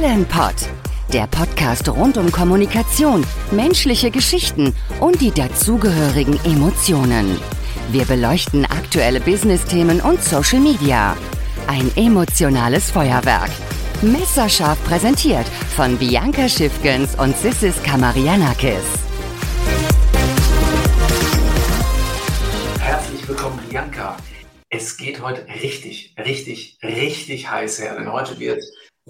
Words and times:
Talentpod, 0.00 0.54
der 1.12 1.26
Podcast 1.26 1.86
rund 1.90 2.16
um 2.16 2.32
Kommunikation, 2.32 3.22
menschliche 3.50 4.10
Geschichten 4.10 4.74
und 4.98 5.20
die 5.20 5.30
dazugehörigen 5.30 6.42
Emotionen. 6.46 7.38
Wir 7.90 8.06
beleuchten 8.06 8.64
aktuelle 8.64 9.20
Business-Themen 9.20 10.00
und 10.00 10.22
Social 10.24 10.60
Media. 10.60 11.18
Ein 11.66 11.90
emotionales 11.96 12.90
Feuerwerk. 12.90 13.50
Messerscharf 14.00 14.82
präsentiert 14.84 15.46
von 15.76 15.98
Bianca 15.98 16.48
Schiffgens 16.48 17.14
und 17.16 17.36
Sissis 17.36 17.74
Kamarianakis. 17.82 18.86
Herzlich 22.78 23.28
willkommen, 23.28 23.60
Bianca. 23.68 24.16
Es 24.70 24.96
geht 24.96 25.20
heute 25.20 25.46
richtig, 25.62 26.14
richtig, 26.16 26.78
richtig 26.82 27.50
heiß 27.50 27.82
her, 27.82 27.96
denn 27.98 28.10
heute 28.10 28.38
wird 28.38 28.62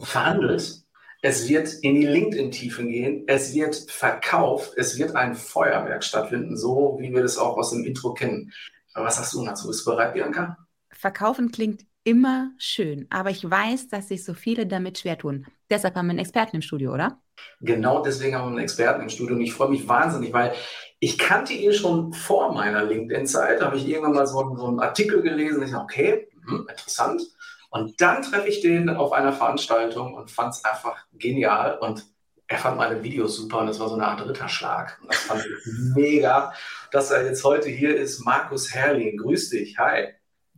verhandelt, 0.03 0.80
es 1.23 1.49
wird 1.49 1.73
in 1.83 1.95
die 1.95 2.07
LinkedIn-Tiefen 2.07 2.89
gehen, 2.89 3.25
es 3.27 3.55
wird 3.55 3.77
verkauft, 3.89 4.73
es 4.77 4.99
wird 4.99 5.17
ein 5.17 5.35
Feuerwerk 5.35 6.03
stattfinden, 6.03 6.57
so 6.57 6.97
wie 7.01 7.13
wir 7.13 7.23
das 7.23 7.39
auch 7.39 7.57
aus 7.57 7.71
dem 7.71 7.85
Intro 7.85 8.15
kennen. 8.15 8.53
Was 8.95 9.19
hast 9.19 9.35
du 9.35 9.45
dazu? 9.45 9.69
Bist 9.69 9.87
du 9.87 9.91
bereit, 9.91 10.15
Bianca? 10.15 10.57
Verkaufen 10.91 11.53
klingt 11.53 11.85
immer 12.05 12.53
schön, 12.59 13.07
aber 13.11 13.31
ich 13.31 13.49
weiß, 13.49 13.89
dass 13.89 14.09
sich 14.09 14.25
so 14.25 14.35
viele 14.35 14.67
damit 14.67 14.99
schwer 14.99 15.19
tun. 15.19 15.47
Deshalb 15.69 15.95
haben 15.95 16.07
wir 16.07 16.11
einen 16.11 16.19
Experten 16.19 16.57
im 16.57 16.63
Studio, 16.63 16.95
oder? 16.95 17.21
Genau 17.61 18.03
deswegen 18.03 18.35
haben 18.35 18.47
wir 18.47 18.57
einen 18.57 18.65
Experten 18.65 19.03
im 19.03 19.09
Studio 19.09 19.37
und 19.37 19.43
ich 19.43 19.53
freue 19.53 19.69
mich 19.69 19.87
wahnsinnig, 19.87 20.33
weil 20.33 20.53
ich 20.99 21.19
kannte 21.19 21.53
ihn 21.53 21.73
schon 21.73 22.13
vor 22.13 22.53
meiner 22.53 22.85
LinkedIn-Zeit. 22.85 23.61
Da 23.61 23.67
habe 23.67 23.77
ich 23.77 23.89
irgendwann 23.89 24.15
mal 24.15 24.27
so, 24.27 24.55
so 24.57 24.67
einen 24.67 24.81
Artikel 24.81 25.23
gelesen. 25.23 25.63
Ich 25.63 25.71
dachte, 25.71 25.85
okay, 25.85 26.29
hm, 26.47 26.67
interessant. 26.69 27.23
Und 27.71 28.01
dann 28.01 28.23
treffe 28.23 28.49
ich 28.49 28.61
den 28.61 28.91
auf 28.91 29.13
einer 29.13 29.33
Veranstaltung 29.33 30.15
und 30.15 30.31
fand 30.31 30.55
es 30.55 30.65
einfach 30.65 30.97
genial. 31.13 31.79
Und 31.79 32.05
er 32.49 32.59
fand 32.59 32.77
meine 32.77 33.03
Videos 33.03 33.37
super 33.37 33.61
und 33.61 33.69
es 33.69 33.79
war 33.79 33.89
so 33.89 33.95
eine 33.95 34.07
Art 34.07 34.29
Ritterschlag. 34.29 34.99
Und 35.01 35.13
das 35.13 35.21
fand 35.21 35.47
ich 35.47 35.73
mega, 35.95 36.53
dass 36.91 37.13
er 37.13 37.25
jetzt 37.25 37.45
heute 37.45 37.69
hier 37.69 37.97
ist. 37.97 38.25
Markus 38.25 38.75
Herrling, 38.75 39.17
grüß 39.17 39.51
dich. 39.51 39.79
Hi. 39.79 40.09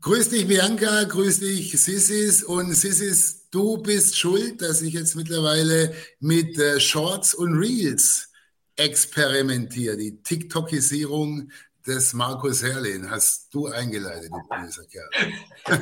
Grüß 0.00 0.30
dich, 0.30 0.48
Bianca, 0.48 1.04
grüß 1.04 1.40
dich, 1.40 1.78
Sissis. 1.78 2.42
Und 2.42 2.72
Sissis, 2.72 3.48
du 3.50 3.76
bist 3.76 4.18
schuld, 4.18 4.62
dass 4.62 4.80
ich 4.80 4.94
jetzt 4.94 5.14
mittlerweile 5.14 5.94
mit 6.18 6.58
äh, 6.58 6.80
Shorts 6.80 7.34
und 7.34 7.58
Reels 7.58 8.30
experimentiere. 8.76 9.98
Die 9.98 10.22
TikTokisierung 10.22 11.50
des 11.86 12.14
Markus 12.14 12.62
Herrlin 12.62 13.10
hast 13.10 13.52
du 13.52 13.66
eingeleitet, 13.66 14.30
böser 14.48 14.84
Kerl. 14.86 15.10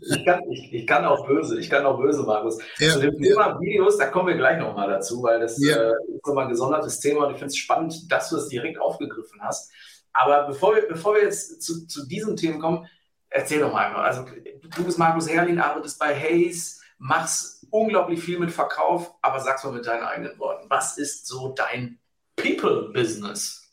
ich, 0.00 0.24
kann, 0.24 0.40
ich, 0.50 0.72
ich, 0.72 0.86
kann 0.86 1.04
auch 1.04 1.26
böse, 1.26 1.58
ich 1.58 1.68
kann 1.68 1.84
auch 1.84 1.98
böse, 1.98 2.22
Markus. 2.22 2.58
Ja, 2.78 2.92
Zu 2.92 3.00
dem 3.00 3.18
Thema 3.20 3.48
ja. 3.48 3.60
Videos, 3.60 3.98
da 3.98 4.06
kommen 4.06 4.28
wir 4.28 4.36
gleich 4.36 4.58
nochmal 4.58 4.88
dazu, 4.88 5.22
weil 5.22 5.40
das 5.40 5.60
ja. 5.62 5.76
äh, 5.76 5.92
ist 6.14 6.26
nochmal 6.26 6.44
ein 6.44 6.50
gesondertes 6.50 7.00
Thema 7.00 7.26
und 7.26 7.32
ich 7.32 7.38
finde 7.38 7.52
es 7.52 7.56
spannend, 7.56 8.10
dass 8.10 8.30
du 8.30 8.36
es 8.36 8.48
direkt 8.48 8.80
aufgegriffen 8.80 9.40
hast. 9.42 9.70
Aber 10.12 10.46
bevor 10.46 10.74
wir, 10.74 10.88
bevor 10.88 11.14
wir 11.14 11.22
jetzt 11.22 11.62
zu, 11.62 11.86
zu 11.86 12.06
diesem 12.06 12.36
Thema 12.36 12.58
kommen, 12.58 12.88
Erzähl 13.30 13.60
doch 13.60 13.72
mal 13.72 13.86
einfach. 13.86 14.02
Also, 14.02 14.24
du 14.76 14.84
bist 14.84 14.98
Markus 14.98 15.28
Herrlin, 15.28 15.60
arbeitest 15.60 15.98
bei 15.98 16.14
Hayes, 16.14 16.80
machst 16.98 17.66
unglaublich 17.70 18.22
viel 18.22 18.38
mit 18.38 18.50
Verkauf, 18.50 19.14
aber 19.20 19.40
sag's 19.40 19.64
mal 19.64 19.72
mit 19.72 19.86
deinen 19.86 20.02
eigenen 20.02 20.38
Worten. 20.38 20.68
Was 20.70 20.96
ist 20.96 21.26
so 21.26 21.52
dein 21.52 21.98
People-Business? 22.36 23.67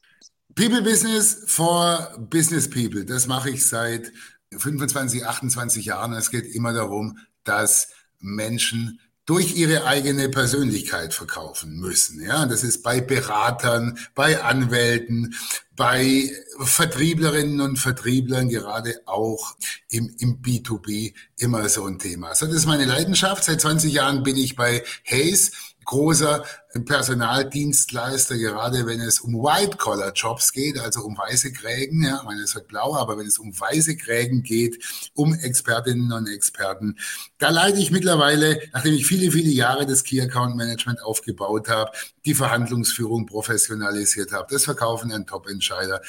People 0.55 0.81
Business 0.81 1.43
for 1.47 2.15
Business 2.17 2.69
People. 2.69 3.03
Das 3.03 3.27
mache 3.27 3.49
ich 3.49 3.67
seit 3.67 4.13
25, 4.57 5.25
28 5.25 5.85
Jahren. 5.85 6.13
Es 6.13 6.31
geht 6.31 6.45
immer 6.55 6.71
darum, 6.71 7.19
dass 7.43 7.89
Menschen 8.21 9.01
durch 9.25 9.57
ihre 9.57 9.85
eigene 9.85 10.29
Persönlichkeit 10.29 11.13
verkaufen 11.13 11.77
müssen. 11.79 12.21
Ja, 12.21 12.45
das 12.45 12.63
ist 12.63 12.83
bei 12.83 13.01
Beratern, 13.01 13.97
bei 14.13 14.41
Anwälten, 14.41 15.35
bei 15.75 16.31
Vertrieblerinnen 16.59 17.59
und 17.59 17.77
Vertrieblern, 17.77 18.47
gerade 18.47 19.01
auch 19.07 19.57
im, 19.89 20.15
im 20.19 20.41
B2B 20.41 21.13
immer 21.37 21.67
so 21.67 21.85
ein 21.85 21.99
Thema. 21.99 22.33
So, 22.35 22.45
das 22.45 22.55
ist 22.55 22.65
meine 22.65 22.85
Leidenschaft. 22.85 23.43
Seit 23.43 23.59
20 23.59 23.91
Jahren 23.91 24.23
bin 24.23 24.37
ich 24.37 24.55
bei 24.55 24.83
Hayes 25.03 25.51
großer 25.85 26.43
Personaldienstleister, 26.83 28.37
gerade 28.37 28.85
wenn 28.85 28.99
es 28.99 29.19
um 29.21 29.35
White-Collar-Jobs 29.35 30.51
geht, 30.51 30.77
also 30.79 31.01
um 31.01 31.17
weiße 31.17 31.53
Krägen, 31.53 32.03
ja, 32.03 32.21
meine, 32.25 32.41
es 32.41 32.55
wird 32.55 32.67
blau, 32.67 32.95
aber 32.95 33.17
wenn 33.17 33.27
es 33.27 33.39
um 33.39 33.57
weiße 33.57 33.95
Krägen 33.95 34.43
geht, 34.43 34.83
um 35.13 35.33
Expertinnen 35.33 36.11
und 36.11 36.27
Experten, 36.27 36.97
da 37.37 37.49
leite 37.49 37.79
ich 37.79 37.91
mittlerweile, 37.91 38.61
nachdem 38.73 38.93
ich 38.93 39.05
viele, 39.05 39.31
viele 39.31 39.49
Jahre 39.49 39.85
das 39.85 40.03
Key 40.03 40.19
Account 40.19 40.55
Management 40.57 41.01
aufgebaut 41.01 41.69
habe, 41.69 41.91
die 42.25 42.33
Verhandlungsführung 42.33 43.25
professionalisiert 43.25 44.33
habe, 44.33 44.47
das 44.51 44.65
Verkaufen 44.65 45.11
an 45.11 45.25
Top-Entscheider, 45.25 46.01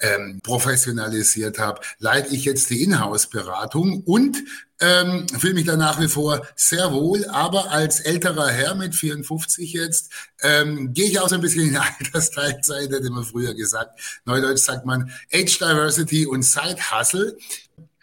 ähm, 0.00 0.40
professionalisiert 0.42 1.58
habe, 1.58 1.80
leite 1.98 2.34
ich 2.34 2.44
jetzt 2.44 2.70
die 2.70 2.82
Inhouse-Beratung 2.82 4.02
und 4.04 4.38
ähm, 4.80 5.26
fühle 5.28 5.54
mich 5.54 5.66
da 5.66 5.76
nach 5.76 6.00
wie 6.00 6.08
vor 6.08 6.46
sehr 6.56 6.92
wohl, 6.92 7.26
aber 7.26 7.70
als 7.70 8.00
älterer 8.00 8.48
Herr 8.48 8.74
mit 8.74 8.94
54 8.94 9.72
jetzt 9.72 10.10
ähm, 10.40 10.94
gehe 10.94 11.06
ich 11.06 11.20
auch 11.20 11.28
so 11.28 11.34
ein 11.34 11.42
bisschen 11.42 11.68
in 11.68 11.76
Altersteilzeit, 11.98 12.90
hätte 12.90 13.10
man 13.10 13.24
früher 13.24 13.54
gesagt. 13.54 14.00
Neudeutsch 14.24 14.62
sagt 14.62 14.86
man 14.86 15.12
Age 15.32 15.58
Diversity 15.58 16.26
und 16.26 16.42
Side 16.42 16.78
Hustle. 16.90 17.36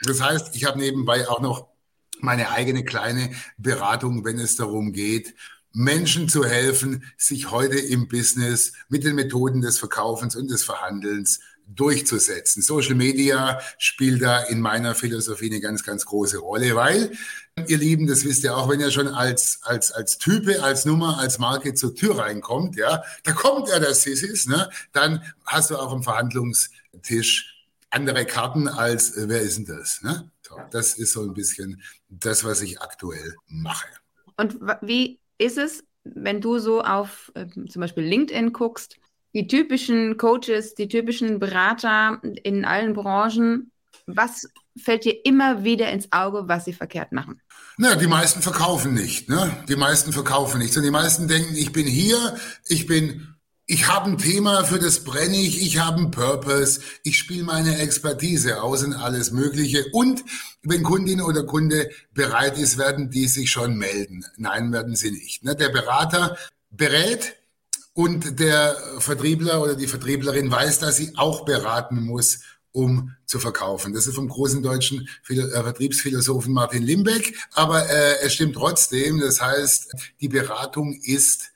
Das 0.03 0.21
heißt, 0.21 0.55
ich 0.55 0.65
habe 0.65 0.77
nebenbei 0.77 1.27
auch 1.27 1.41
noch 1.41 1.67
meine 2.19 2.51
eigene 2.51 2.83
kleine 2.83 3.31
Beratung, 3.57 4.23
wenn 4.23 4.39
es 4.39 4.55
darum 4.55 4.93
geht, 4.93 5.33
Menschen 5.73 6.27
zu 6.27 6.43
helfen, 6.43 7.03
sich 7.17 7.51
heute 7.51 7.77
im 7.77 8.07
Business 8.07 8.73
mit 8.89 9.03
den 9.03 9.15
Methoden 9.15 9.61
des 9.61 9.77
Verkaufens 9.77 10.35
und 10.35 10.49
des 10.49 10.63
Verhandelns 10.63 11.39
durchzusetzen. 11.67 12.61
Social 12.61 12.95
Media 12.95 13.59
spielt 13.78 14.22
da 14.22 14.44
in 14.44 14.61
meiner 14.61 14.95
Philosophie 14.95 15.47
eine 15.47 15.59
ganz, 15.59 15.83
ganz 15.83 16.05
große 16.05 16.39
Rolle, 16.39 16.75
weil, 16.75 17.11
ihr 17.67 17.78
Lieben, 17.78 18.07
das 18.07 18.23
wisst 18.23 18.44
ihr 18.44 18.55
auch, 18.55 18.69
wenn 18.69 18.79
ihr 18.79 18.91
schon 18.91 19.07
als, 19.07 19.59
als, 19.63 19.91
als 19.91 20.17
Type, 20.17 20.63
als 20.63 20.85
Nummer, 20.85 21.19
als 21.19 21.39
Marke 21.39 21.73
zur 21.73 21.95
Tür 21.95 22.19
reinkommt, 22.19 22.75
ja, 22.75 23.03
da 23.23 23.33
kommt 23.33 23.69
ja 23.69 23.79
das 23.79 24.03
Sissis, 24.03 24.47
ne, 24.47 24.69
dann 24.94 25.23
hast 25.45 25.69
du 25.69 25.77
auch 25.77 25.91
am 25.91 26.03
Verhandlungstisch 26.03 27.53
andere 27.89 28.25
Karten 28.25 28.67
als, 28.67 29.16
äh, 29.17 29.27
wer 29.27 29.41
ist 29.41 29.57
denn 29.57 29.66
das, 29.66 30.01
ne? 30.01 30.31
So, 30.41 30.56
das 30.72 30.94
ist 30.94 31.11
so 31.11 31.23
ein 31.23 31.33
bisschen 31.33 31.81
das, 32.09 32.44
was 32.44 32.61
ich 32.61 32.81
aktuell 32.81 33.35
mache. 33.47 33.88
Und 34.38 34.59
wie 34.81 35.19
ist 35.38 35.57
es, 35.57 35.83
wenn 36.03 36.41
du 36.41 36.59
so 36.59 36.81
auf 36.81 37.31
äh, 37.35 37.47
zum 37.47 37.81
Beispiel 37.81 38.03
LinkedIn 38.03 38.53
guckst, 38.53 38.97
die 39.37 39.45
typischen 39.45 40.17
Coaches, 40.17 40.73
die 40.73 40.87
typischen 40.87 41.37
Berater 41.37 42.19
in 42.41 42.65
allen 42.65 42.93
Branchen, 42.93 43.71
was 44.07 44.47
fällt 44.75 45.05
dir 45.05 45.25
immer 45.25 45.63
wieder 45.63 45.91
ins 45.91 46.11
Auge, 46.11 46.47
was 46.47 46.65
sie 46.65 46.73
verkehrt 46.73 47.11
machen? 47.11 47.39
Na, 47.77 47.93
die 47.93 48.07
meisten 48.07 48.41
verkaufen 48.41 48.95
nicht. 48.95 49.29
Ne? 49.29 49.55
Die 49.69 49.75
meisten 49.75 50.11
verkaufen 50.11 50.57
nicht. 50.57 50.75
Und 50.75 50.81
die 50.81 50.89
meisten 50.89 51.27
denken, 51.27 51.53
ich 51.55 51.71
bin 51.71 51.85
hier, 51.85 52.35
ich 52.67 52.87
bin, 52.87 53.35
ich 53.67 53.87
habe 53.87 54.09
ein 54.09 54.17
Thema, 54.17 54.63
für 54.63 54.79
das 54.79 55.03
brenne 55.03 55.37
ich, 55.37 55.61
ich 55.61 55.77
habe 55.77 55.97
einen 55.97 56.09
Purpose, 56.09 56.81
ich 57.03 57.19
spiele 57.19 57.43
meine 57.43 57.77
Expertise 57.77 58.63
aus 58.63 58.83
und 58.83 58.95
alles 58.95 59.29
Mögliche. 59.29 59.85
Und 59.91 60.23
wenn 60.63 60.81
Kundin 60.81 61.21
oder 61.21 61.43
Kunde 61.43 61.91
bereit 62.15 62.57
ist, 62.57 62.79
werden 62.79 63.11
die 63.11 63.27
sich 63.27 63.51
schon 63.51 63.77
melden. 63.77 64.25
Nein, 64.37 64.73
werden 64.73 64.95
sie 64.95 65.11
nicht. 65.11 65.43
Ne? 65.43 65.55
Der 65.55 65.69
Berater 65.69 66.35
berät, 66.71 67.36
und 67.97 68.39
der 68.39 68.77
Vertriebler 68.99 69.59
oder 69.59 69.73
die 69.73 69.87
Vertrieblerin 69.87 70.51
weiß, 70.51 70.77
dass 70.77 70.97
sie 70.97 71.13
auch 71.17 71.45
beraten 71.45 71.99
muss, 72.03 72.41
um 72.71 73.15
zu 73.25 73.39
verkaufen. 73.39 73.91
Das 73.91 74.05
ist 74.05 74.13
vom 74.13 74.29
großen 74.29 74.61
deutschen 74.61 75.09
äh, 75.29 75.35
Vertriebsphilosophen 75.35 76.53
Martin 76.53 76.83
Limbeck, 76.83 77.35
aber 77.53 77.89
äh, 77.89 78.19
es 78.21 78.35
stimmt 78.35 78.53
trotzdem. 78.53 79.19
Das 79.19 79.41
heißt, 79.41 79.95
die 80.21 80.27
Beratung 80.27 80.94
ist 80.94 81.49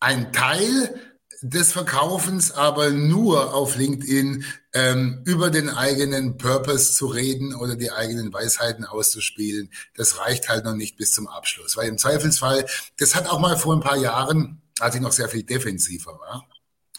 ein 0.00 0.34
Teil 0.34 1.00
des 1.40 1.72
Verkaufens, 1.72 2.52
aber 2.52 2.90
nur 2.90 3.54
auf 3.54 3.76
LinkedIn 3.76 4.44
ähm, 4.74 5.22
über 5.24 5.48
den 5.48 5.70
eigenen 5.70 6.36
Purpose 6.36 6.92
zu 6.92 7.06
reden 7.06 7.54
oder 7.54 7.74
die 7.74 7.90
eigenen 7.90 8.30
Weisheiten 8.34 8.84
auszuspielen, 8.84 9.70
das 9.96 10.18
reicht 10.18 10.50
halt 10.50 10.66
noch 10.66 10.74
nicht 10.74 10.98
bis 10.98 11.12
zum 11.12 11.26
Abschluss. 11.26 11.78
Weil 11.78 11.88
im 11.88 11.96
Zweifelsfall, 11.96 12.66
das 12.98 13.14
hat 13.14 13.30
auch 13.30 13.38
mal 13.38 13.56
vor 13.56 13.74
ein 13.74 13.80
paar 13.80 13.96
Jahren 13.96 14.60
als 14.80 14.94
ich 14.94 15.00
noch 15.00 15.12
sehr 15.12 15.28
viel 15.28 15.42
defensiver 15.42 16.18
war 16.18 16.46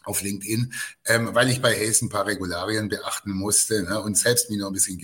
auf 0.04 0.22
LinkedIn, 0.22 0.74
ähm, 1.06 1.30
weil 1.34 1.50
ich 1.50 1.62
bei 1.62 1.76
Hayes 1.76 2.02
ein 2.02 2.10
paar 2.10 2.26
Regularien 2.26 2.90
beachten 2.90 3.32
musste 3.34 3.84
ne, 3.84 4.02
und 4.02 4.18
selbst 4.18 4.50
mich 4.50 4.60
noch 4.60 4.68
ein 4.68 4.74
bisschen 4.74 5.00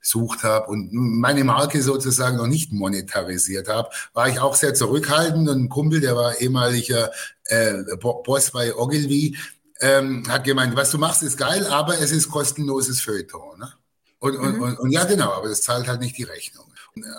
gesucht 0.00 0.42
habe 0.42 0.66
und 0.66 0.92
meine 0.92 1.44
Marke 1.44 1.82
sozusagen 1.82 2.36
noch 2.36 2.46
nicht 2.46 2.72
monetarisiert 2.72 3.68
habe, 3.68 3.88
war 4.12 4.28
ich 4.28 4.40
auch 4.40 4.54
sehr 4.54 4.74
zurückhaltend 4.74 5.48
und 5.48 5.64
ein 5.64 5.68
Kumpel, 5.68 6.00
der 6.00 6.16
war 6.16 6.38
ehemaliger 6.38 7.10
äh, 7.44 7.82
Boss 7.96 8.50
bei 8.50 8.74
Ogilvy, 8.74 9.38
ähm, 9.80 10.24
hat 10.28 10.44
gemeint, 10.44 10.76
was 10.76 10.90
du 10.90 10.98
machst, 10.98 11.22
ist 11.22 11.38
geil, 11.38 11.66
aber 11.66 11.98
es 11.98 12.12
ist 12.12 12.28
kostenloses 12.28 13.00
Feuilleton. 13.00 13.58
Ne? 13.58 13.72
Und, 14.18 14.36
und, 14.36 14.56
mhm. 14.56 14.62
und, 14.62 14.78
und 14.78 14.90
ja, 14.90 15.04
genau, 15.04 15.32
aber 15.32 15.48
das 15.48 15.62
zahlt 15.62 15.88
halt 15.88 16.00
nicht 16.00 16.16
die 16.18 16.22
Rechnung. 16.24 16.71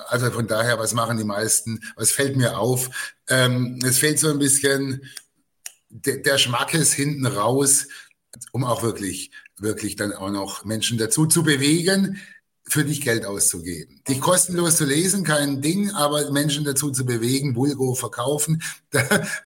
Also 0.08 0.30
von 0.32 0.48
daher, 0.48 0.78
was 0.80 0.94
machen 0.94 1.18
die 1.18 1.24
meisten? 1.24 1.80
Was 1.96 2.12
fällt 2.12 2.36
mir 2.36 2.58
auf? 2.58 2.90
Ähm, 3.28 3.80
es 3.84 4.00
fehlt 4.00 4.20
so 4.20 4.30
ein 4.30 4.40
bisschen 4.40 5.02
der, 5.90 6.18
der 6.18 6.38
Schmackes 6.38 6.94
hinten 6.94 7.26
raus, 7.26 7.88
um 8.52 8.64
auch 8.64 8.84
wirklich, 8.84 9.32
wirklich 9.58 9.96
dann 9.96 10.14
auch 10.14 10.30
noch 10.30 10.66
Menschen 10.66 10.98
dazu 10.98 11.26
zu 11.26 11.44
bewegen, 11.44 12.20
für 12.66 12.86
dich 12.86 13.02
Geld 13.02 13.26
auszugeben. 13.26 14.02
Dich 14.08 14.22
kostenlos 14.22 14.78
zu 14.78 14.86
lesen, 14.86 15.24
kein 15.24 15.62
Ding, 15.62 15.92
aber 15.92 16.32
Menschen 16.32 16.64
dazu 16.64 16.92
zu 16.92 17.06
bewegen, 17.06 17.54
Bulgo 17.54 17.94
verkaufen, 17.94 18.62
da, 18.92 19.02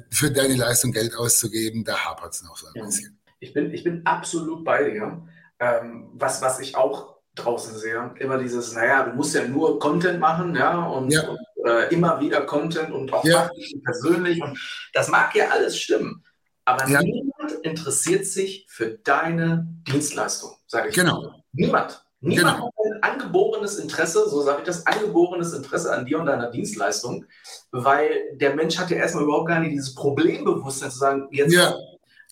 für 0.09 0.31
deine 0.31 0.55
Leistung 0.55 0.91
Geld 0.91 1.15
auszugeben, 1.15 1.83
da 1.83 1.97
hapert 1.97 2.33
es 2.33 2.43
noch 2.43 2.57
so 2.57 2.67
ein 2.67 2.85
bisschen. 2.85 3.19
Ich 3.39 3.53
bin, 3.53 3.73
ich 3.73 3.83
bin 3.83 4.05
absolut 4.05 4.63
bei 4.63 4.89
dir. 4.89 5.27
Ähm, 5.59 6.09
was, 6.13 6.41
was 6.41 6.59
ich 6.59 6.75
auch 6.75 7.16
draußen 7.37 7.77
sehe, 7.77 8.11
immer 8.19 8.37
dieses, 8.37 8.73
naja, 8.73 9.03
du 9.03 9.15
musst 9.15 9.35
ja 9.35 9.47
nur 9.47 9.79
Content 9.79 10.19
machen, 10.19 10.55
ja, 10.55 10.85
und, 10.85 11.11
ja. 11.11 11.27
und 11.27 11.39
äh, 11.65 11.93
immer 11.93 12.19
wieder 12.19 12.41
Content 12.41 12.91
und 12.91 13.11
auch 13.13 13.23
ja. 13.23 13.49
persönlich. 13.83 14.41
Und 14.41 14.59
das 14.93 15.09
mag 15.09 15.35
ja 15.35 15.49
alles 15.49 15.77
stimmen. 15.79 16.23
Aber 16.65 16.87
ja. 16.87 17.01
niemand 17.01 17.53
interessiert 17.63 18.25
sich 18.25 18.65
für 18.69 18.97
deine 18.97 19.67
Dienstleistung, 19.87 20.51
sage 20.67 20.89
ich. 20.89 20.95
Genau. 20.95 21.21
Mal. 21.21 21.43
Niemand. 21.53 22.03
Niemand 22.19 22.57
genau. 22.57 22.65
hat 22.65 22.85
ein 22.85 23.03
angeborenes 23.03 23.77
Interesse, 23.77 24.27
so 24.27 24.41
sage 24.41 24.59
ich 24.59 24.65
das, 24.65 24.87
angeborenes 24.87 25.53
Interesse 25.53 25.93
an 25.93 26.05
dir 26.05 26.19
und 26.19 26.25
deiner 26.25 26.49
Dienstleistung, 26.49 27.25
weil 27.71 28.09
der 28.33 28.55
Mensch 28.55 28.77
hat 28.77 28.89
ja 28.89 28.97
erstmal 28.97 29.23
überhaupt 29.23 29.47
gar 29.47 29.59
nicht 29.59 29.73
dieses 29.73 29.93
Problembewusstsein 29.93 30.91
zu 30.91 30.97
sagen, 30.97 31.27
jetzt 31.31 31.53
ja. 31.53 31.75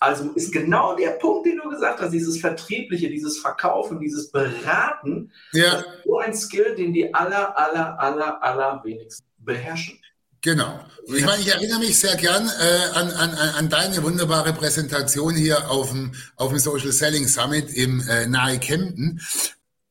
Also 0.05 0.29
ist 0.35 0.53
genau 0.53 0.95
der 0.95 1.11
Punkt, 1.11 1.47
den 1.47 1.57
du 1.57 1.67
gesagt 1.67 1.99
hast, 1.99 2.11
dieses 2.11 2.39
Vertriebliche, 2.39 3.09
dieses 3.09 3.39
Verkaufen, 3.39 3.99
dieses 3.99 4.29
Beraten, 4.29 5.31
ja. 5.51 5.83
so 6.05 6.19
ein 6.19 6.31
Skill, 6.35 6.75
den 6.75 6.93
die 6.93 7.11
aller, 7.11 7.57
aller, 7.57 7.99
aller, 7.99 8.43
aller 8.43 8.83
wenigsten 8.83 9.25
beherrschen. 9.39 9.99
Genau. 10.41 10.79
Ich 11.07 11.25
meine, 11.25 11.41
ich 11.41 11.47
erinnere 11.47 11.79
mich 11.79 11.97
sehr 11.97 12.15
gern 12.17 12.47
äh, 12.47 12.97
an, 12.99 13.09
an, 13.13 13.31
an 13.31 13.67
deine 13.69 14.03
wunderbare 14.03 14.53
Präsentation 14.53 15.33
hier 15.33 15.71
auf 15.71 15.89
dem, 15.89 16.11
auf 16.35 16.49
dem 16.49 16.59
Social 16.59 16.91
Selling 16.91 17.27
Summit 17.27 17.73
im 17.73 18.07
äh, 18.07 18.27
nahe 18.27 18.59
Kempten, 18.59 19.19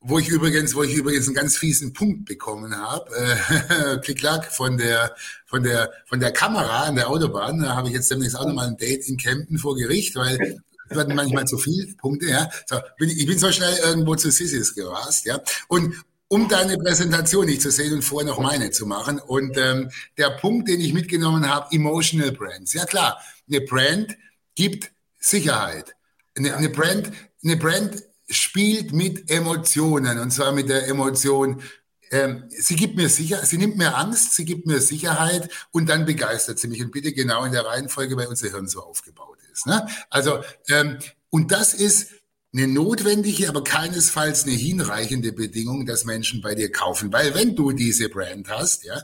wo 0.06 0.18
ich 0.18 0.28
übrigens, 0.28 0.74
wo 0.74 0.82
ich 0.82 0.94
übrigens 0.94 1.26
einen 1.26 1.34
ganz 1.34 1.56
fiesen 1.56 1.92
Punkt 1.94 2.26
bekommen 2.26 2.76
habe, 2.76 3.10
äh, 3.16 3.98
Klick-Klack 4.02 4.52
von 4.52 4.76
der, 4.76 5.14
von 5.46 5.62
der, 5.62 5.90
von 6.06 6.20
der 6.20 6.30
Kamera 6.30 6.84
an 6.84 6.96
der 6.96 7.08
Autobahn. 7.08 7.60
Da 7.60 7.74
habe 7.74 7.88
ich 7.88 7.94
jetzt 7.94 8.10
demnächst 8.10 8.36
auch 8.36 8.46
nochmal 8.46 8.68
ein 8.68 8.76
Date 8.76 9.08
in 9.08 9.16
Kempten 9.16 9.58
vor 9.58 9.74
Gericht, 9.76 10.14
weil 10.14 10.60
es 10.90 10.96
werden 10.96 11.14
manchmal 11.14 11.46
zu 11.46 11.56
viele 11.56 11.86
Punkte, 11.94 12.26
ja. 12.26 12.50
So, 12.66 12.76
bin, 12.98 13.08
ich 13.08 13.26
bin 13.26 13.38
so 13.38 13.50
schnell 13.50 13.74
irgendwo 13.82 14.14
zu 14.14 14.30
Sissis 14.30 14.74
gerast, 14.74 15.24
ja. 15.24 15.40
Und 15.68 15.94
um 16.28 16.48
deine 16.48 16.76
Präsentation 16.76 17.46
nicht 17.46 17.62
zu 17.62 17.70
sehen 17.70 17.94
und 17.94 18.02
vorher 18.02 18.30
noch 18.30 18.40
meine 18.40 18.70
zu 18.70 18.86
machen. 18.86 19.18
Und 19.18 19.56
ähm, 19.56 19.90
der 20.18 20.30
Punkt, 20.30 20.68
den 20.68 20.80
ich 20.80 20.92
mitgenommen 20.92 21.48
habe, 21.48 21.74
Emotional 21.74 22.32
Brands. 22.32 22.74
Ja 22.74 22.84
klar, 22.84 23.20
eine 23.48 23.62
Brand 23.62 24.16
gibt 24.54 24.90
Sicherheit. 25.18 25.94
Eine, 26.36 26.56
eine 26.56 26.68
Brand, 26.68 27.12
eine 27.42 27.56
Brand 27.56 28.02
spielt 28.28 28.92
mit 28.92 29.30
Emotionen 29.30 30.18
und 30.18 30.30
zwar 30.30 30.52
mit 30.52 30.68
der 30.68 30.88
Emotion, 30.88 31.62
ähm, 32.10 32.44
sie 32.48 32.76
gibt 32.76 32.96
mir 32.96 33.08
sicher, 33.08 33.44
sie 33.44 33.58
nimmt 33.58 33.76
mir 33.76 33.96
Angst, 33.96 34.34
sie 34.34 34.44
gibt 34.44 34.66
mir 34.66 34.80
Sicherheit 34.80 35.50
und 35.72 35.88
dann 35.88 36.04
begeistert 36.04 36.58
sie 36.58 36.68
mich 36.68 36.82
und 36.82 36.92
bitte 36.92 37.12
genau 37.12 37.44
in 37.44 37.52
der 37.52 37.66
Reihenfolge, 37.66 38.16
weil 38.16 38.26
unser 38.26 38.50
Hirn 38.50 38.68
so 38.68 38.82
aufgebaut 38.82 39.38
ist. 39.52 39.66
Ne? 39.66 39.86
Also 40.10 40.42
ähm, 40.68 40.98
und 41.30 41.50
das 41.50 41.74
ist 41.74 42.10
eine 42.52 42.68
notwendige, 42.68 43.48
aber 43.48 43.64
keinesfalls 43.64 44.44
eine 44.44 44.52
hinreichende 44.52 45.32
Bedingung, 45.32 45.86
dass 45.86 46.04
Menschen 46.04 46.40
bei 46.40 46.54
dir 46.54 46.70
kaufen, 46.70 47.12
weil 47.12 47.34
wenn 47.34 47.56
du 47.56 47.72
diese 47.72 48.08
Brand 48.08 48.48
hast, 48.48 48.84
ja, 48.84 49.02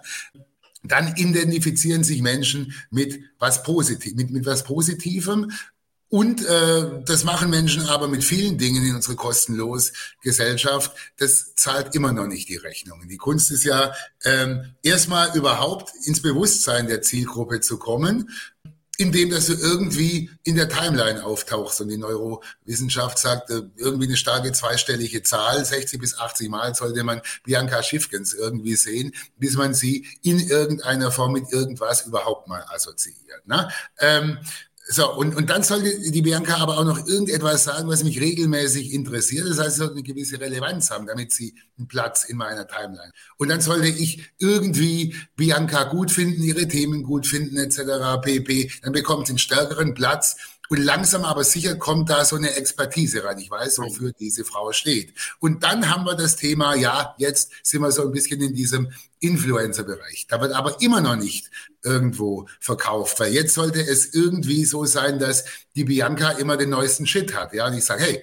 dann 0.83 1.17
identifizieren 1.17 2.05
sich 2.05 2.23
Menschen 2.23 2.73
mit 2.91 3.21
was 3.39 3.65
positiv, 3.65 4.15
mit, 4.15 4.31
mit 4.31 4.47
was 4.47 4.65
Positivem 4.65 5.51
und 6.11 6.45
äh, 6.45 7.03
das 7.05 7.23
machen 7.23 7.51
Menschen 7.51 7.87
aber 7.87 8.09
mit 8.09 8.25
vielen 8.25 8.59
Dingen 8.59 8.85
in 8.85 8.97
unsere 8.97 9.15
kostenlos 9.15 9.93
Gesellschaft. 10.21 10.93
Das 11.19 11.55
zahlt 11.55 11.95
immer 11.95 12.13
noch 12.13 12.27
nicht 12.27 12.49
die 12.49 12.57
Rechnungen. 12.57 13.09
Die 13.09 13.17
Kunst 13.17 13.53
ist 13.53 13.63
ja 13.63 13.95
ähm, 14.25 14.75
erstmal 14.83 15.37
überhaupt 15.37 15.93
ins 16.05 16.21
Bewusstsein 16.21 16.89
der 16.89 17.01
Zielgruppe 17.03 17.61
zu 17.61 17.79
kommen, 17.79 18.29
indem 18.99 19.31
dass 19.31 19.47
du 19.47 19.55
irgendwie 19.55 20.31
in 20.43 20.57
der 20.57 20.69
Timeline 20.69 21.25
auftauchst. 21.25 21.81
Und 21.81 21.89
die 21.89 21.97
Neurowissenschaft 21.97 23.19
sagt, 23.19 23.51
äh, 23.51 23.63
irgendwie 23.77 24.07
eine 24.07 24.17
starke 24.17 24.51
zweistellige 24.51 25.23
Zahl, 25.23 25.65
60 25.65 26.01
bis 26.01 26.19
80 26.19 26.49
Mal 26.49 26.75
sollte 26.75 27.05
man 27.05 27.23
Bianca 27.45 27.85
Schiffgens 27.85 28.35
irgendwie 28.35 28.75
sehen, 28.75 29.15
bis 29.39 29.55
man 29.55 29.75
sie 29.75 30.09
in 30.23 30.41
irgendeiner 30.41 31.13
Form 31.13 31.35
mit 31.35 31.53
irgendwas 31.53 32.05
überhaupt 32.05 32.49
mal 32.49 32.65
assoziiert. 32.69 33.47
Ne? 33.47 33.71
Ähm, 34.01 34.39
so, 34.93 35.15
und, 35.15 35.37
und 35.37 35.49
dann 35.49 35.63
sollte 35.63 36.11
die 36.11 36.21
Bianca 36.21 36.57
aber 36.57 36.77
auch 36.77 36.85
noch 36.85 37.07
irgendetwas 37.07 37.63
sagen, 37.63 37.89
was 37.89 38.03
mich 38.03 38.21
regelmäßig 38.21 38.93
interessiert. 38.93 39.49
Das 39.49 39.61
heißt, 39.61 39.75
sie 39.75 39.79
sollte 39.79 39.95
eine 39.95 40.03
gewisse 40.03 40.41
Relevanz 40.41 40.91
haben, 40.91 41.07
damit 41.07 41.33
sie 41.33 41.55
einen 41.79 41.87
Platz 41.87 42.25
in 42.25 42.37
meiner 42.37 42.67
Timeline. 42.67 43.13
Und 43.39 43.51
dann 43.51 43.61
sollte 43.61 43.87
ich 43.87 44.33
irgendwie 44.39 45.15
Bianca 45.37 45.85
gut 45.85 46.11
finden, 46.11 46.43
ihre 46.43 46.67
Themen 46.67 47.05
gut 47.05 47.29
finden, 47.29 47.57
etc. 47.57 48.21
pp. 48.21 48.69
Dann 48.83 48.93
bekommt 48.93 49.29
sie 49.29 49.33
einen 49.33 49.39
stärkeren 49.39 49.95
Platz 49.95 50.37
und 50.71 50.79
langsam 50.79 51.25
aber 51.25 51.43
sicher 51.43 51.75
kommt 51.75 52.11
da 52.11 52.25
so 52.25 52.37
eine 52.37 52.55
Expertise 52.55 53.25
rein. 53.25 53.39
Ich 53.39 53.51
weiß, 53.51 53.79
wofür 53.81 54.13
diese 54.13 54.45
Frau 54.45 54.71
steht. 54.71 55.13
Und 55.41 55.65
dann 55.65 55.91
haben 55.91 56.05
wir 56.05 56.15
das 56.15 56.37
Thema, 56.37 56.77
ja, 56.77 57.17
jetzt 57.19 57.51
sind 57.65 57.83
wir 57.83 57.91
so 57.91 58.03
ein 58.03 58.13
bisschen 58.13 58.41
in 58.41 58.55
diesem 58.55 58.93
Influencer-Bereich. 59.19 60.29
Da 60.29 60.41
wird 60.41 60.53
aber 60.53 60.81
immer 60.81 61.01
noch 61.01 61.17
nicht 61.17 61.51
irgendwo 61.83 62.47
verkauft, 62.61 63.19
weil 63.19 63.35
jetzt 63.35 63.55
sollte 63.55 63.81
es 63.81 64.15
irgendwie 64.15 64.65
so 64.65 64.85
sein, 64.85 65.19
dass 65.19 65.45
die 65.75 65.85
Bianca 65.85 66.31
immer 66.31 66.57
den 66.57 66.71
neuesten 66.71 67.05
Shit 67.05 67.35
hat. 67.35 67.53
Ja, 67.53 67.67
und 67.67 67.75
ich 67.75 67.85
sage, 67.85 68.05
hey, 68.05 68.23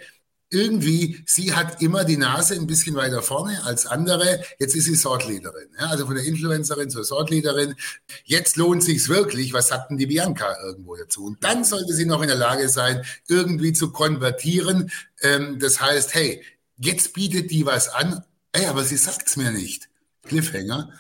irgendwie, 0.50 1.22
sie 1.26 1.54
hat 1.54 1.82
immer 1.82 2.06
die 2.06 2.18
Nase 2.18 2.56
ein 2.56 2.68
bisschen 2.68 2.96
weiter 2.96 3.22
vorne 3.22 3.64
als 3.64 3.86
andere. 3.86 4.44
Jetzt 4.60 4.76
ist 4.76 4.86
sie 4.86 4.96
Sortleaderin. 4.96 5.70
Ja, 5.80 5.88
also 5.88 6.06
von 6.06 6.16
der 6.16 6.24
Influencerin 6.24 6.90
zur 6.90 7.04
Sortleaderin. 7.04 7.76
Jetzt 8.24 8.56
lohnt 8.56 8.84
sich's 8.84 9.10
wirklich. 9.10 9.54
Was 9.54 9.68
sagt 9.68 9.90
denn 9.90 9.98
die 9.98 10.08
Bianca 10.08 10.56
irgendwo 10.64 10.96
dazu? 10.96 11.26
Und 11.26 11.44
dann 11.44 11.64
sollte 11.64 11.94
sie 11.94 12.06
noch 12.06 12.22
in 12.22 12.30
der 12.30 12.38
Lage 12.38 12.70
sein, 12.70 13.04
irgendwie 13.28 13.74
zu 13.74 13.92
konvertieren. 13.92 14.90
Ähm, 15.22 15.60
das 15.60 15.82
heißt, 15.82 16.14
hey, 16.16 16.42
jetzt 16.78 17.14
bietet 17.14 17.52
die 17.52 17.66
was 17.66 17.90
an. 17.90 18.24
Ey, 18.54 18.68
aber 18.68 18.84
sie 18.84 18.98
sagt's 18.98 19.36
mir 19.36 19.52
nicht. 19.52 19.90
Cliffhanger. 20.24 20.92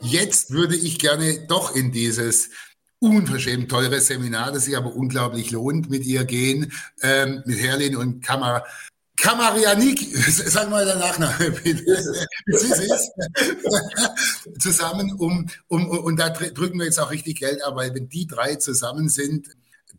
Jetzt 0.00 0.50
würde 0.50 0.76
ich 0.76 0.98
gerne 0.98 1.46
doch 1.48 1.74
in 1.74 1.90
dieses 1.90 2.50
unverschämt 2.98 3.70
teures 3.70 4.06
Seminar, 4.06 4.52
das 4.52 4.64
sich 4.64 4.76
aber 4.76 4.94
unglaublich 4.94 5.50
lohnt, 5.50 5.90
mit 5.90 6.04
ihr 6.04 6.24
gehen, 6.24 6.72
ähm, 7.02 7.42
mit 7.44 7.60
Herlin 7.60 7.96
und 7.96 8.24
Kammer. 8.24 8.64
Kamarianik, 9.16 10.00
sagen 10.16 10.72
wir 10.72 10.84
der 10.84 10.96
Nachname 10.96 11.52
bitte. 11.52 12.26
zusammen, 14.58 15.12
um, 15.12 15.48
um, 15.68 15.88
und 15.88 16.18
da 16.18 16.30
drücken 16.30 16.78
wir 16.78 16.86
jetzt 16.86 16.98
auch 16.98 17.12
richtig 17.12 17.38
Geld 17.38 17.64
ab, 17.64 17.76
weil 17.76 17.94
wenn 17.94 18.08
die 18.08 18.26
drei 18.26 18.56
zusammen 18.56 19.08
sind, 19.08 19.48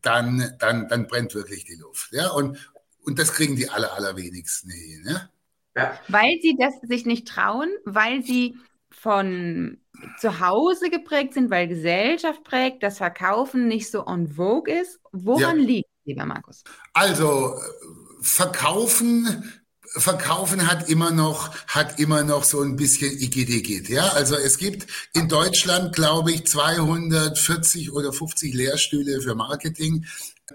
dann, 0.02 0.54
dann, 0.60 0.90
dann 0.90 1.08
brennt 1.08 1.34
wirklich 1.34 1.64
die 1.66 1.76
Luft. 1.76 2.10
Ja? 2.12 2.32
Und, 2.32 2.58
und 3.04 3.18
das 3.18 3.34
kriegen 3.34 3.56
die 3.56 3.70
aller, 3.70 3.94
allerwenigsten 3.94 4.70
hin. 4.70 5.06
Ja? 5.08 5.30
Ja. 5.76 6.00
Weil 6.08 6.38
sie 6.42 6.56
das 6.60 6.74
sich 6.84 7.06
nicht 7.06 7.28
trauen, 7.28 7.70
weil 7.86 8.24
sie 8.24 8.58
von 8.92 9.78
zu 10.20 10.40
Hause 10.40 10.90
geprägt 10.90 11.34
sind, 11.34 11.50
weil 11.50 11.68
Gesellschaft 11.68 12.44
prägt, 12.44 12.84
das 12.84 12.98
Verkaufen 12.98 13.68
nicht 13.68 13.90
so 13.90 14.06
on 14.06 14.28
vogue 14.28 14.74
ist. 14.74 15.00
Woran 15.12 15.60
ja. 15.60 15.66
liegt, 15.66 15.90
lieber 16.06 16.26
Markus? 16.26 16.64
Also, 16.94 17.60
Verkaufen 18.22 19.44
Verkaufen 19.98 20.68
hat 20.70 20.90
immer 20.90 21.12
noch, 21.12 21.56
hat 21.68 22.00
immer 22.00 22.24
noch 22.24 22.44
so 22.44 22.62
ein 22.62 22.76
bisschen 22.76 23.18
Igidigit, 23.18 23.88
ja. 23.88 24.10
Also 24.10 24.36
es 24.36 24.58
gibt 24.58 24.88
in 25.14 25.30
Deutschland, 25.30 25.96
glaube 25.96 26.32
ich, 26.32 26.46
240 26.46 27.94
oder 27.94 28.12
50 28.12 28.54
Lehrstühle 28.54 29.22
für 29.22 29.36
Marketing 29.36 30.06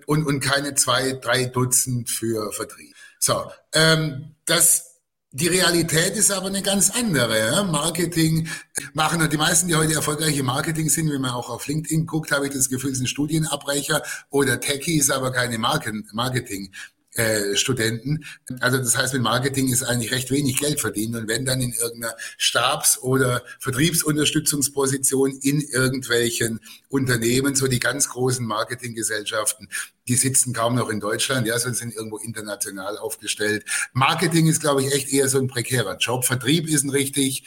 und, 0.06 0.26
und 0.26 0.40
keine 0.40 0.74
zwei, 0.74 1.12
drei 1.14 1.46
Dutzend 1.46 2.10
für 2.10 2.52
Vertrieb. 2.52 2.94
So, 3.18 3.50
ähm, 3.72 4.34
das 4.44 4.89
die 5.32 5.46
Realität 5.46 6.16
ist 6.16 6.30
aber 6.30 6.48
eine 6.48 6.62
ganz 6.62 6.90
andere. 6.90 7.38
Ja? 7.38 7.62
Marketing 7.62 8.48
machen 8.94 9.22
und 9.22 9.32
die 9.32 9.36
meisten, 9.36 9.68
die 9.68 9.76
heute 9.76 9.94
erfolgreiche 9.94 10.42
Marketing 10.42 10.88
sind, 10.88 11.10
wenn 11.10 11.20
man 11.20 11.30
auch 11.30 11.50
auf 11.50 11.66
LinkedIn 11.68 12.06
guckt, 12.06 12.32
habe 12.32 12.48
ich 12.48 12.52
das 12.52 12.68
Gefühl, 12.68 12.94
sind 12.94 13.08
Studienabbrecher 13.08 14.02
oder 14.30 14.60
Techies, 14.60 15.10
aber 15.10 15.30
keine 15.30 15.58
Marken, 15.58 16.08
Marketing. 16.12 16.72
Äh, 17.20 17.56
Studenten. 17.56 18.24
Also 18.60 18.78
das 18.78 18.96
heißt, 18.96 19.12
mit 19.12 19.22
Marketing 19.22 19.70
ist 19.70 19.82
eigentlich 19.82 20.10
recht 20.10 20.30
wenig 20.30 20.58
Geld 20.58 20.80
verdient 20.80 21.14
und 21.16 21.28
wenn 21.28 21.44
dann 21.44 21.60
in 21.60 21.72
irgendeiner 21.72 22.14
Stabs- 22.38 22.98
oder 23.02 23.42
Vertriebsunterstützungsposition 23.58 25.38
in 25.42 25.60
irgendwelchen 25.60 26.60
Unternehmen, 26.88 27.54
so 27.54 27.66
die 27.66 27.78
ganz 27.78 28.08
großen 28.08 28.46
Marketinggesellschaften, 28.46 29.68
die 30.08 30.14
sitzen 30.14 30.54
kaum 30.54 30.76
noch 30.76 30.88
in 30.88 31.00
Deutschland, 31.00 31.46
ja, 31.46 31.58
sondern 31.58 31.78
sind 31.78 31.94
irgendwo 31.94 32.16
international 32.18 32.96
aufgestellt. 32.96 33.64
Marketing 33.92 34.48
ist, 34.48 34.60
glaube 34.60 34.82
ich, 34.82 34.94
echt 34.94 35.12
eher 35.12 35.28
so 35.28 35.38
ein 35.38 35.48
prekärer 35.48 35.98
Job. 35.98 36.24
Vertrieb 36.24 36.68
ist 36.68 36.84
ein 36.84 36.90
richtig 36.90 37.44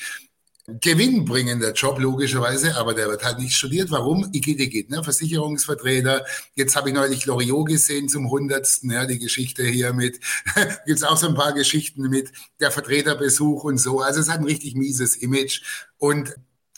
gewinnbringender 0.68 1.74
Job, 1.74 2.00
logischerweise, 2.00 2.78
aber 2.78 2.94
der 2.94 3.08
wird 3.10 3.24
halt 3.24 3.40
nicht 3.40 3.56
studiert. 3.56 3.92
Warum? 3.92 4.30
Igitt, 4.32 4.62
Igitt, 4.62 4.90
ne? 4.90 5.04
Versicherungsvertreter. 5.04 6.26
Jetzt 6.56 6.76
habe 6.76 6.90
ich 6.90 6.96
neulich 6.96 7.26
Loriot 7.26 7.68
gesehen 7.68 8.08
zum 8.08 8.30
hundertsten, 8.30 8.92
ja, 8.92 9.06
die 9.06 9.20
Geschichte 9.20 9.64
hier 9.64 9.94
mit, 9.94 10.20
gibt's 10.86 11.04
auch 11.04 11.18
so 11.18 11.28
ein 11.28 11.36
paar 11.36 11.54
Geschichten 11.54 12.04
mit 12.04 12.32
der 12.62 12.72
Vertreterbesuch 12.72 13.64
und 13.66 13.78
so. 13.78 14.00
Also 14.00 14.22
es 14.22 14.30
hat 14.30 14.40
ein 14.40 14.46
richtig 14.46 14.76
mieses 14.76 15.18
Image. 15.18 15.62
Und 15.98 16.34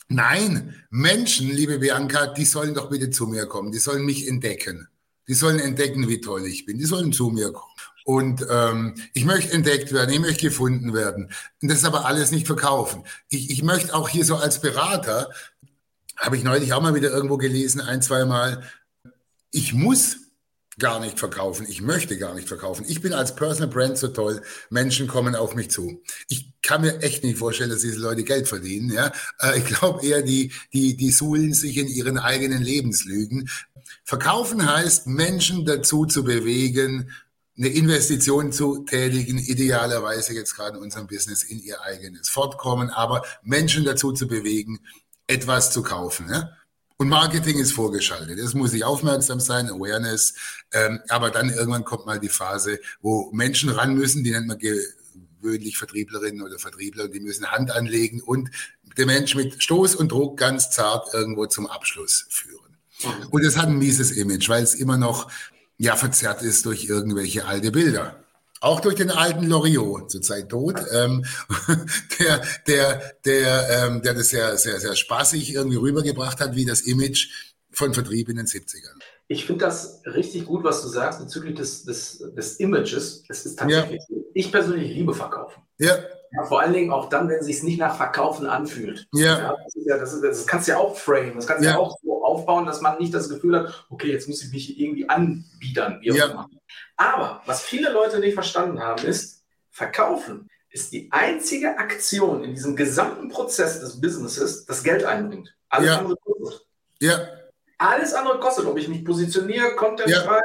nein, 0.08 0.74
Menschen, 0.90 1.50
liebe 1.50 1.78
Bianca, 1.78 2.28
die 2.28 2.46
sollen 2.46 2.74
doch 2.74 2.90
bitte 2.90 3.12
zu 3.12 3.28
mir 3.28 3.46
kommen. 3.46 3.72
Die 3.72 3.80
sollen 3.80 4.06
mich 4.06 4.28
entdecken. 4.28 4.88
Die 5.28 5.36
sollen 5.36 5.60
entdecken, 5.60 6.08
wie 6.08 6.22
toll 6.22 6.46
ich 6.48 6.66
bin. 6.66 6.80
Die 6.80 6.86
sollen 6.86 7.14
zu 7.14 7.30
mir 7.30 7.52
kommen. 7.52 7.75
Und 8.06 8.46
ähm, 8.52 8.94
ich 9.14 9.26
möchte 9.26 9.52
entdeckt 9.52 9.92
werden, 9.92 10.12
ich 10.12 10.20
möchte 10.20 10.44
gefunden 10.44 10.94
werden. 10.94 11.32
Und 11.62 11.72
das 11.72 11.80
ist 11.80 11.86
aber 11.86 12.06
alles 12.06 12.30
nicht 12.30 12.46
verkaufen. 12.46 13.04
Ich, 13.30 13.50
ich 13.50 13.64
möchte 13.64 13.96
auch 13.96 14.08
hier 14.08 14.24
so 14.24 14.36
als 14.36 14.62
Berater, 14.62 15.32
habe 16.16 16.38
ich 16.38 16.44
neulich 16.44 16.72
auch 16.72 16.84
mal 16.84 16.94
wieder 16.94 17.10
irgendwo 17.10 17.38
gelesen, 17.38 17.82
ein, 17.82 18.04
zwei 18.04 18.24
Mal, 18.24 18.64
ich 19.50 19.74
muss 19.74 20.18
gar 20.78 21.00
nicht 21.00 21.18
verkaufen. 21.18 21.66
Ich 21.68 21.82
möchte 21.82 22.18
gar 22.18 22.36
nicht 22.36 22.48
verkaufen. 22.48 22.86
Ich 22.88 23.02
bin 23.02 23.14
als 23.14 23.36
Personal 23.36 23.70
Brand 23.70 23.98
so 23.98 24.10
toll. 24.10 24.42
Menschen 24.70 25.08
kommen 25.08 25.36
auf 25.36 25.56
mich 25.56 25.72
zu. 25.72 26.04
Ich 26.28 26.52
kann 26.62 26.82
mir 26.82 27.02
echt 27.02 27.24
nicht 27.24 27.40
vorstellen, 27.40 27.70
dass 27.72 27.82
diese 27.82 28.00
Leute 28.00 28.24
Geld 28.24 28.48
verdienen. 28.48 28.92
Ja, 28.92 29.12
äh, 29.40 29.58
ich 29.58 29.66
glaube 29.66 30.06
eher, 30.06 30.22
die 30.22 30.52
die 30.74 30.96
die 30.96 31.12
suhlen 31.12 31.54
sich 31.54 31.78
in 31.78 31.88
ihren 31.88 32.18
eigenen 32.20 32.62
Lebenslügen. 32.62 33.50
Verkaufen 34.04 34.72
heißt 34.72 35.08
Menschen 35.08 35.66
dazu 35.66 36.06
zu 36.06 36.24
bewegen, 36.24 37.10
eine 37.58 37.70
Investition 37.70 38.52
zu 38.52 38.84
tätigen, 38.84 39.38
idealerweise 39.38 40.34
jetzt 40.34 40.56
gerade 40.56 40.78
in 40.78 40.84
unserem 40.84 41.08
Business 41.08 41.44
in 41.44 41.60
ihr 41.60 41.82
eigenes 41.82 42.30
Fortkommen, 42.30 42.90
aber 42.90 43.24
Menschen 43.44 43.86
dazu 43.86 44.12
zu 44.12 44.28
bewegen, 44.28 44.80
etwas 45.28 45.72
zu 45.72 45.82
kaufen. 45.82 46.28
Ne? 46.28 46.56
Und 46.98 47.10
Marketing 47.10 47.58
ist 47.58 47.74
vorgeschaltet. 47.74 48.40
Es 48.40 48.54
muss 48.54 48.74
ich 48.74 48.84
aufmerksam 48.84 49.40
sein, 49.40 49.70
Awareness. 49.70 50.36
Ähm, 50.72 51.02
aber 51.10 51.30
dann 51.30 51.50
irgendwann 51.50 51.84
kommt 51.84 52.06
mal 52.06 52.20
die 52.20 52.30
Phase, 52.30 52.80
wo 53.02 53.30
Menschen 53.32 53.70
ran 53.70 53.96
müssen, 53.96 54.24
die 54.24 54.32
nennt 54.32 54.48
man 54.48 54.60
gewöhnlich 54.60 55.78
Vertrieblerinnen 55.78 56.42
oder 56.42 56.58
Vertriebler, 56.58 57.06
und 57.06 57.14
die 57.14 57.20
müssen 57.20 57.52
Hand 57.52 57.72
anlegen 57.72 58.22
und 58.22 58.50
den 58.98 59.08
Mensch 59.08 59.36
mit 59.36 59.62
Stoß 59.62 59.96
und 59.96 60.12
Druck 60.12 60.38
ganz 60.38 60.70
zart 60.70 61.14
irgendwo 61.14 61.48
zum 61.48 61.68
Abschluss 61.68 62.28
führen. 62.30 62.78
Und 63.30 63.44
es 63.44 63.58
hat 63.58 63.68
ein 63.68 63.78
mieses 63.78 64.12
Image, 64.12 64.48
weil 64.48 64.64
es 64.64 64.74
immer 64.74 64.98
noch 64.98 65.30
ja 65.78 65.96
verzerrt 65.96 66.42
ist 66.42 66.66
durch 66.66 66.86
irgendwelche 66.86 67.46
alte 67.46 67.72
Bilder. 67.72 68.16
Auch 68.62 68.80
durch 68.80 68.96
den 68.96 69.12
alten 69.12 69.48
Loriot, 69.48 70.10
zurzeit 70.10 70.50
tot, 70.50 70.76
ähm, 70.92 71.26
der, 72.20 72.42
der, 72.68 73.16
der, 73.26 73.70
ähm, 73.70 74.02
der 74.02 74.14
das 74.14 74.30
sehr, 74.30 74.58
sehr, 74.58 74.80
sehr 74.80 74.96
spaßig 74.96 75.54
irgendwie 75.54 75.78
rübergebracht 75.78 76.40
hat, 76.40 76.56
wie 76.56 76.66
das 76.66 76.82
Image 76.82 77.30
von 77.72 77.94
Vertrieb 77.94 78.30
in 78.30 78.38
den 78.38 78.48
70ern. 78.48 79.00
Ich 79.28 79.46
finde 79.46 79.66
das 79.66 80.02
richtig 80.06 80.46
gut, 80.46 80.64
was 80.64 80.82
du 80.82 80.88
sagst 80.88 81.20
bezüglich 81.20 81.56
des, 81.56 81.84
des, 81.84 82.24
des 82.36 82.56
Images. 82.60 83.24
Es 83.28 83.46
ist 83.46 83.60
tatsächlich, 83.60 84.02
ja. 84.08 84.18
ich 84.34 84.52
persönlich 84.52 84.96
liebe 84.96 85.14
Verkaufen. 85.14 85.62
Ja. 85.78 85.98
Ja, 86.32 86.44
vor 86.44 86.60
allen 86.62 86.74
Dingen 86.74 86.92
auch 86.92 87.10
dann, 87.10 87.30
wenn 87.30 87.40
es 87.40 87.46
sich 87.46 87.64
nicht 87.64 87.80
nach 87.80 87.96
Verkaufen 87.96 88.46
anfühlt. 88.46 89.08
Ja. 89.14 89.38
ja, 89.38 89.56
das, 89.64 89.76
ist 89.76 89.88
ja 89.88 89.98
das, 89.98 90.14
ist, 90.14 90.24
das, 90.24 90.48
kannst 90.48 90.68
du 90.68 90.74
ja 90.74 90.78
auch 90.78 90.96
frame, 90.96 91.36
das 91.36 91.48
kannst 91.48 91.64
du 91.64 91.68
ja. 91.68 91.74
ja. 91.74 91.80
auch 91.80 91.98
so 92.04 92.25
aufbauen, 92.36 92.66
dass 92.66 92.82
man 92.82 92.98
nicht 93.00 93.14
das 93.14 93.30
Gefühl 93.30 93.58
hat, 93.58 93.86
okay, 93.90 94.12
jetzt 94.12 94.28
muss 94.28 94.44
ich 94.44 94.52
mich 94.52 94.80
irgendwie 94.80 95.08
anbiedern, 95.10 96.00
wie 96.02 96.12
auch 96.12 96.16
ja. 96.16 96.26
immer. 96.26 96.50
Aber 96.98 97.42
was 97.46 97.62
viele 97.62 97.92
Leute 97.92 98.20
nicht 98.20 98.34
verstanden 98.34 98.80
haben, 98.80 99.04
ist, 99.06 99.44
Verkaufen 99.72 100.50
ist 100.70 100.94
die 100.94 101.10
einzige 101.12 101.78
Aktion 101.78 102.44
in 102.44 102.54
diesem 102.54 102.76
gesamten 102.76 103.30
Prozess 103.30 103.80
des 103.80 104.00
Businesses, 104.00 104.66
das 104.66 104.84
Geld 104.84 105.04
einbringt. 105.04 105.54
Alles 105.70 105.90
ja. 105.90 105.98
andere 106.00 106.16
kostet. 106.18 106.68
Ja. 107.02 107.28
Alles 107.78 108.14
andere 108.14 108.40
kostet, 108.40 108.66
ob 108.66 108.78
ich 108.78 108.88
mich 108.88 109.04
positioniere, 109.04 109.76
Content 109.76 110.10
schreiben, 110.12 110.44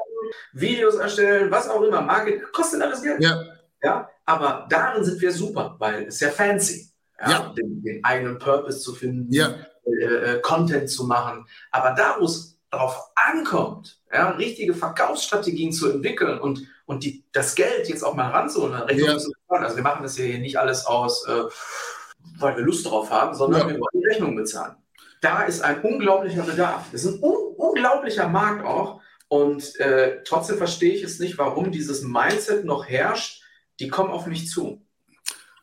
Videos 0.53 0.97
erstellen, 0.97 1.51
was 1.51 1.69
auch 1.69 1.83
immer, 1.83 2.01
Marketing, 2.01 2.43
kostet 2.53 2.83
alles 2.83 3.03
Geld. 3.03 3.23
Ja. 3.23 3.41
Ja, 3.83 4.11
aber 4.27 4.67
darin 4.69 5.05
sind 5.05 5.21
wir 5.21 5.33
super, 5.33 5.77
weil 5.79 6.05
es 6.05 6.19
sehr 6.19 6.33
fancy. 6.33 6.91
Ja, 7.21 7.31
ja. 7.31 7.55
Den, 7.57 7.83
den, 7.83 8.05
eigenen 8.05 8.39
Purpose 8.39 8.81
zu 8.81 8.95
finden, 8.95 9.33
ja. 9.33 9.55
Äh, 10.01 10.37
äh 10.37 10.41
Content 10.41 10.91
zu 10.91 11.05
machen. 11.05 11.47
Aber 11.71 11.93
da, 11.93 12.17
wo 12.19 12.25
es 12.25 12.59
darauf 12.71 13.11
ankommt, 13.15 14.01
ja, 14.13 14.31
richtige 14.31 14.75
Verkaufsstrategien 14.75 15.73
zu 15.73 15.91
entwickeln 15.91 16.39
und, 16.39 16.67
und 16.87 17.05
die, 17.05 17.25
das 17.33 17.55
Geld 17.55 17.89
jetzt 17.89 18.05
auch 18.05 18.15
mal 18.15 18.31
ranzuholen, 18.31 18.73
ja. 18.73 19.13
also 19.13 19.77
wir 19.77 19.83
machen 19.83 20.03
das 20.03 20.17
hier 20.17 20.39
nicht 20.39 20.59
alles 20.59 20.87
aus, 20.87 21.27
äh, 21.27 21.45
weil 22.39 22.57
wir 22.57 22.65
Lust 22.65 22.87
drauf 22.87 23.11
haben, 23.11 23.35
sondern 23.35 23.69
wir 23.69 23.75
wollen 23.75 24.03
die 24.03 24.07
Rechnung 24.07 24.37
bezahlen. 24.37 24.77
Da 25.21 25.43
ist 25.43 25.63
ein 25.63 25.83
unglaublicher 25.83 26.43
Bedarf. 26.43 26.87
Das 26.93 27.05
ist 27.05 27.15
ein 27.15 27.23
un 27.23 27.55
unglaublicher 27.57 28.29
Markt 28.29 28.65
auch. 28.65 29.01
Und 29.29 29.79
äh, 29.79 30.23
trotzdem 30.25 30.57
verstehe 30.57 30.95
ich 30.95 31.03
es 31.03 31.21
nicht, 31.21 31.39
warum 31.39 31.71
dieses 31.71 32.03
Mindset 32.03 32.65
noch 32.65 32.89
herrscht, 32.89 33.43
die 33.79 33.89
kommen 33.89 34.11
auf 34.11 34.27
mich 34.27 34.49
zu. 34.49 34.83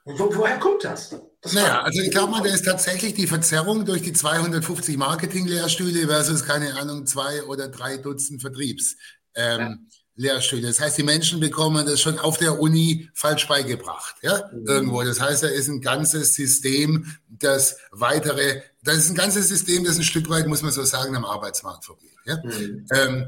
Wo, 0.06 0.36
woher 0.36 0.58
kommt 0.58 0.84
das? 0.84 1.20
Naja, 1.54 1.82
also 1.82 2.01
ich 2.01 2.12
glaube 2.12 2.32
mal, 2.32 2.42
da 2.42 2.54
ist 2.54 2.66
tatsächlich 2.66 3.13
die 3.13 3.27
Verzerrung 3.27 3.86
durch 3.86 4.01
die 4.01 4.13
250 4.13 4.98
Marketing-Lehrstühle 4.98 6.08
versus, 6.08 6.44
keine 6.44 6.75
Ahnung, 6.75 7.06
zwei 7.06 7.44
oder 7.44 7.68
drei 7.68 7.98
Dutzend 7.98 8.42
Vertriebs. 8.42 8.96
Ähm, 9.36 9.60
ja. 9.60 10.39
Das 10.62 10.80
heißt, 10.80 10.98
die 10.98 11.04
Menschen 11.04 11.39
bekommen 11.39 11.86
das 11.86 12.01
schon 12.01 12.18
auf 12.18 12.38
der 12.38 12.60
Uni 12.60 13.08
falsch 13.13 13.48
beigebracht, 13.48 14.16
ja, 14.24 14.50
mhm. 14.51 14.66
irgendwo. 14.66 15.04
Das 15.04 15.22
heißt, 15.22 15.44
da 15.44 15.48
ist 15.48 15.68
ein 15.68 15.80
ganzes 15.80 16.34
System, 16.34 17.06
das 17.30 17.77
weitere, 17.92 18.62
das 18.82 18.98
ist 18.98 19.10
ein 19.12 19.16
ganzes 19.16 19.48
System, 19.48 19.84
das 19.84 19.98
ein 19.98 20.04
Stück 20.04 20.27
weit, 20.30 20.48
muss 20.48 20.63
man 20.63 20.72
so 20.72 20.84
sagen, 20.84 21.16
am 21.16 21.24
Arbeitsmarkt 21.24 21.86
vorgeht. 21.86 22.10
Ja? 22.25 22.38
Mhm. 22.44 22.86
Ähm, 22.92 23.27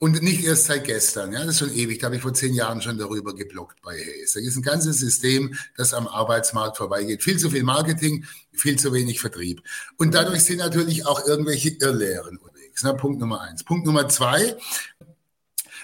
und 0.00 0.22
nicht 0.22 0.44
erst 0.44 0.66
seit 0.66 0.84
gestern, 0.84 1.32
ja, 1.32 1.40
das 1.40 1.54
ist 1.54 1.58
schon 1.58 1.74
ewig, 1.74 1.98
da 1.98 2.06
habe 2.06 2.16
ich 2.16 2.22
vor 2.22 2.32
zehn 2.32 2.54
Jahren 2.54 2.80
schon 2.80 2.98
darüber 2.98 3.34
geblockt 3.34 3.82
bei 3.82 3.94
Hayes. 3.94 4.32
Da 4.32 4.40
ist 4.40 4.56
ein 4.56 4.62
ganzes 4.62 4.98
System, 4.98 5.54
das 5.76 5.92
am 5.92 6.06
Arbeitsmarkt 6.06 6.76
vorbeigeht. 6.76 7.22
Viel 7.22 7.38
zu 7.38 7.50
viel 7.50 7.64
Marketing, 7.64 8.24
viel 8.52 8.78
zu 8.78 8.92
wenig 8.92 9.20
Vertrieb. 9.20 9.62
Und 9.96 10.14
dadurch 10.14 10.44
sind 10.44 10.58
natürlich 10.58 11.04
auch 11.04 11.26
irgendwelche 11.26 11.70
Irrlehren 11.70 12.38
unterwegs. 12.38 12.84
Ne? 12.84 12.94
Punkt 12.94 13.20
Nummer 13.20 13.40
eins. 13.40 13.64
Punkt 13.64 13.86
Nummer 13.86 14.08
zwei, 14.08 14.56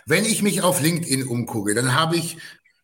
wenn 0.06 0.25
ich 0.25 0.42
mich 0.42 0.62
auf 0.62 0.80
LinkedIn 0.80 1.26
umgucke, 1.26 1.75
dann 1.75 1.94
habe 1.94 2.16
ich 2.16 2.37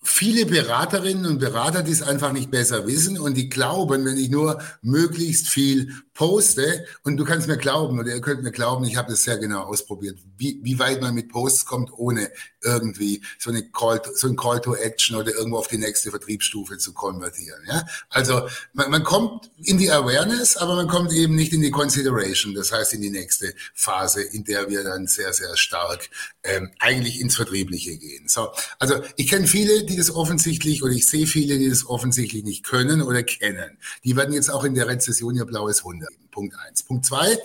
viele 0.02 0.46
Beraterinnen 0.46 1.26
und 1.26 1.38
Berater, 1.38 1.82
die 1.82 1.92
es 1.92 2.02
einfach 2.02 2.32
nicht 2.32 2.50
besser 2.50 2.86
wissen 2.86 3.18
und 3.18 3.36
die 3.36 3.50
glauben, 3.50 4.04
wenn 4.04 4.16
ich 4.16 4.30
nur 4.30 4.60
möglichst 4.82 5.48
viel 5.48 5.94
poste, 6.20 6.84
und 7.02 7.16
du 7.16 7.24
kannst 7.24 7.48
mir 7.48 7.56
glauben, 7.56 7.98
oder 7.98 8.14
ihr 8.14 8.20
könnt 8.20 8.42
mir 8.42 8.52
glauben, 8.52 8.84
ich 8.84 8.96
habe 8.96 9.10
das 9.10 9.22
sehr 9.22 9.38
genau 9.38 9.62
ausprobiert, 9.62 10.18
wie, 10.36 10.60
wie 10.62 10.78
weit 10.78 11.00
man 11.00 11.14
mit 11.14 11.30
Posts 11.30 11.64
kommt, 11.64 11.90
ohne 11.96 12.30
irgendwie 12.62 13.22
so, 13.38 13.48
eine 13.48 13.62
Call, 13.70 14.02
so 14.14 14.28
ein 14.28 14.36
Call 14.36 14.60
to 14.60 14.74
Action 14.74 15.16
oder 15.16 15.34
irgendwo 15.34 15.56
auf 15.56 15.68
die 15.68 15.78
nächste 15.78 16.10
Vertriebsstufe 16.10 16.76
zu 16.76 16.92
konvertieren. 16.92 17.62
Ja? 17.66 17.86
Also 18.10 18.42
man, 18.74 18.90
man 18.90 19.02
kommt 19.02 19.50
in 19.62 19.78
die 19.78 19.90
Awareness, 19.90 20.58
aber 20.58 20.76
man 20.76 20.88
kommt 20.88 21.10
eben 21.12 21.34
nicht 21.36 21.54
in 21.54 21.62
die 21.62 21.70
Consideration, 21.70 22.52
das 22.52 22.70
heißt 22.70 22.92
in 22.92 23.00
die 23.00 23.08
nächste 23.08 23.54
Phase, 23.72 24.20
in 24.20 24.44
der 24.44 24.68
wir 24.68 24.84
dann 24.84 25.06
sehr, 25.06 25.32
sehr 25.32 25.56
stark 25.56 26.10
ähm, 26.42 26.70
eigentlich 26.80 27.18
ins 27.18 27.36
Vertriebliche 27.36 27.96
gehen. 27.96 28.28
So, 28.28 28.50
also 28.78 29.00
ich 29.16 29.30
kenne 29.30 29.46
viele, 29.46 29.84
die 29.84 29.96
das 29.96 30.14
offensichtlich, 30.14 30.82
oder 30.82 30.92
ich 30.92 31.06
sehe 31.06 31.26
viele, 31.26 31.58
die 31.58 31.70
das 31.70 31.86
offensichtlich 31.86 32.44
nicht 32.44 32.62
können 32.62 33.00
oder 33.00 33.22
kennen. 33.22 33.78
Die 34.04 34.16
werden 34.16 34.34
jetzt 34.34 34.50
auch 34.50 34.64
in 34.64 34.74
der 34.74 34.86
Rezession 34.86 35.34
ihr 35.34 35.46
blaues 35.46 35.82
Wunder 35.82 36.09
Punkt 36.30 36.56
eins. 36.58 36.82
Punkt 36.82 37.06
zwei. 37.06 37.38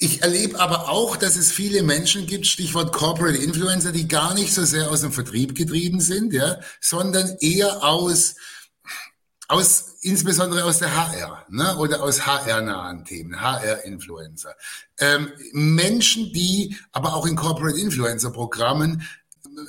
Ich 0.00 0.22
erlebe 0.22 0.60
aber 0.60 0.88
auch, 0.88 1.16
dass 1.16 1.34
es 1.34 1.50
viele 1.50 1.82
Menschen 1.82 2.26
gibt, 2.26 2.46
Stichwort 2.46 2.92
Corporate 2.92 3.36
Influencer, 3.36 3.90
die 3.90 4.06
gar 4.06 4.32
nicht 4.34 4.54
so 4.54 4.64
sehr 4.64 4.90
aus 4.90 5.00
dem 5.00 5.12
Vertrieb 5.12 5.56
getrieben 5.56 6.00
sind, 6.00 6.32
ja, 6.32 6.60
sondern 6.80 7.36
eher 7.40 7.82
aus, 7.82 8.36
aus, 9.48 9.96
insbesondere 10.02 10.62
aus 10.62 10.78
der 10.78 10.96
HR, 10.96 11.46
ne, 11.48 11.76
oder 11.78 12.00
aus 12.00 12.24
HR-nahen 12.24 13.04
Themen, 13.06 13.40
HR-Influencer. 13.40 14.54
Ähm, 15.00 15.32
Menschen, 15.52 16.32
die 16.32 16.76
aber 16.92 17.14
auch 17.14 17.26
in 17.26 17.34
Corporate 17.34 17.78
Influencer-Programmen 17.78 19.02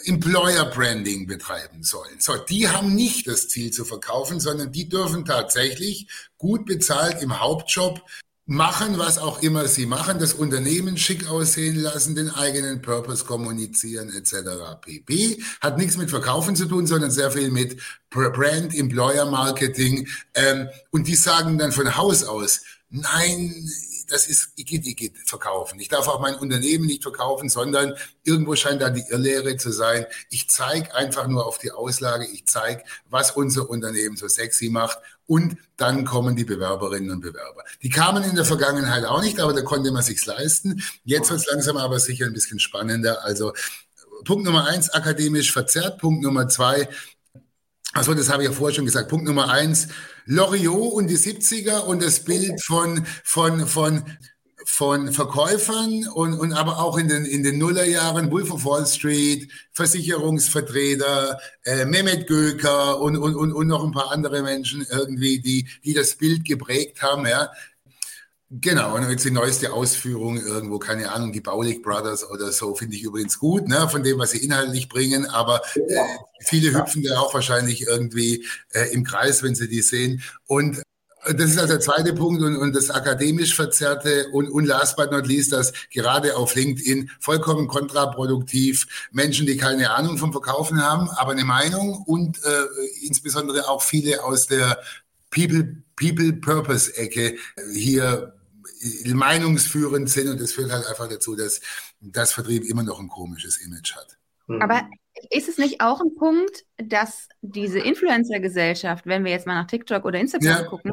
Employer 0.05 0.65
Branding 0.65 1.27
betreiben 1.27 1.84
sollen. 1.84 2.19
So, 2.19 2.36
die 2.38 2.67
haben 2.69 2.96
nicht 2.96 3.27
das 3.27 3.48
Ziel 3.48 3.72
zu 3.72 3.86
verkaufen, 3.86 4.39
sondern 4.39 4.72
die 4.72 4.89
dürfen 4.89 5.25
tatsächlich 5.25 6.08
gut 6.38 6.65
bezahlt 6.65 7.22
im 7.22 7.39
Hauptjob 7.39 8.01
machen, 8.50 8.98
was 8.98 9.19
auch 9.19 9.43
immer 9.43 9.67
sie 9.67 9.86
machen, 9.86 10.17
das 10.17 10.34
Unternehmen 10.34 10.98
schick 10.98 11.29
aussehen 11.29 11.75
lassen, 11.75 12.15
den 12.15 12.31
eigenen 12.31 12.81
Purpose 12.81 13.24
kommunizieren 13.24 14.12
etc. 14.12 14.81
pp. 14.81 15.43
Hat 15.62 15.77
nichts 15.77 15.98
mit 15.98 16.10
Verkaufen 16.10 16.55
zu 16.55 16.65
tun, 16.65 16.88
sondern 16.88 17.12
sehr 17.12 17.29
viel 17.29 17.51
mit 17.51 17.79
Brand, 18.10 18.75
Employer 18.75 19.29
Marketing. 19.29 20.08
Ähm, 20.34 20.67
und 20.89 21.08
die 21.08 21.15
sagen 21.15 21.60
dann 21.60 21.72
von 21.72 21.96
Haus 21.96 22.24
aus, 22.24 22.62
nein, 22.89 23.69
das 24.11 24.27
ist 24.27 24.51
Igitt 24.55 25.13
verkaufen. 25.25 25.79
Ich 25.79 25.87
darf 25.87 26.07
auch 26.07 26.19
mein 26.19 26.35
Unternehmen 26.35 26.85
nicht 26.85 27.03
verkaufen, 27.03 27.49
sondern 27.49 27.93
irgendwo 28.23 28.55
scheint 28.55 28.81
da 28.81 28.89
die 28.89 29.05
Irrlehre 29.09 29.57
zu 29.57 29.71
sein. 29.71 30.05
Ich 30.29 30.49
zeige 30.49 30.93
einfach 30.95 31.27
nur 31.27 31.45
auf 31.45 31.57
die 31.57 31.71
Auslage, 31.71 32.25
ich 32.25 32.45
zeige, 32.47 32.83
was 33.09 33.31
unser 33.31 33.69
Unternehmen 33.69 34.17
so 34.17 34.27
sexy 34.27 34.69
macht 34.69 34.99
und 35.25 35.57
dann 35.77 36.05
kommen 36.05 36.35
die 36.35 36.43
Bewerberinnen 36.43 37.11
und 37.11 37.21
Bewerber. 37.21 37.63
Die 37.81 37.89
kamen 37.89 38.23
in 38.23 38.35
der 38.35 38.45
Vergangenheit 38.45 39.05
auch 39.05 39.21
nicht, 39.21 39.39
aber 39.39 39.53
da 39.53 39.61
konnte 39.61 39.91
man 39.91 40.03
sich's 40.03 40.25
leisten. 40.25 40.81
Jetzt 41.03 41.29
wird 41.29 41.41
es 41.41 41.47
langsam 41.47 41.77
aber 41.77 41.99
sicher 41.99 42.25
ein 42.25 42.33
bisschen 42.33 42.59
spannender. 42.59 43.23
Also 43.23 43.53
Punkt 44.25 44.45
Nummer 44.45 44.67
eins, 44.67 44.89
akademisch 44.89 45.51
verzerrt. 45.51 45.99
Punkt 45.99 46.23
Nummer 46.23 46.49
zwei, 46.49 46.89
also 47.93 48.13
das 48.13 48.29
habe 48.29 48.43
ich 48.43 48.49
ja 48.49 48.55
vorher 48.55 48.75
schon 48.75 48.85
gesagt. 48.85 49.09
Punkt 49.09 49.25
Nummer 49.25 49.49
eins, 49.49 49.87
Loriot 50.31 50.93
und 50.93 51.07
die 51.07 51.17
70er 51.17 51.79
und 51.86 52.03
das 52.03 52.24
Bild 52.24 52.62
von, 52.62 53.03
von, 53.24 53.65
von, 53.65 54.03
von 54.63 55.12
Verkäufern 55.12 56.07
und, 56.13 56.36
und 56.36 56.53
aber 56.53 56.77
auch 56.77 57.00
in 57.00 57.07
den, 57.07 57.25
in 57.25 57.41
den 57.41 57.57
Nullerjahren, 57.57 58.29
Wolf 58.29 58.51
of 58.51 58.63
Wall 58.63 58.86
Street, 58.86 59.51
Versicherungsvertreter, 59.74 61.39
äh, 61.63 61.86
Mehmet 61.86 62.27
Göker 62.27 63.01
und, 63.01 63.17
und, 63.17 63.36
und, 63.36 63.51
und 63.53 63.67
noch 63.67 63.83
ein 63.83 63.91
paar 63.91 64.12
andere 64.12 64.43
Menschen 64.43 64.86
irgendwie, 64.91 65.39
die, 65.39 65.67
die 65.83 65.95
das 65.95 66.13
Bild 66.13 66.45
geprägt 66.45 67.01
haben, 67.01 67.25
ja. 67.25 67.50
Genau, 68.51 68.96
und 68.96 69.08
jetzt 69.08 69.25
die 69.25 69.29
neueste 69.32 69.72
Ausführung 69.72 70.38
irgendwo, 70.38 70.79
keine 70.79 71.12
Ahnung, 71.12 71.32
die 71.32 71.39
Baulig 71.39 71.84
Brothers 71.84 72.27
oder 72.27 72.51
so, 72.51 72.74
finde 72.74 72.96
ich 72.96 73.03
übrigens 73.03 73.38
gut, 73.38 73.68
ne, 73.68 73.88
von 73.88 74.01
dem, 74.01 74.18
was 74.18 74.32
sie 74.32 74.39
inhaltlich 74.44 74.89
bringen, 74.89 75.27
aber 75.27 75.62
äh, 75.75 76.00
viele 76.39 76.74
hüpfen 76.74 77.03
da 77.03 77.20
auch 77.20 77.32
wahrscheinlich 77.32 77.86
irgendwie 77.86 78.44
äh, 78.74 78.91
im 78.91 79.03
Kreis, 79.03 79.44
wenn 79.44 79.53
sie 79.53 79.68
die 79.70 79.84
sehen. 79.84 80.24
Und 80.48 80.79
äh, 81.25 81.36
das 81.36 81.51
ist 81.51 81.60
also 81.60 81.74
der 81.74 81.79
zweite 81.79 82.13
Punkt 82.13 82.41
und, 82.41 82.56
und 82.56 82.75
das 82.75 82.89
akademisch 82.89 83.53
Verzerrte 83.53 84.29
und, 84.32 84.50
und 84.50 84.65
last 84.65 84.98
but 84.98 85.12
not 85.12 85.27
least, 85.27 85.51
das 85.51 85.72
gerade 85.94 86.36
auf 86.36 86.56
LinkedIn 86.56 87.12
vollkommen 87.20 87.68
kontraproduktiv. 87.68 88.88
Menschen, 89.12 89.46
die 89.46 89.58
keine 89.58 89.91
Ahnung 89.91 90.18
vom 90.18 90.32
Verkaufen 90.32 90.82
haben, 90.82 91.08
aber 91.12 91.34
eine 91.34 91.46
Meinung 91.46 92.01
und 92.08 92.44
äh, 92.44 93.06
insbesondere 93.06 93.70
auch 93.70 93.84
viele 93.84 94.24
aus 94.24 94.48
der 94.48 94.79
People, 95.29 95.84
People 95.96 96.34
Purpose 96.34 96.98
Ecke 96.98 97.36
hier 97.75 98.34
meinungsführend 99.05 100.09
sind 100.09 100.29
und 100.29 100.41
das 100.41 100.53
führt 100.53 100.71
halt 100.71 100.86
einfach 100.86 101.09
dazu, 101.09 101.36
dass 101.36 101.62
das 102.00 102.33
Vertrieb 102.33 102.63
immer 102.63 102.83
noch 102.83 103.00
ein 103.00 103.07
komisches 103.07 103.57
Image 103.57 103.95
hat. 103.95 104.17
Mhm. 104.48 104.62
Aber 104.62 104.89
ist 105.31 105.50
es 105.50 105.57
nicht 105.57 105.81
auch 105.81 106.01
ein 106.01 106.15
Punkt, 106.15 106.65
dass 106.77 107.27
diese 107.41 107.79
Influencer-Gesellschaft, 107.79 109.05
wenn 109.05 109.24
wir 109.24 109.31
jetzt 109.31 109.48
mal 109.48 109.55
nach 109.55 109.67
TikTok 109.67 110.05
oder 110.05 110.19
Instagram 110.19 110.63
ja. 110.63 110.63
gucken, 110.63 110.91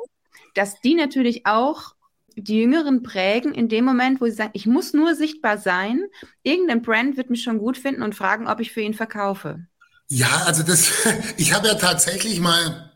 dass 0.55 0.81
die 0.81 0.95
natürlich 0.95 1.47
auch 1.47 1.95
die 2.37 2.61
Jüngeren 2.61 3.02
prägen 3.02 3.55
in 3.55 3.69
dem 3.69 3.85
Moment, 3.85 4.21
wo 4.21 4.26
sie 4.26 4.33
sagen, 4.33 4.50
ich 4.52 4.66
muss 4.66 4.93
nur 4.93 5.14
sichtbar 5.14 5.59
sein, 5.59 6.05
irgendein 6.43 6.83
Brand 6.83 7.16
wird 7.16 7.31
mich 7.31 7.43
schon 7.43 7.59
gut 7.59 7.78
finden 7.78 8.02
und 8.02 8.14
fragen, 8.14 8.47
ob 8.47 8.61
ich 8.61 8.73
für 8.73 8.83
ihn 8.83 8.95
verkaufe. 8.95 9.66
Ja, 10.09 10.43
also 10.47 10.62
das, 10.62 10.93
ich 11.37 11.55
habe 11.55 11.69
ja 11.69 11.75
tatsächlich 11.75 12.40
mal 12.40 12.93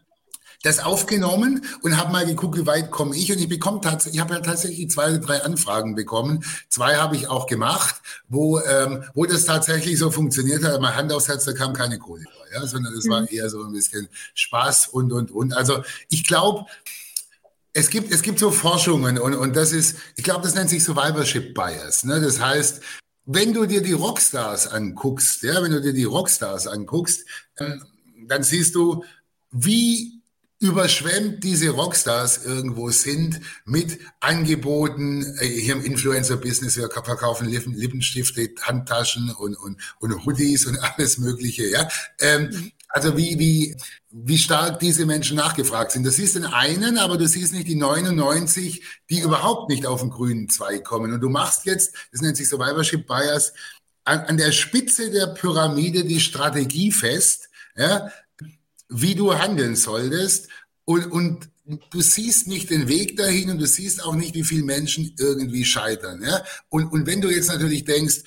das 0.62 0.80
aufgenommen 0.80 1.64
und 1.82 1.96
habe 1.96 2.12
mal 2.12 2.26
geguckt, 2.26 2.58
wie 2.58 2.66
weit 2.66 2.90
komme 2.90 3.16
ich. 3.16 3.32
Und 3.32 3.38
ich 3.38 3.48
bekomme 3.48 3.80
tatsächlich, 3.80 4.16
ich 4.16 4.20
habe 4.20 4.34
ja 4.34 4.40
tatsächlich 4.40 4.90
zwei 4.90 5.08
oder 5.08 5.18
drei 5.18 5.42
Anfragen 5.42 5.94
bekommen. 5.94 6.44
Zwei 6.68 6.96
habe 6.96 7.16
ich 7.16 7.28
auch 7.28 7.46
gemacht, 7.46 7.96
wo, 8.28 8.60
ähm, 8.60 9.04
wo 9.14 9.24
das 9.24 9.46
tatsächlich 9.46 9.98
so 9.98 10.10
funktioniert 10.10 10.62
hat. 10.64 10.80
Mein 10.80 10.94
Hand 10.94 11.12
aufs 11.12 11.28
Herz, 11.28 11.44
da 11.44 11.52
kam 11.52 11.72
keine 11.72 11.98
Kohle 11.98 12.24
bei, 12.24 12.56
ja, 12.56 12.66
sondern 12.66 12.94
das 12.94 13.04
mhm. 13.04 13.10
war 13.10 13.30
eher 13.30 13.48
so 13.48 13.62
ein 13.62 13.72
bisschen 13.72 14.08
Spaß 14.34 14.88
und, 14.88 15.12
und, 15.12 15.30
und. 15.30 15.54
Also 15.54 15.82
ich 16.10 16.26
glaube, 16.26 16.66
es 17.72 17.88
gibt, 17.88 18.12
es 18.12 18.20
gibt 18.20 18.38
so 18.38 18.50
Forschungen 18.50 19.18
und, 19.18 19.34
und 19.34 19.56
das 19.56 19.72
ist, 19.72 19.96
ich 20.16 20.24
glaube, 20.24 20.42
das 20.42 20.54
nennt 20.54 20.68
sich 20.68 20.84
Survivorship 20.84 21.54
Bias. 21.54 22.04
Ne? 22.04 22.20
Das 22.20 22.40
heißt, 22.40 22.82
wenn 23.24 23.54
du 23.54 23.64
dir 23.64 23.80
die 23.80 23.92
Rockstars 23.92 24.66
anguckst, 24.66 25.42
ja, 25.42 25.62
wenn 25.62 25.70
du 25.70 25.80
dir 25.80 25.92
die 25.92 26.04
Rockstars 26.04 26.66
anguckst, 26.66 27.24
ähm, 27.58 27.82
dann 28.26 28.42
siehst 28.42 28.74
du, 28.74 29.04
wie 29.52 30.19
überschwemmt 30.60 31.42
diese 31.42 31.70
Rockstars 31.70 32.44
irgendwo 32.44 32.90
sind 32.90 33.40
mit 33.64 33.98
Angeboten, 34.20 35.24
äh, 35.40 35.46
hier 35.46 35.74
im 35.74 35.82
Influencer-Business, 35.82 36.76
wir 36.76 36.90
verkaufen 36.90 37.48
Lippen, 37.48 37.74
Lippenstifte, 37.74 38.50
Handtaschen 38.60 39.30
und, 39.30 39.56
und, 39.56 39.80
und 40.00 40.26
Hoodies 40.26 40.66
und 40.66 40.78
alles 40.96 41.16
Mögliche, 41.18 41.66
ja. 41.66 41.88
Ähm, 42.20 42.72
also 42.88 43.16
wie, 43.16 43.38
wie, 43.38 43.76
wie 44.10 44.36
stark 44.36 44.80
diese 44.80 45.06
Menschen 45.06 45.36
nachgefragt 45.36 45.92
sind. 45.92 46.04
Das 46.04 46.16
siehst 46.16 46.34
den 46.34 46.44
einen, 46.44 46.98
aber 46.98 47.16
du 47.16 47.26
siehst 47.26 47.54
nicht 47.54 47.68
die 47.68 47.76
99, 47.76 48.82
die 49.08 49.20
überhaupt 49.20 49.70
nicht 49.70 49.86
auf 49.86 50.00
den 50.00 50.10
grünen 50.10 50.48
Zweig 50.48 50.84
kommen. 50.84 51.12
Und 51.12 51.20
du 51.20 51.28
machst 51.28 51.64
jetzt, 51.66 51.94
das 52.12 52.20
nennt 52.20 52.36
sich 52.36 52.48
Survivorship 52.48 53.06
Bias, 53.06 53.54
an, 54.04 54.20
an 54.20 54.36
der 54.36 54.52
Spitze 54.52 55.10
der 55.10 55.28
Pyramide 55.28 56.04
die 56.04 56.20
Strategie 56.20 56.90
fest, 56.90 57.48
ja, 57.76 58.10
wie 58.90 59.14
du 59.14 59.38
handeln 59.38 59.76
solltest. 59.76 60.48
Und, 60.84 61.06
und 61.12 61.48
du 61.90 62.00
siehst 62.00 62.48
nicht 62.48 62.70
den 62.70 62.88
Weg 62.88 63.16
dahin 63.16 63.50
und 63.50 63.58
du 63.58 63.66
siehst 63.66 64.02
auch 64.04 64.14
nicht, 64.14 64.34
wie 64.34 64.44
viele 64.44 64.64
Menschen 64.64 65.14
irgendwie 65.18 65.64
scheitern. 65.64 66.22
Ja? 66.22 66.42
Und, 66.68 66.92
und 66.92 67.06
wenn 67.06 67.20
du 67.20 67.30
jetzt 67.30 67.48
natürlich 67.48 67.84
denkst, 67.84 68.22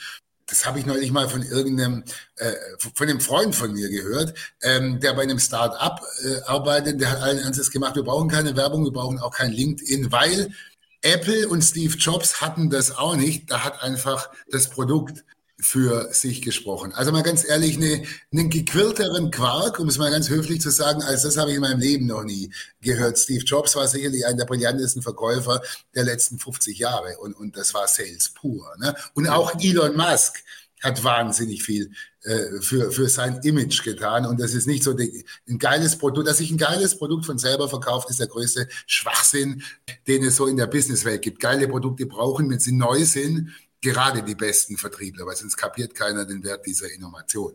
das 0.46 0.66
habe 0.66 0.80
ich 0.80 0.86
neulich 0.86 1.12
mal 1.12 1.30
von 1.30 1.42
irgendeinem, 1.42 2.04
äh, 2.36 2.54
von 2.78 3.08
einem 3.08 3.22
Freund 3.22 3.56
von 3.56 3.74
mir 3.74 3.90
gehört, 3.90 4.38
ähm, 4.62 5.00
der 5.00 5.14
bei 5.14 5.24
einem 5.24 5.40
Start-up 5.40 6.02
äh, 6.24 6.42
arbeitet, 6.46 7.02
der 7.02 7.12
hat 7.12 7.22
allen 7.22 7.40
Ernstes 7.40 7.72
gemacht, 7.72 7.96
wir 7.96 8.04
brauchen 8.04 8.30
keine 8.30 8.56
Werbung, 8.56 8.84
wir 8.84 8.92
brauchen 8.92 9.20
auch 9.20 9.32
kein 9.32 9.52
LinkedIn, 9.52 10.12
weil 10.12 10.54
Apple 11.02 11.48
und 11.50 11.62
Steve 11.62 11.96
Jobs 11.98 12.42
hatten 12.42 12.70
das 12.70 12.92
auch 12.92 13.16
nicht. 13.16 13.52
Da 13.52 13.64
hat 13.64 13.82
einfach 13.82 14.30
das 14.50 14.70
Produkt 14.70 15.24
für 15.60 16.14
sich 16.14 16.42
gesprochen. 16.42 16.94
Also 16.94 17.12
mal 17.12 17.24
ganz 17.24 17.48
ehrlich, 17.48 17.78
eine, 17.78 18.04
einen 18.32 18.50
gequirlteren 18.50 19.32
Quark, 19.32 19.80
um 19.80 19.88
es 19.88 19.98
mal 19.98 20.12
ganz 20.12 20.30
höflich 20.30 20.62
zu 20.62 20.72
sagen, 20.72 21.02
als 21.04 21.24
das 21.24 21.38
habe 21.38 21.52
ich 21.52 21.56
in 21.56 21.62
meinem 21.62 21.80
Leben 21.80 22.08
noch 22.08 22.24
nie 22.24 22.52
gehört. 22.82 23.18
Steve 23.18 23.44
Jobs 23.44 23.76
war 23.76 23.88
sicherlich 23.88 24.26
einer 24.26 24.38
der 24.38 24.46
brillantesten 24.46 25.02
Verkäufer 25.02 25.62
der 25.96 26.04
letzten 26.04 26.40
50 26.40 26.78
Jahre 26.78 27.18
und, 27.20 27.34
und 27.34 27.56
das 27.56 27.74
war 27.74 27.88
Sales 27.88 28.30
pur. 28.30 28.68
Ne? 28.80 28.96
Und 29.14 29.28
auch 29.30 29.54
Elon 29.60 29.96
Musk 29.96 30.44
hat 30.82 31.04
wahnsinnig 31.04 31.64
viel 31.64 31.92
äh, 32.24 32.60
für, 32.60 32.92
für 32.92 33.08
sein 33.08 33.40
Image 33.44 33.84
getan. 33.84 34.26
Und 34.26 34.40
das 34.40 34.54
ist 34.54 34.68
nicht 34.68 34.84
so 34.84 34.94
die, 34.94 35.26
ein 35.48 35.58
geiles 35.58 35.98
Produkt. 35.98 36.28
Dass 36.28 36.38
sich 36.38 36.52
ein 36.52 36.58
geiles 36.58 36.98
Produkt 36.98 37.26
von 37.26 37.38
selber 37.38 37.70
verkauft, 37.70 38.10
ist 38.10 38.20
der 38.20 38.28
größte 38.28 38.68
Schwachsinn, 38.86 39.64
den 40.08 40.24
es 40.24 40.36
so 40.36 40.46
in 40.46 40.58
der 40.58 40.68
Businesswelt 40.68 41.22
gibt. 41.22 41.40
Geile 41.40 41.68
Produkte 41.70 42.06
brauchen, 42.06 42.50
wenn 42.50 42.60
sie 42.60 42.74
neu 42.74 43.06
sind, 43.06 43.52
gerade 43.84 44.24
die 44.24 44.36
besten 44.36 44.78
Vertriebler, 44.78 45.26
weil 45.26 45.36
sonst 45.36 45.58
kapiert 45.58 45.94
keiner 45.94 46.26
den 46.26 46.44
Wert 46.44 46.66
dieser 46.66 46.92
Innovation. 46.92 47.54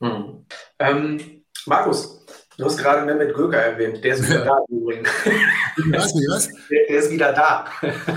Hm. 0.00 0.46
Ähm, 0.78 1.42
Markus, 1.66 2.24
du 2.56 2.64
hast 2.64 2.78
gerade 2.78 3.04
Mehmet 3.04 3.34
Göker 3.34 3.58
erwähnt, 3.58 4.04
der 4.04 4.14
ist 4.14 4.28
wieder 4.28 4.44
da 4.44 4.58
übrigens. 4.68 5.08
Was, 5.90 6.14
was? 6.14 6.48
Der, 6.70 6.86
der, 6.88 6.98
ist 6.98 7.10
wieder 7.10 7.32
da. 7.32 7.66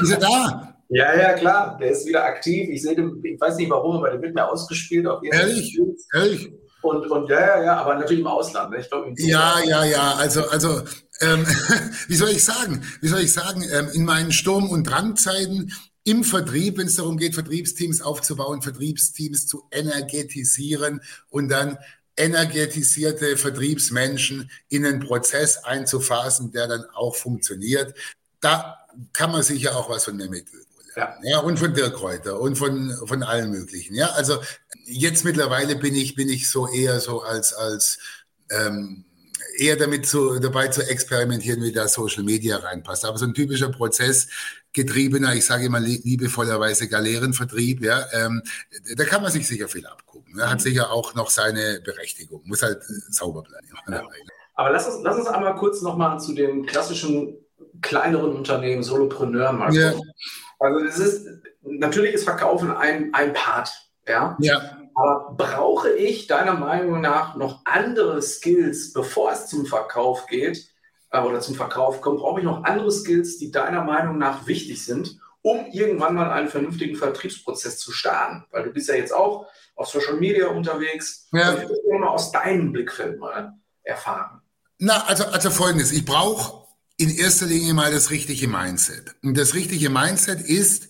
Ist 0.02 0.12
er 0.12 0.20
da? 0.20 0.76
Ja, 0.90 1.16
ja, 1.18 1.34
klar, 1.34 1.78
der 1.80 1.92
ist 1.92 2.06
wieder 2.06 2.24
aktiv. 2.24 2.70
Ich 2.70 2.84
sehe 2.84 2.96
den, 2.96 3.20
ich 3.24 3.40
weiß 3.40 3.56
nicht 3.58 3.70
warum, 3.70 3.98
aber 3.98 4.12
der 4.12 4.22
wird 4.22 4.36
mehr 4.36 4.50
ausgespielt 4.50 5.08
auf 5.08 5.24
jeden 5.24 5.36
Ehrlich? 5.36 5.80
Ehrlich? 6.14 6.54
Und, 6.82 7.10
und 7.10 7.30
ja, 7.30 7.40
ja, 7.40 7.64
ja, 7.64 7.78
aber 7.78 7.96
natürlich 7.96 8.20
im 8.20 8.28
Ausland. 8.28 8.72
Ne? 8.72 8.80
Ich 8.80 8.90
glaub, 8.90 9.08
im 9.08 9.16
ja, 9.18 9.56
ja, 9.66 9.86
ja, 9.86 10.16
also, 10.16 10.48
also 10.50 10.82
ähm, 11.22 11.46
wie 12.08 12.16
soll 12.16 12.30
ich 12.30 12.44
sagen? 12.44 12.84
Wie 13.02 13.08
soll 13.08 13.22
ich 13.22 13.32
sagen? 13.32 13.64
Ähm, 13.72 13.90
in 13.94 14.06
meinen 14.06 14.32
Sturm- 14.32 14.70
und 14.70 14.84
Drangzeiten 14.84 15.72
im 16.04 16.24
Vertrieb, 16.24 16.78
wenn 16.78 16.88
es 16.88 16.96
darum 16.96 17.18
geht, 17.18 17.34
Vertriebsteams 17.34 18.02
aufzubauen, 18.02 18.62
Vertriebsteams 18.62 19.48
zu 19.48 19.64
energetisieren 19.72 21.02
und 21.30 21.50
dann 21.50 21.78
energetisierte 22.16 23.38
Vertriebsmenschen 23.38 24.52
in 24.70 24.86
einen 24.86 25.00
Prozess 25.00 25.58
einzuphasen, 25.64 26.52
der 26.52 26.68
dann 26.68 26.86
auch 26.94 27.16
funktioniert. 27.16 27.96
Da 28.40 28.78
kann 29.14 29.32
man 29.32 29.44
sicher 29.44 29.76
auch 29.76 29.90
was 29.90 30.06
von 30.06 30.18
mir 30.18 30.30
mitnehmen. 30.30 30.66
Ja. 30.96 31.18
ja, 31.24 31.40
und 31.40 31.58
von 31.58 31.74
Dirk 31.74 31.96
Kräuter 31.96 32.40
und 32.40 32.56
von, 32.56 32.96
von 33.06 33.24
allen 33.24 33.50
möglichen. 33.50 33.96
Ja, 33.96 34.10
also 34.12 34.40
jetzt 34.86 35.26
mittlerweile 35.26 35.76
bin 35.76 35.96
ich, 35.96 36.14
bin 36.14 36.30
ich 36.30 36.48
so 36.48 36.68
eher 36.68 37.00
so 37.00 37.22
als, 37.24 37.54
als 37.54 37.98
ähm, 38.52 39.06
eher 39.58 39.76
damit 39.76 40.06
zu, 40.06 40.40
dabei 40.40 40.68
zu 40.68 40.88
experimentieren, 40.88 41.62
wie 41.62 41.72
da 41.72 41.88
Social 41.88 42.24
Media 42.24 42.58
reinpasst. 42.58 43.06
Aber 43.06 43.18
so 43.18 43.26
ein 43.26 43.34
typischer 43.34 43.70
Prozess, 43.70 44.28
getriebener, 44.74 45.36
ich 45.36 45.46
sage 45.46 45.66
immer 45.66 45.80
liebevollerweise 45.80 46.88
Galeerenvertrieb, 46.88 47.84
ja, 47.84 48.06
ähm, 48.14 48.42
da 48.96 49.06
kann 49.06 49.22
man 49.22 49.32
sich 49.32 49.48
sicher 49.48 49.68
viel 49.68 49.86
abgucken. 49.86 50.40
Er 50.40 50.50
hat 50.50 50.60
mhm. 50.60 50.64
sicher 50.64 50.92
auch 50.92 51.14
noch 51.16 51.30
seine 51.30 51.82
Berechtigung, 51.84 52.42
muss 52.46 52.64
halt 52.64 52.82
sauber 53.10 53.44
bleiben. 53.44 53.68
Ja. 53.88 54.04
Aber 54.56 54.72
lass 54.72 54.88
uns, 54.88 55.04
lass 55.04 55.18
uns 55.18 55.28
einmal 55.28 55.56
kurz 55.56 55.82
nochmal 55.82 56.20
zu 56.20 56.34
den 56.34 56.66
klassischen 56.66 57.38
kleineren 57.82 58.36
Unternehmen, 58.36 58.84
Solopreneuren 58.84 59.58
mal 59.58 59.74
ja. 59.74 59.94
Also 60.60 60.86
es 60.86 60.98
ist, 60.98 61.28
natürlich 61.62 62.14
ist 62.14 62.24
Verkaufen 62.24 62.72
ein, 62.72 63.14
ein 63.14 63.34
Part, 63.34 63.72
ja. 64.08 64.38
Ja. 64.40 64.83
Aber 64.96 65.36
brauche 65.38 65.92
ich 65.92 66.28
deiner 66.28 66.54
Meinung 66.54 67.02
nach 67.02 67.36
noch 67.36 67.62
andere 67.66 68.22
Skills, 68.22 68.94
bevor 68.94 69.32
es 69.32 69.48
zum 69.48 69.66
Verkauf 69.66 70.28
geht 70.28 70.70
äh, 71.12 71.22
oder 71.22 71.40
zum 71.40 71.56
Verkauf 71.56 72.02
kommt, 72.02 72.20
brauche 72.20 72.40
ich 72.40 72.46
noch 72.46 72.64
andere 72.64 72.92
Skills, 72.92 73.38
die 73.38 73.52
deiner 73.52 73.84
Meinung 73.84 74.18
nach 74.18 74.48
wichtig 74.48 74.84
sind, 74.86 75.20
um 75.42 75.66
irgendwann 75.72 76.16
mal 76.16 76.32
einen 76.32 76.48
vernünftigen 76.48 76.96
Vertriebsprozess 76.96 77.80
zu 77.80 77.92
starten? 77.92 78.46
Weil 78.52 78.64
du 78.64 78.72
bist 78.72 78.90
ja 78.90 78.96
jetzt 78.96 79.14
auch 79.14 79.48
auf 79.76 79.88
Social 79.88 80.16
Media 80.16 80.48
unterwegs. 80.48 81.28
Ja. 81.32 81.54
Ich 81.56 81.70
würde 81.70 82.00
mal 82.00 82.10
aus 82.10 82.32
deinem 82.32 82.72
Blickfeld 82.72 83.20
mal 83.20 83.54
erfahren. 83.84 84.42
Na, 84.80 85.06
also, 85.06 85.26
also 85.26 85.50
folgendes. 85.50 85.92
Ich 85.92 86.06
brauche 86.06 86.64
in 86.98 87.10
erster 87.10 87.46
Linie 87.46 87.74
mal 87.74 87.92
das 87.92 88.12
richtige 88.12 88.48
Mindset. 88.48 89.16
Und 89.24 89.38
das 89.38 89.54
richtige 89.54 89.90
Mindset 89.90 90.42
ist 90.42 90.90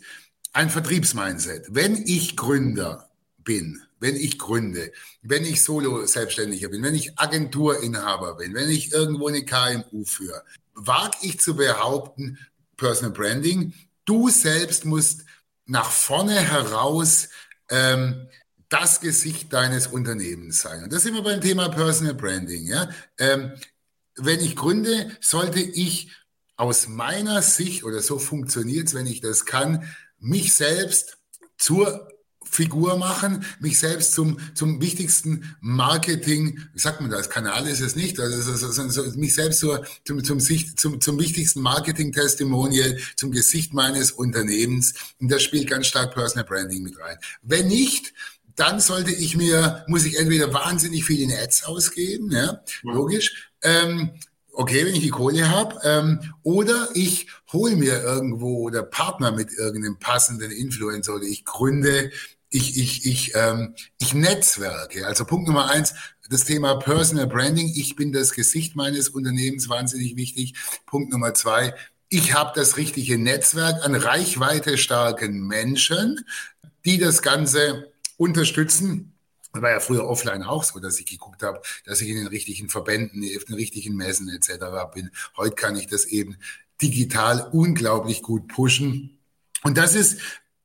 ein 0.51 0.69
Vertriebsmindset. 0.69 1.67
Wenn 1.69 1.95
ich 2.05 2.35
Gründer 2.37 3.09
bin, 3.37 3.81
wenn 4.03 4.17
ich 4.17 4.37
gründe, 4.37 4.91
wenn 5.21 5.45
ich 5.45 5.63
Solo-Selbstständiger 5.63 6.67
bin, 6.67 6.83
wenn 6.83 6.93
ich 6.93 7.17
Agenturinhaber 7.17 8.35
bin, 8.35 8.53
wenn 8.53 8.69
ich 8.69 8.91
irgendwo 8.91 9.29
eine 9.29 9.45
KMU 9.45 10.03
führe, 10.03 10.43
wage 10.73 11.17
ich 11.21 11.39
zu 11.39 11.55
behaupten, 11.55 12.37
Personal 12.75 13.13
Branding, 13.13 13.73
du 14.03 14.27
selbst 14.27 14.83
musst 14.83 15.21
nach 15.65 15.89
vorne 15.89 16.35
heraus 16.35 17.29
ähm, 17.69 18.27
das 18.67 18.99
Gesicht 18.99 19.53
deines 19.53 19.87
Unternehmens 19.87 20.59
sein. 20.59 20.83
Und 20.83 20.91
das 20.91 21.03
sind 21.03 21.13
wir 21.13 21.23
beim 21.23 21.39
Thema 21.39 21.69
Personal 21.69 22.13
Branding. 22.13 22.67
Ja? 22.67 22.89
Ähm, 23.17 23.53
wenn 24.17 24.41
ich 24.41 24.57
gründe, 24.57 25.15
sollte 25.21 25.61
ich 25.61 26.11
aus 26.57 26.89
meiner 26.89 27.41
Sicht, 27.41 27.85
oder 27.85 28.01
so 28.01 28.19
funktioniert 28.19 28.87
es, 28.87 28.93
wenn 28.95 29.07
ich 29.07 29.21
das 29.21 29.45
kann, 29.45 29.89
mich 30.19 30.53
selbst 30.53 31.17
zur 31.57 32.12
Figur 32.53 32.97
machen, 32.97 33.43
mich 33.59 33.79
selbst 33.79 34.13
zum, 34.13 34.37
zum 34.53 34.79
wichtigsten 34.79 35.55
Marketing, 35.59 36.59
wie 36.73 36.79
sagt 36.79 37.01
man 37.01 37.09
das, 37.09 37.29
Kanal 37.29 37.67
ist 37.67 37.81
es 37.81 37.95
nicht, 37.95 38.19
also, 38.19 38.67
also, 38.67 39.03
mich 39.17 39.33
selbst 39.33 39.59
zur, 39.59 39.83
zum, 40.05 40.23
zum, 40.23 40.39
zum, 40.39 41.01
zum 41.01 41.19
wichtigsten 41.19 41.61
Marketing-Testimonial, 41.61 42.99
zum 43.15 43.31
Gesicht 43.31 43.73
meines 43.73 44.11
Unternehmens. 44.11 44.93
Und 45.19 45.31
das 45.31 45.41
spielt 45.41 45.67
ganz 45.67 45.87
stark 45.87 46.13
Personal 46.13 46.45
Branding 46.45 46.83
mit 46.83 46.99
rein. 46.99 47.17
Wenn 47.41 47.69
nicht, 47.69 48.13
dann 48.55 48.79
sollte 48.79 49.11
ich 49.11 49.35
mir, 49.35 49.83
muss 49.87 50.05
ich 50.05 50.19
entweder 50.19 50.53
wahnsinnig 50.53 51.05
viel 51.05 51.21
in 51.21 51.31
Ads 51.31 51.63
ausgeben, 51.63 52.31
ja, 52.31 52.61
logisch, 52.83 53.51
ähm, 53.63 54.11
okay, 54.53 54.85
wenn 54.85 54.93
ich 54.93 55.01
die 55.01 55.09
Kohle 55.09 55.49
habe, 55.49 55.79
ähm, 55.83 56.19
oder 56.43 56.89
ich 56.93 57.27
hole 57.51 57.75
mir 57.75 58.01
irgendwo 58.01 58.59
oder 58.59 58.83
Partner 58.83 59.31
mit 59.31 59.51
irgendeinem 59.53 59.97
passenden 59.97 60.51
Influencer 60.51 61.15
oder 61.15 61.25
ich 61.25 61.45
gründe, 61.45 62.11
ich, 62.53 62.77
ich, 62.77 63.05
ich, 63.05 63.31
ähm, 63.35 63.75
ich 63.99 64.13
netzwerke. 64.13 65.07
Also 65.07 65.25
Punkt 65.25 65.47
Nummer 65.47 65.71
eins, 65.71 65.95
das 66.29 66.45
Thema 66.45 66.75
Personal 66.75 67.27
Branding. 67.27 67.73
Ich 67.75 67.95
bin 67.95 68.13
das 68.13 68.31
Gesicht 68.31 68.75
meines 68.75 69.09
Unternehmens, 69.09 69.69
wahnsinnig 69.69 70.15
wichtig. 70.15 70.53
Punkt 70.85 71.11
Nummer 71.11 71.33
zwei, 71.33 71.73
ich 72.09 72.33
habe 72.33 72.51
das 72.53 72.77
richtige 72.77 73.17
Netzwerk 73.17 73.83
an 73.83 73.95
reichweite 73.95 74.77
starken 74.77 75.47
Menschen, 75.47 76.23
die 76.85 76.99
das 76.99 77.23
Ganze 77.23 77.91
unterstützen. 78.17 79.17
Das 79.51 79.63
war 79.63 79.71
ja 79.71 79.79
früher 79.79 80.07
offline 80.07 80.43
auch 80.43 80.63
so, 80.63 80.79
dass 80.79 80.99
ich 80.99 81.07
geguckt 81.07 81.41
habe, 81.41 81.59
dass 81.85 82.01
ich 82.01 82.09
in 82.09 82.17
den 82.17 82.27
richtigen 82.27 82.69
Verbänden, 82.69 83.23
auf 83.35 83.45
den 83.45 83.55
richtigen 83.55 83.95
Messen 83.95 84.29
etc. 84.29 84.65
bin. 84.93 85.09
Heute 85.37 85.55
kann 85.55 85.75
ich 85.75 85.87
das 85.87 86.05
eben 86.05 86.37
digital 86.81 87.49
unglaublich 87.51 88.21
gut 88.21 88.47
pushen. 88.47 89.17
Und 89.63 89.77
das 89.77 89.95
ist 89.95 90.19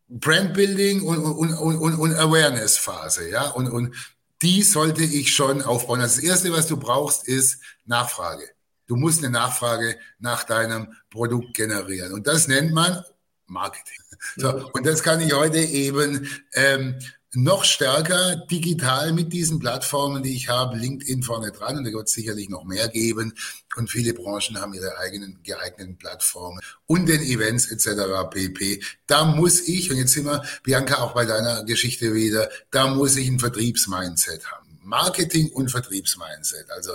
Brandbuilding 0.09 1.03
und, 1.03 1.18
und, 1.18 1.55
und, 1.55 1.94
und 1.97 2.14
Awareness-Phase, 2.14 3.31
ja. 3.31 3.51
Und, 3.51 3.68
und 3.68 3.94
die 4.42 4.62
sollte 4.62 5.03
ich 5.03 5.35
schon 5.35 5.62
aufbauen. 5.62 6.01
Das 6.01 6.18
Erste, 6.18 6.53
was 6.53 6.66
du 6.66 6.77
brauchst, 6.77 7.27
ist 7.27 7.61
Nachfrage. 7.85 8.44
Du 8.87 8.97
musst 8.97 9.23
eine 9.23 9.31
Nachfrage 9.31 9.99
nach 10.18 10.44
deinem 10.44 10.94
Produkt 11.11 11.55
generieren. 11.55 12.12
Und 12.12 12.27
das 12.27 12.49
nennt 12.49 12.73
man 12.73 13.03
Marketing. 13.47 13.99
So, 14.37 14.71
und 14.73 14.87
das 14.87 15.03
kann 15.03 15.21
ich 15.21 15.33
heute 15.33 15.59
eben 15.59 16.29
ähm, 16.55 16.99
noch 17.35 17.64
stärker 17.64 18.37
digital 18.51 19.12
mit 19.12 19.33
diesen 19.33 19.59
Plattformen, 19.59 20.23
die 20.23 20.35
ich 20.35 20.49
habe, 20.49 20.77
LinkedIn 20.79 21.23
vorne 21.23 21.53
dran 21.53 21.77
und 21.77 21.85
da 21.85 21.93
wird 21.93 22.09
es 22.09 22.14
sicherlich 22.14 22.49
noch 22.49 22.64
mehr 22.64 22.88
geben 22.88 23.35
und 23.77 23.91
viele 23.91 24.14
Branchen 24.14 24.61
haben 24.61 24.73
ihre 24.73 24.97
eigenen 24.99 25.38
geeigneten 25.43 25.99
Plattformen 25.99 26.61
und 26.87 27.07
den 27.07 27.23
Events 27.23 27.71
etc. 27.71 28.31
pp. 28.31 28.83
Da 29.07 29.25
muss 29.25 29.61
ich, 29.69 29.91
und 29.91 29.99
jetzt 29.99 30.14
sind 30.14 30.25
wir, 30.25 30.43
Bianca, 30.62 31.03
auch 31.03 31.12
bei 31.12 31.27
deiner 31.27 31.64
Geschichte 31.64 32.14
wieder, 32.14 32.49
da 32.71 32.88
muss 32.88 33.17
ich 33.17 33.29
ein 33.29 33.38
Vertriebsmindset 33.38 34.51
haben. 34.51 34.79
Marketing 34.83 35.51
und 35.51 35.71
Vertriebsmindset. 35.71 36.71
Also 36.71 36.93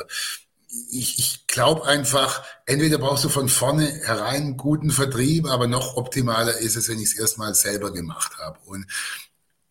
ich, 0.92 1.20
ich 1.20 1.46
glaube 1.46 1.86
einfach, 1.86 2.44
entweder 2.66 2.98
brauchst 2.98 3.24
du 3.24 3.30
von 3.30 3.50
vorne 3.50 3.86
herein 4.04 4.58
guten 4.58 4.90
Vertrieb, 4.90 5.46
aber 5.46 5.68
noch 5.68 5.96
optimaler 5.96 6.58
ist 6.58 6.76
es, 6.76 6.90
wenn 6.90 6.98
ich 6.98 7.10
es 7.10 7.20
erstmal 7.20 7.54
selber 7.54 7.94
gemacht 7.94 8.40
habe. 8.40 8.58
Und 8.66 8.88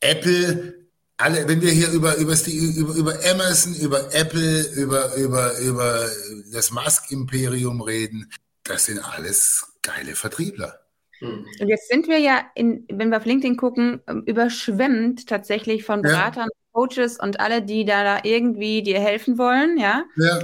Apple, 0.03 0.75
alle, 1.17 1.49
wenn 1.49 1.61
wir 1.61 1.71
hier 1.71 1.91
über, 1.91 2.17
über, 2.17 2.35
über, 2.35 2.95
über 2.95 3.15
Amazon, 3.31 3.75
über 3.77 4.15
Apple, 4.15 4.63
über, 4.77 5.15
über, 5.15 5.59
über 5.59 6.07
das 6.53 6.71
Musk-Imperium 6.71 7.81
reden, 7.81 8.31
das 8.65 8.87
sind 8.87 8.99
alles 8.99 9.73
geile 9.83 10.15
Vertriebler. 10.15 10.81
Hm. 11.19 11.47
Und 11.61 11.69
jetzt 11.69 11.89
sind 11.89 12.09
wir 12.09 12.19
ja, 12.19 12.43
in, 12.55 12.85
wenn 12.91 13.11
wir 13.11 13.19
auf 13.19 13.25
LinkedIn 13.25 13.57
gucken, 13.57 14.03
überschwemmt 14.27 15.29
tatsächlich 15.29 15.85
von 15.85 16.03
Beratern, 16.03 16.49
ja. 16.53 16.63
Coaches 16.73 17.19
und 17.19 17.39
alle, 17.39 17.63
die 17.63 17.85
da, 17.85 18.03
da 18.03 18.21
irgendwie 18.25 18.83
dir 18.83 18.99
helfen 19.01 19.39
wollen, 19.39 19.79
ja. 19.79 20.05
ja. 20.17 20.39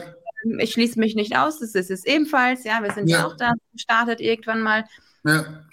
Ähm, 0.45 0.61
ich 0.61 0.73
schließe 0.73 0.99
mich 0.99 1.17
nicht 1.17 1.37
aus, 1.37 1.59
das 1.59 1.75
ist 1.75 1.91
es 1.91 2.05
ebenfalls, 2.05 2.65
ja. 2.65 2.83
Wir 2.83 2.93
sind 2.93 3.09
ja, 3.09 3.19
ja 3.19 3.27
auch 3.27 3.37
da 3.37 3.55
gestartet 3.73 4.21
irgendwann 4.21 4.61
mal. 4.61 4.85
Ja. 5.25 5.65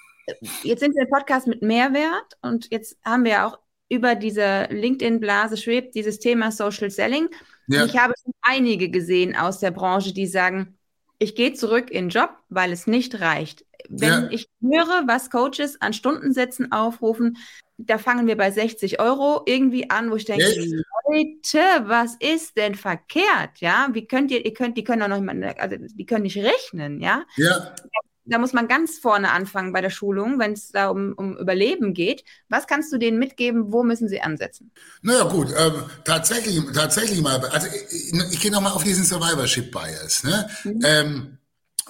Jetzt 0.64 0.80
sind 0.80 0.96
wir 0.96 1.04
im 1.04 1.10
Podcast 1.10 1.46
mit 1.46 1.62
Mehrwert 1.62 2.38
und 2.42 2.72
jetzt 2.72 2.98
haben 3.04 3.26
wir 3.26 3.32
ja 3.32 3.48
auch 3.48 3.60
über 3.90 4.16
diese 4.16 4.68
LinkedIn-Blase 4.70 5.58
schwebt 5.58 5.96
dieses 5.96 6.20
Thema 6.20 6.52
Social 6.52 6.90
Selling. 6.90 7.30
Ja. 7.68 7.86
Ich 7.86 7.98
habe 7.98 8.14
schon 8.22 8.34
einige 8.42 8.90
gesehen 8.90 9.36
aus 9.36 9.60
der 9.60 9.72
Branche, 9.72 10.14
die 10.14 10.28
sagen, 10.28 10.78
ich 11.20 11.36
gehe 11.36 11.54
zurück 11.54 11.90
in 11.92 12.06
den 12.06 12.10
Job, 12.10 12.32
weil 12.50 12.72
es 12.72 12.88
nicht 12.88 13.20
reicht. 13.22 13.66
Wenn 13.88 14.10
ja. 14.10 14.28
ich 14.32 14.50
höre, 14.62 15.04
was 15.08 15.30
Coaches 15.30 15.82
an 15.82 15.94
Stundensätzen 15.94 16.72
aufrufen, 16.72 17.38
da 17.78 17.98
fangen 17.98 18.26
wir 18.26 18.38
bei 18.38 18.52
60 18.52 19.00
Euro 19.00 19.44
irgendwie 19.46 19.90
an, 19.90 20.10
wo 20.10 20.16
ich 20.16 20.26
denke, 20.26 20.46
Echt? 20.46 20.74
Leute, 21.08 21.88
was 21.88 22.16
ist 22.20 22.58
denn 22.58 22.76
verkehrt? 22.76 23.60
Ja, 23.60 23.90
wie 23.92 24.08
könnt 24.08 24.32
ihr, 24.32 24.44
ihr 24.46 24.54
könnt, 24.54 24.78
die 24.78 24.84
können 24.84 25.02
doch 25.02 25.20
noch 25.20 25.34
nicht, 25.34 25.60
also 25.60 25.76
die 25.78 26.06
können 26.06 26.24
nicht 26.24 26.38
rechnen, 26.38 27.00
ja? 27.02 27.24
Ja 27.36 27.74
da 27.76 28.00
muss 28.40 28.54
man 28.54 28.68
ganz 28.68 28.98
vorne 28.98 29.32
anfangen 29.32 29.72
bei 29.72 29.82
der 29.82 29.90
Schulung, 29.90 30.40
wenn 30.40 30.54
es 30.54 30.70
da 30.70 30.90
um, 30.90 31.14
um 31.14 31.38
Überleben 31.38 31.94
geht. 31.94 32.24
Was 32.50 32.68
kannst 32.68 32.92
du 32.92 32.98
denen 32.98 33.20
mitgeben? 33.20 33.72
Wo 33.72 33.84
müssen 33.84 34.10
sie 34.10 34.22
ansetzen? 34.22 34.72
Naja, 35.02 35.24
gut, 35.26 35.54
ähm, 35.58 35.84
tatsächlich, 36.04 36.60
tatsächlich 36.74 37.22
mal, 37.22 37.40
also 37.46 37.68
ich, 37.68 38.14
ich 38.32 38.40
gehe 38.40 38.52
nochmal 38.52 38.74
auf 38.74 38.84
diesen 38.84 39.06
Survivorship 39.06 39.72
Bias. 39.72 40.24
Ne? 40.24 40.50
Mhm. 40.64 40.80
Ähm, 40.84 41.38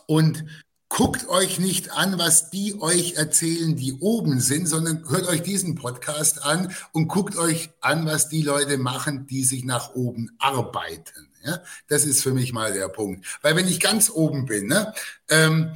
und 0.07 0.45
guckt 0.89 1.27
euch 1.27 1.59
nicht 1.59 1.91
an, 1.91 2.17
was 2.19 2.51
die 2.51 2.79
euch 2.79 3.15
erzählen, 3.15 3.75
die 3.75 3.93
oben 3.99 4.39
sind, 4.39 4.67
sondern 4.67 5.03
hört 5.09 5.27
euch 5.27 5.41
diesen 5.41 5.75
Podcast 5.75 6.43
an 6.43 6.73
und 6.91 7.07
guckt 7.07 7.37
euch 7.37 7.69
an, 7.81 8.05
was 8.05 8.29
die 8.29 8.43
Leute 8.43 8.77
machen, 8.77 9.25
die 9.27 9.43
sich 9.43 9.63
nach 9.63 9.93
oben 9.95 10.31
arbeiten. 10.37 11.29
Ja, 11.43 11.59
das 11.87 12.05
ist 12.05 12.23
für 12.23 12.33
mich 12.33 12.53
mal 12.53 12.73
der 12.73 12.87
Punkt. 12.87 13.25
Weil 13.41 13.55
wenn 13.55 13.67
ich 13.67 13.79
ganz 13.79 14.09
oben 14.09 14.45
bin, 14.45 14.67
ne, 14.67 14.93
ähm, 15.29 15.71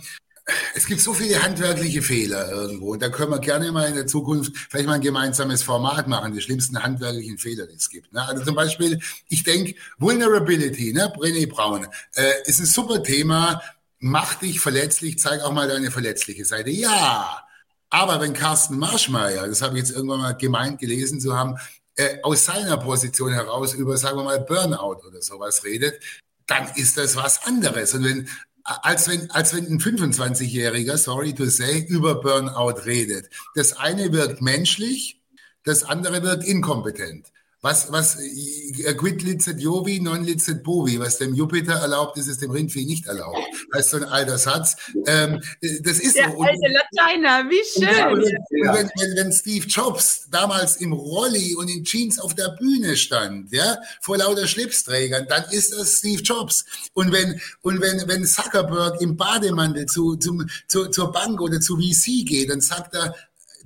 es 0.76 0.86
gibt 0.86 1.02
so 1.02 1.14
viele 1.14 1.42
handwerkliche 1.42 2.02
Fehler 2.02 2.52
irgendwo. 2.52 2.96
Da 2.96 3.10
können 3.10 3.32
wir 3.32 3.40
gerne 3.40 3.72
mal 3.72 3.88
in 3.88 3.96
der 3.96 4.08
Zukunft 4.08 4.54
vielleicht 4.70 4.88
mal 4.88 4.94
ein 4.94 5.02
gemeinsames 5.02 5.64
Format 5.64 6.08
machen, 6.08 6.34
die 6.34 6.42
schlimmsten 6.42 6.82
handwerklichen 6.82 7.38
Fehler, 7.38 7.68
die 7.68 7.76
es 7.76 7.90
gibt. 7.90 8.14
Ne? 8.14 8.26
Also 8.28 8.44
zum 8.44 8.56
Beispiel, 8.56 9.00
ich 9.28 9.44
denke, 9.44 9.76
Vulnerability, 9.98 10.94
ne? 10.94 11.14
Brené 11.16 11.50
Braun, 11.50 11.88
äh, 12.16 12.32
ist 12.46 12.60
ein 12.60 12.66
super 12.66 13.04
Thema. 13.04 13.62
Mach 14.00 14.36
dich 14.36 14.60
verletzlich, 14.60 15.20
zeig 15.20 15.42
auch 15.42 15.52
mal 15.52 15.68
deine 15.68 15.92
verletzliche 15.92 16.46
Seite. 16.46 16.70
Ja, 16.70 17.44
aber 17.90 18.22
wenn 18.22 18.34
Carsten 18.34 18.78
Marschmeier, 18.78 19.48
das 19.48 19.62
habe 19.62 19.78
ich 19.78 19.86
jetzt 19.86 19.96
irgendwann 19.96 20.22
mal 20.22 20.34
gemeint 20.34 20.80
gelesen 20.80 21.20
zu 21.20 21.36
haben, 21.36 21.58
äh, 21.96 22.22
aus 22.24 22.46
seiner 22.46 22.78
Position 22.78 23.34
heraus 23.34 23.74
über, 23.74 23.98
sagen 23.98 24.18
wir 24.18 24.24
mal, 24.24 24.40
Burnout 24.40 25.06
oder 25.06 25.22
sowas 25.22 25.64
redet, 25.64 26.00
dann 26.46 26.70
ist 26.76 26.98
das 26.98 27.16
was 27.16 27.46
anderes. 27.46 27.94
Und 27.94 28.04
wenn 28.04 28.30
als 28.64 29.08
wenn, 29.08 29.30
als 29.32 29.54
wenn 29.56 29.66
ein 29.66 29.80
25-Jähriger, 29.80 30.98
sorry 30.98 31.34
to 31.34 31.46
say, 31.46 31.86
über 31.88 32.16
Burnout 32.16 32.86
redet. 32.86 33.30
Das 33.56 33.74
eine 33.74 34.12
wirkt 34.12 34.42
menschlich, 34.42 35.22
das 35.64 35.84
andere 35.84 36.24
wirkt 36.24 36.44
inkompetent. 36.44 37.32
Was, 37.62 37.92
was, 37.92 38.16
äh, 38.16 38.94
quid 38.94 39.22
licet 39.22 39.60
Jovi, 39.60 40.00
non 40.00 40.24
licet 40.24 40.64
Bovi. 40.64 40.98
Was 40.98 41.18
dem 41.18 41.34
Jupiter 41.34 41.74
erlaubt, 41.74 42.18
ist 42.18 42.30
es 42.30 42.38
dem 42.38 42.52
Rindvieh 42.52 42.86
nicht 42.86 43.06
erlaubt. 43.06 43.38
Heißt 43.76 43.90
so 43.90 43.98
ein 43.98 44.06
alter 44.06 44.38
Satz. 44.38 44.78
Ähm, 45.06 45.42
das 45.84 46.00
ist 46.00 46.16
Der 46.16 46.32
so. 46.32 46.42
alte 46.42 46.68
Lateiner, 46.68 47.50
wie 47.50 47.62
schön. 47.68 47.90
Wenn, 47.90 48.90
wenn, 48.96 49.18
wenn 49.18 49.32
Steve 49.34 49.68
Jobs 49.68 50.28
damals 50.32 50.78
im 50.78 50.94
Rolli 50.94 51.54
und 51.56 51.68
in 51.68 51.84
Jeans 51.84 52.18
auf 52.20 52.34
der 52.34 52.56
Bühne 52.58 52.96
stand, 52.96 53.52
ja, 53.52 53.78
vor 54.00 54.18
lauter 54.18 54.48
Schlipsträgern, 54.48 55.28
dann 55.28 55.44
ist 55.52 55.74
das 55.74 55.98
Steve 55.98 56.22
Jobs. 56.22 56.64
Und 56.94 57.12
wenn, 57.12 57.42
und 57.62 57.82
wenn, 57.82 58.08
wenn 58.08 58.26
Zuckerberg 58.26 59.02
im 59.02 59.18
Bademantel 59.18 59.86
zu, 59.86 60.16
zum, 60.16 60.50
zu, 60.70 60.88
zur 60.88 61.12
Bank 61.12 61.42
oder 61.42 61.60
zu 61.60 61.76
VC 61.76 62.26
geht, 62.26 62.50
dann 62.50 62.62
sagt 62.62 62.96
er, 62.96 63.14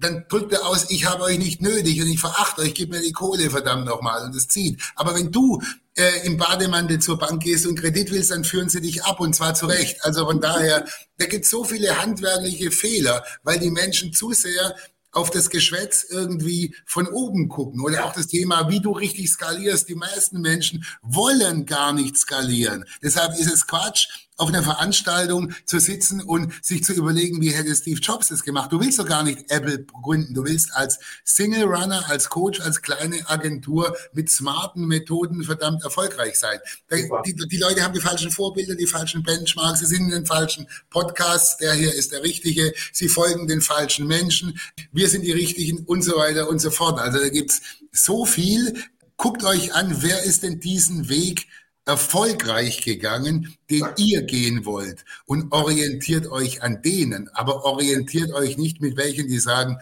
dann 0.04 0.26
drückt 0.28 0.52
er 0.54 0.66
aus, 0.66 0.90
ich 0.90 1.06
habe 1.06 1.24
euch 1.24 1.38
nicht 1.38 1.62
nötig 1.62 2.02
und 2.02 2.08
ich 2.08 2.20
verachte 2.20 2.62
euch, 2.62 2.74
gib 2.74 2.90
mir 2.90 3.02
die 3.02 3.14
Kohle, 3.14 3.50
verdammt 3.50 3.86
nochmal, 3.86 4.26
und 4.26 4.36
es 4.36 4.48
zieht. 4.48 4.82
Aber 4.96 5.16
wenn 5.16 5.32
du 5.32 5.62
äh, 5.96 6.26
im 6.26 6.38
Bademantel 6.38 7.00
zur 7.00 7.18
Bank 7.18 7.42
gehst 7.42 7.66
und 7.66 7.80
Kredit 7.80 8.12
willst, 8.12 8.32
dann 8.32 8.44
führen 8.44 8.70
sie 8.70 8.82
dich 8.82 9.04
ab 9.04 9.20
und 9.20 9.34
zwar 9.34 9.54
zu 9.54 9.66
Recht. 9.68 10.04
Also 10.04 10.26
von 10.26 10.42
daher, 10.42 10.86
da 11.18 11.26
gibt 11.26 11.46
es 11.46 11.52
so 11.52 11.64
viele 11.64 12.02
handwerkliche 12.02 12.72
Fehler, 12.72 13.24
weil 13.44 13.60
die 13.60 13.72
Menschen 13.72 14.14
zu 14.14 14.34
sehr 14.34 14.76
auf 15.14 15.30
das 15.30 15.50
Geschwätz 15.50 16.06
irgendwie 16.10 16.76
von 16.86 17.08
oben 17.08 17.48
gucken 17.48 17.82
oder 17.82 18.06
auch 18.06 18.14
das 18.14 18.28
Thema, 18.28 18.70
wie 18.70 18.80
du 18.80 18.92
richtig 18.92 19.30
skalierst. 19.30 19.88
Die 19.88 19.96
meisten 19.96 20.42
Menschen 20.42 20.84
wollen 21.02 21.66
gar 21.66 21.94
nicht 21.94 22.18
skalieren. 22.18 22.86
Deshalb 23.02 23.38
ist 23.38 23.52
es 23.52 23.68
Quatsch, 23.68 24.08
auf 24.38 24.50
einer 24.50 24.64
Veranstaltung 24.64 25.54
zu 25.66 25.80
sitzen 25.80 26.22
und 26.22 26.54
sich 26.64 26.84
zu 26.84 26.94
überlegen, 26.94 27.42
wie 27.42 27.52
hätte 27.52 27.76
Steve 27.76 28.00
Jobs 28.00 28.30
das 28.30 28.44
gemacht. 28.44 28.72
Du 28.72 28.80
willst 28.80 29.00
doch 29.00 29.06
gar 29.06 29.24
nicht 29.24 29.50
Apple 29.50 29.86
gründen. 29.86 30.34
Du 30.34 30.44
willst 30.44 30.74
als 30.74 31.00
Single 31.24 31.66
Runner, 31.66 32.04
als 32.10 32.30
Coach, 32.30 32.60
als 32.62 32.82
kleine 32.82 33.30
Agentur 33.30 33.96
mit 34.14 34.30
smarten 34.30 34.88
Methoden 34.88 35.44
verdammt 35.44 35.84
erfolgreich 35.84 36.40
sein. 36.40 36.60
Die, 36.92 37.36
die, 37.48 37.58
Leute 37.58 37.84
haben 37.84 37.94
die 37.94 38.02
falschen 38.02 38.32
Vorbilder, 38.32 38.76
die 38.76 38.88
falschen 38.88 39.24
Benchmarks, 39.24 39.80
sie 39.80 39.86
sind 39.86 40.06
in 40.06 40.12
den 40.12 40.26
falschen 40.26 40.68
Podcasts. 40.90 41.58
Der 41.58 41.74
hier 41.74 41.94
ist 41.94 42.12
der 42.12 42.24
richtige. 42.24 42.74
Sie 42.92 43.10
folgen 43.10 43.48
den 43.48 43.62
falschen 43.62 44.08
Menschen. 44.08 44.60
Wir 44.92 45.10
sind 45.10 45.24
die 45.24 45.32
richtigen 45.32 45.80
und 45.86 46.02
so 46.04 46.18
weiter 46.18 46.50
und 46.50 46.60
so 46.60 46.72
fort. 46.72 47.00
Also 47.00 47.20
da 47.20 47.30
gibt's 47.30 47.62
so 47.92 48.26
viel. 48.26 48.74
Guckt 49.18 49.44
euch 49.44 49.74
an, 49.74 50.02
wer 50.02 50.24
ist 50.24 50.44
denn 50.44 50.60
diesen 50.60 51.08
Weg 51.08 51.48
erfolgreich 51.86 52.82
gegangen, 52.82 53.58
den 53.70 53.86
ihr 53.98 54.22
gehen 54.24 54.66
wollt 54.66 55.04
und 55.26 55.52
orientiert 55.52 56.28
euch 56.28 56.64
an 56.64 56.82
denen, 56.82 57.30
aber 57.30 57.66
orientiert 57.66 58.32
euch 58.34 58.58
nicht 58.58 58.82
mit 58.82 58.96
welchen, 58.96 59.28
die 59.28 59.40
sagen, 59.40 59.78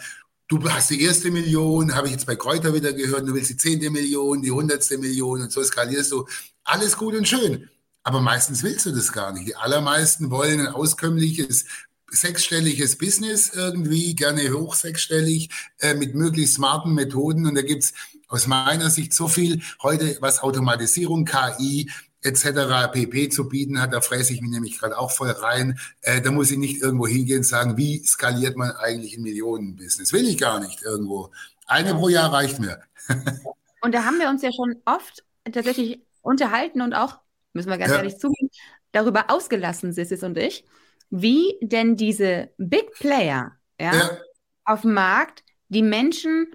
du 0.48 0.70
hast 0.70 0.90
die 0.90 1.02
erste 1.02 1.32
Million, 1.32 1.96
habe 1.96 2.08
ich 2.08 2.14
jetzt 2.14 2.26
bei 2.26 2.36
Kräuter 2.36 2.74
wieder 2.74 2.94
gehört, 2.94 3.28
du 3.28 3.34
willst 3.34 3.52
die 3.52 3.58
zehnte 3.58 3.90
Million, 3.90 4.42
die 4.42 4.52
hundertste 4.52 4.98
Million 4.98 5.42
und 5.42 5.52
so 5.52 5.64
skalierst 5.64 6.12
du. 6.12 6.28
Alles 6.64 6.98
gut 6.98 7.16
und 7.16 7.28
schön. 7.28 7.70
Aber 8.04 8.20
meistens 8.20 8.64
willst 8.64 8.86
du 8.86 8.92
das 8.92 9.12
gar 9.14 9.32
nicht. 9.32 9.48
Die 9.48 9.56
allermeisten 9.56 10.32
wollen 10.32 10.60
ein 10.60 10.68
auskömmliches 10.68 11.66
sechsstelliges 12.10 12.98
Business 12.98 13.52
irgendwie, 13.54 14.16
gerne 14.16 14.52
hoch 14.52 14.76
sechsstellig, 14.76 15.50
äh, 15.80 15.94
mit 15.94 16.16
möglichst 16.16 16.56
smarten 16.56 16.94
Methoden. 16.94 17.46
Und 17.46 17.56
da 17.56 17.62
gibt's 17.62 17.94
aus 18.32 18.48
meiner 18.48 18.90
Sicht 18.90 19.14
so 19.14 19.28
viel 19.28 19.62
heute, 19.84 20.18
was 20.22 20.42
Automatisierung, 20.42 21.26
KI 21.26 21.92
etc. 22.22 22.92
pp 22.92 23.30
zu 23.30 23.50
bieten 23.50 23.82
hat. 23.82 23.94
Da 23.94 24.02
fräse 24.02 24.34
ich 24.34 24.42
mich 24.42 24.52
nämlich 24.52 24.80
gerade 24.80 24.98
auch 24.98 25.12
voll 25.12 25.32
rein. 25.32 25.80
Äh, 26.02 26.22
da 26.22 26.32
muss 26.32 26.50
ich 26.50 26.58
nicht 26.58 26.82
irgendwo 26.82 27.08
hingehen 27.08 27.40
und 27.40 27.44
sagen, 27.44 27.78
wie 27.78 28.04
skaliert 28.06 28.56
man 28.56 28.72
eigentlich 28.72 29.18
ein 29.18 29.24
Millionenbusiness? 29.24 30.14
Will 30.14 30.28
ich 30.28 30.38
gar 30.38 30.60
nicht 30.60 30.82
irgendwo. 30.82 31.32
Eine 31.68 31.94
pro 31.94 32.10
Jahr 32.10 32.32
reicht 32.32 32.60
mir. 32.60 32.80
und 33.82 33.94
da 33.94 34.06
haben 34.06 34.20
wir 34.20 34.30
uns 34.30 34.42
ja 34.42 34.52
schon 34.52 34.76
oft 34.86 35.24
tatsächlich 35.52 36.02
unterhalten 36.22 36.82
und 36.82 36.94
auch, 36.94 37.20
müssen 37.54 37.70
wir 37.70 37.78
ganz 37.78 37.92
ja. 37.92 37.98
ehrlich 37.98 38.18
zugeben, 38.18 38.50
darüber 38.92 39.30
ausgelassen, 39.30 39.92
Sissis 39.92 40.24
und 40.24 40.38
ich, 40.38 40.64
wie 41.10 41.58
denn 41.62 41.98
diese 41.98 42.50
Big 42.58 42.92
Player 42.94 43.58
ja, 43.80 43.94
ja. 43.94 44.18
auf 44.64 44.82
dem 44.82 44.94
Markt 44.94 45.44
die 45.70 45.82
Menschen, 45.82 46.48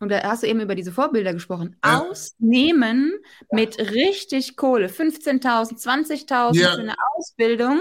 und 0.00 0.10
da 0.10 0.22
hast 0.22 0.42
du 0.42 0.48
eben 0.48 0.60
über 0.60 0.74
diese 0.74 0.92
Vorbilder 0.92 1.32
gesprochen, 1.32 1.76
ja. 1.84 2.00
ausnehmen 2.00 3.12
mit 3.52 3.78
richtig 3.78 4.56
Kohle, 4.56 4.88
15.000, 4.88 5.80
20.000 5.80 6.56
ja. 6.56 6.72
für 6.72 6.80
eine 6.80 6.96
Ausbildung 7.16 7.80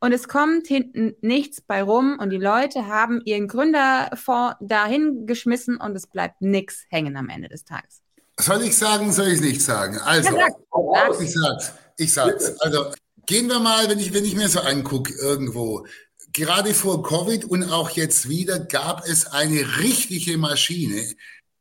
und 0.00 0.12
es 0.12 0.26
kommt 0.26 0.66
hinten 0.66 1.14
nichts 1.20 1.60
bei 1.60 1.82
rum 1.82 2.18
und 2.20 2.30
die 2.30 2.38
Leute 2.38 2.86
haben 2.86 3.20
ihren 3.24 3.46
Gründerfonds 3.46 4.56
dahin 4.60 5.26
geschmissen 5.26 5.76
und 5.76 5.94
es 5.94 6.06
bleibt 6.06 6.40
nichts 6.42 6.84
hängen 6.88 7.16
am 7.16 7.28
Ende 7.28 7.48
des 7.48 7.64
Tages. 7.64 8.00
Soll 8.40 8.62
ich 8.62 8.76
sagen, 8.76 9.12
soll 9.12 9.28
ich 9.28 9.40
nicht 9.40 9.62
sagen? 9.62 9.98
Also, 9.98 10.36
ja, 10.36 10.46
sag. 11.10 11.20
ich 11.20 11.32
sag's, 11.32 11.72
ich 11.96 12.12
sag's. 12.12 12.60
Also, 12.60 12.92
Gehen 13.28 13.46
wir 13.48 13.60
mal, 13.60 13.90
wenn 13.90 13.98
ich, 13.98 14.14
wenn 14.14 14.24
ich 14.24 14.34
mir 14.34 14.48
so 14.48 14.60
angucke, 14.60 15.12
irgendwo. 15.12 15.86
Gerade 16.32 16.72
vor 16.72 17.02
Covid 17.02 17.44
und 17.44 17.70
auch 17.70 17.90
jetzt 17.90 18.30
wieder 18.30 18.58
gab 18.58 19.06
es 19.06 19.26
eine 19.26 19.80
richtige 19.80 20.38
Maschine 20.38 21.06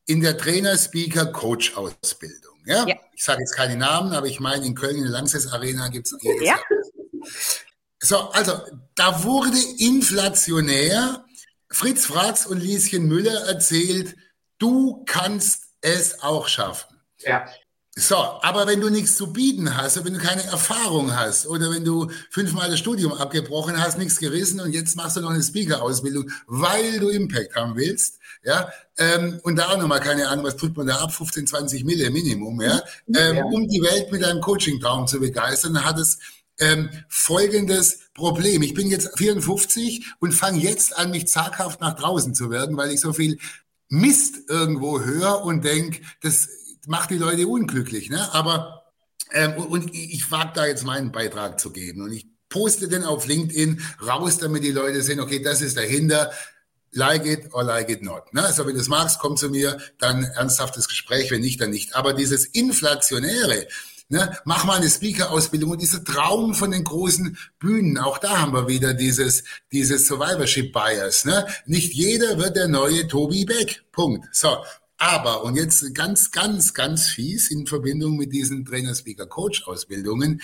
in 0.07 0.21
der 0.21 0.35
Trainer-Speaker-Coach-Ausbildung. 0.37 2.55
Ja? 2.65 2.87
ja? 2.87 2.95
Ich 3.13 3.23
sage 3.23 3.41
jetzt 3.41 3.55
keine 3.55 3.77
Namen, 3.77 4.13
aber 4.13 4.25
ich 4.27 4.39
meine, 4.39 4.65
in 4.65 4.73
Köln 4.73 4.97
in 4.97 5.03
der 5.03 5.11
Lanxess 5.11 5.45
Arena 5.47 5.89
gibt 5.89 6.07
es 6.07 6.17
jedes 6.21 6.41
ja. 6.41 6.55
Jahr. 6.55 6.59
So, 7.99 8.29
also 8.31 8.53
da 8.95 9.23
wurde 9.23 9.57
inflationär 9.77 11.23
Fritz 11.69 12.05
Fratz 12.05 12.45
und 12.45 12.59
Lieschen 12.59 13.07
Müller 13.07 13.47
erzählt, 13.47 14.15
du 14.57 15.03
kannst 15.05 15.63
es 15.81 16.23
auch 16.23 16.47
schaffen. 16.47 16.97
Ja. 17.19 17.45
So, 17.99 18.15
aber 18.15 18.67
wenn 18.67 18.79
du 18.79 18.89
nichts 18.89 19.17
zu 19.17 19.33
bieten 19.33 19.75
hast, 19.75 20.05
wenn 20.05 20.13
du 20.13 20.19
keine 20.19 20.43
Erfahrung 20.43 21.15
hast 21.15 21.47
oder 21.47 21.71
wenn 21.71 21.83
du 21.83 22.11
fünfmal 22.29 22.69
das 22.69 22.77
Studium 22.77 23.11
abgebrochen 23.11 23.81
hast, 23.81 23.97
nichts 23.97 24.19
gerissen 24.19 24.59
und 24.59 24.71
jetzt 24.71 24.95
machst 24.95 25.17
du 25.17 25.21
noch 25.21 25.31
eine 25.31 25.41
Speaker-Ausbildung, 25.41 26.29
weil 26.45 26.99
du 26.99 27.09
Impact 27.09 27.55
haben 27.55 27.75
willst, 27.75 28.16
ja, 28.43 28.71
ähm, 28.97 29.39
und 29.43 29.58
da 29.58 29.69
auch 29.69 29.78
nochmal, 29.78 30.00
keine 30.00 30.28
Ahnung, 30.28 30.45
was 30.45 30.56
tut 30.56 30.76
man 30.78 30.88
da 30.88 30.97
ab, 30.97 31.13
15, 31.13 31.47
20 31.47 31.84
Mille 31.84 32.10
Minimum, 32.10 32.62
ja, 32.62 32.82
ähm, 33.15 33.38
um 33.45 33.67
die 33.67 33.82
Welt 33.82 34.12
mit 34.12 34.23
einem 34.23 34.41
Coaching-Traum 34.41 35.08
zu 35.08 35.19
begeistern, 35.19 35.84
hat 35.84 36.00
es 36.00 36.19
ähm, 36.60 36.89
folgendes 37.08 38.00
Problem. 38.13 38.62
Ich 38.63 38.73
bin 38.73 38.88
jetzt 38.88 39.17
54 39.17 40.13
und 40.19 40.34
fange 40.34 40.60
jetzt 40.60 40.97
an, 40.97 41.12
mich 41.12 41.28
zaghaft 41.28 41.82
nach 41.82 41.95
draußen 41.95 42.34
zu 42.34 42.50
werden, 42.50 42.78
weil 42.78 42.91
ich 42.91 43.00
so 43.00 43.13
viel 43.13 43.38
Mist 43.89 44.50
irgendwo 44.50 45.02
höre 45.02 45.43
und 45.43 45.63
denke, 45.63 46.02
das 46.21 46.50
macht 46.88 47.12
die 47.12 47.17
Leute 47.17 47.47
unglücklich. 47.47 48.10
Ne? 48.10 48.34
Aber 48.34 48.84
ähm, 49.32 49.54
und 49.58 49.93
ich 49.93 50.32
wage 50.32 50.52
da 50.56 50.65
jetzt 50.65 50.86
meinen 50.86 51.12
Beitrag 51.12 51.60
zu 51.60 51.71
geben. 51.71 52.02
Und 52.02 52.12
ich 52.12 52.28
poste 52.50 52.88
den 52.88 53.04
auf 53.04 53.28
LinkedIn 53.28 53.82
raus, 54.06 54.38
damit 54.38 54.63
die 54.63 54.71
Leute 54.71 55.02
sehen, 55.02 55.19
okay, 55.19 55.41
das 55.41 55.62
ist 55.62 55.78
dahinter. 55.78 56.32
Like 56.97 57.27
it 57.27 57.53
or 57.53 57.63
like 57.63 57.89
it 57.89 58.01
not. 58.01 58.33
Ne? 58.33 58.43
Also 58.43 58.65
wenn 58.65 58.73
du 58.73 58.81
es 58.81 58.88
magst, 58.88 59.19
komm 59.19 59.38
zu 59.38 59.49
mir, 59.49 59.77
dann 59.99 60.23
ernsthaftes 60.23 60.88
Gespräch, 60.88 61.29
wenn 61.29 61.41
nicht, 61.41 61.62
dann 61.62 61.69
nicht. 61.69 61.95
Aber 61.95 62.13
dieses 62.13 62.45
Inflationäre, 62.45 63.67
Ne, 64.10 64.38
mach 64.45 64.63
mal 64.63 64.77
eine 64.77 64.89
Speaker-Ausbildung 64.89 65.71
und 65.71 65.81
dieser 65.81 66.01
Traum 66.01 66.53
von 66.53 66.71
den 66.71 66.86
großen 66.86 67.38
Bühnen, 67.60 67.97
auch 67.97 68.19
da 68.19 68.39
haben 68.39 68.53
wir 68.53 68.69
wieder 68.69 68.93
dieses, 68.93 69.43
dieses 69.73 70.07
Survivorship-Bias. 70.07 71.25
Ne? 71.25 71.45
Nicht 71.65 71.93
jeder 71.93 72.38
wird 72.38 72.55
der 72.55 72.69
neue 72.69 73.05
Tobi 73.10 73.43
Beck. 73.43 73.83
Punkt. 73.91 74.25
So, 74.33 74.60
aber, 74.97 75.43
und 75.43 75.57
jetzt 75.57 75.93
ganz, 75.93 76.31
ganz, 76.31 76.73
ganz 76.73 77.07
fies 77.07 77.51
in 77.51 77.67
Verbindung 77.67 78.15
mit 78.15 78.31
diesen 78.31 78.63
Trainer, 78.63 78.95
Speaker, 78.95 79.27
Coach 79.27 79.67
Ausbildungen, 79.67 80.41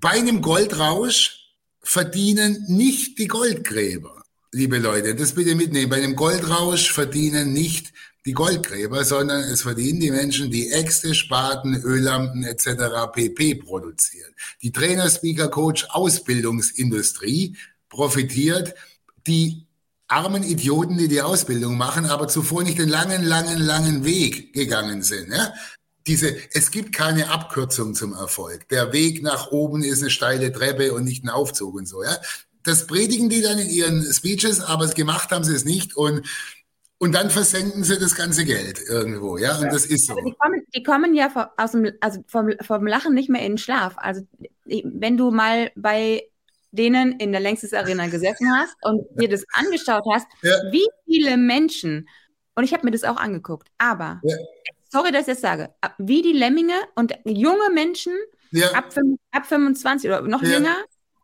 bei 0.00 0.12
einem 0.12 0.40
Goldrausch 0.40 1.54
verdienen 1.82 2.64
nicht 2.66 3.18
die 3.18 3.28
Goldgräber, 3.28 4.19
liebe 4.52 4.78
Leute, 4.78 5.14
das 5.14 5.34
bitte 5.34 5.54
mitnehmen. 5.54 5.90
Bei 5.90 5.96
einem 5.96 6.16
Goldrausch 6.16 6.92
verdienen 6.92 7.52
nicht 7.52 7.92
die 8.26 8.32
Goldgräber, 8.32 9.04
sondern 9.04 9.40
es 9.40 9.62
verdienen 9.62 10.00
die 10.00 10.10
Menschen, 10.10 10.50
die 10.50 10.70
Äxte, 10.70 11.14
Spaten, 11.14 11.74
Öllampen 11.74 12.44
etc. 12.44 13.10
pp. 13.12 13.54
produzieren. 13.56 14.34
Die 14.62 14.72
Trainer, 14.72 15.08
Speaker, 15.08 15.48
Coach 15.48 15.86
Ausbildungsindustrie 15.90 17.56
profitiert, 17.88 18.74
die 19.26 19.66
armen 20.06 20.42
Idioten, 20.42 20.98
die 20.98 21.08
die 21.08 21.22
Ausbildung 21.22 21.76
machen, 21.76 22.04
aber 22.04 22.28
zuvor 22.28 22.62
nicht 22.62 22.78
den 22.78 22.88
langen, 22.88 23.22
langen, 23.22 23.58
langen 23.58 24.04
Weg 24.04 24.52
gegangen 24.52 25.02
sind. 25.02 25.32
Ja? 25.32 25.52
Diese, 26.06 26.36
es 26.52 26.70
gibt 26.70 26.94
keine 26.94 27.30
Abkürzung 27.30 27.94
zum 27.94 28.12
Erfolg. 28.12 28.68
Der 28.68 28.92
Weg 28.92 29.22
nach 29.22 29.50
oben 29.50 29.84
ist 29.84 30.02
eine 30.02 30.10
steile 30.10 30.52
Treppe 30.52 30.92
und 30.92 31.04
nicht 31.04 31.24
ein 31.24 31.28
Aufzug 31.28 31.74
und 31.74 31.86
so. 31.86 32.02
Ja? 32.02 32.16
Das 32.62 32.86
predigen 32.86 33.28
die 33.28 33.42
dann 33.42 33.58
in 33.58 33.70
ihren 33.70 34.12
Speeches, 34.12 34.60
aber 34.60 34.86
gemacht 34.88 35.30
haben 35.30 35.44
sie 35.44 35.54
es 35.54 35.64
nicht 35.64 35.96
und 35.96 36.26
und 37.02 37.14
dann 37.14 37.30
versenken 37.30 37.82
sie 37.82 37.98
das 37.98 38.14
ganze 38.14 38.44
Geld 38.44 38.78
irgendwo, 38.86 39.38
ja, 39.38 39.56
und 39.56 39.72
das 39.72 39.86
ist 39.86 40.06
so. 40.06 40.12
Also 40.12 40.28
die, 40.28 40.36
kommen, 40.36 40.62
die 40.74 40.82
kommen 40.82 41.14
ja 41.14 41.50
aus 41.56 41.72
dem, 41.72 41.90
also 42.00 42.22
vom, 42.26 42.50
vom 42.60 42.86
Lachen 42.86 43.14
nicht 43.14 43.30
mehr 43.30 43.40
in 43.40 43.52
den 43.52 43.58
Schlaf. 43.58 43.94
Also 43.96 44.20
wenn 44.66 45.16
du 45.16 45.30
mal 45.30 45.72
bei 45.76 46.24
denen 46.72 47.12
in 47.12 47.32
der 47.32 47.40
Längstes 47.40 47.72
Arena 47.72 48.06
gesessen 48.08 48.52
hast 48.54 48.76
und 48.82 49.06
dir 49.18 49.30
das 49.30 49.44
angeschaut 49.54 50.04
hast, 50.12 50.26
ja. 50.42 50.54
wie 50.70 50.86
viele 51.06 51.38
Menschen, 51.38 52.06
und 52.54 52.64
ich 52.64 52.74
habe 52.74 52.84
mir 52.84 52.92
das 52.92 53.04
auch 53.04 53.16
angeguckt, 53.16 53.68
aber 53.78 54.20
ja. 54.22 54.36
sorry, 54.90 55.10
dass 55.10 55.22
ich 55.22 55.34
das 55.34 55.40
sage, 55.40 55.70
wie 55.96 56.20
die 56.20 56.34
Lemminge 56.34 56.78
und 56.96 57.14
junge 57.24 57.70
Menschen 57.72 58.12
ja. 58.50 58.72
ab, 58.72 58.94
ab 59.32 59.46
25 59.46 60.10
oder 60.10 60.20
noch 60.20 60.42
ja. 60.42 60.50
jünger, 60.50 60.76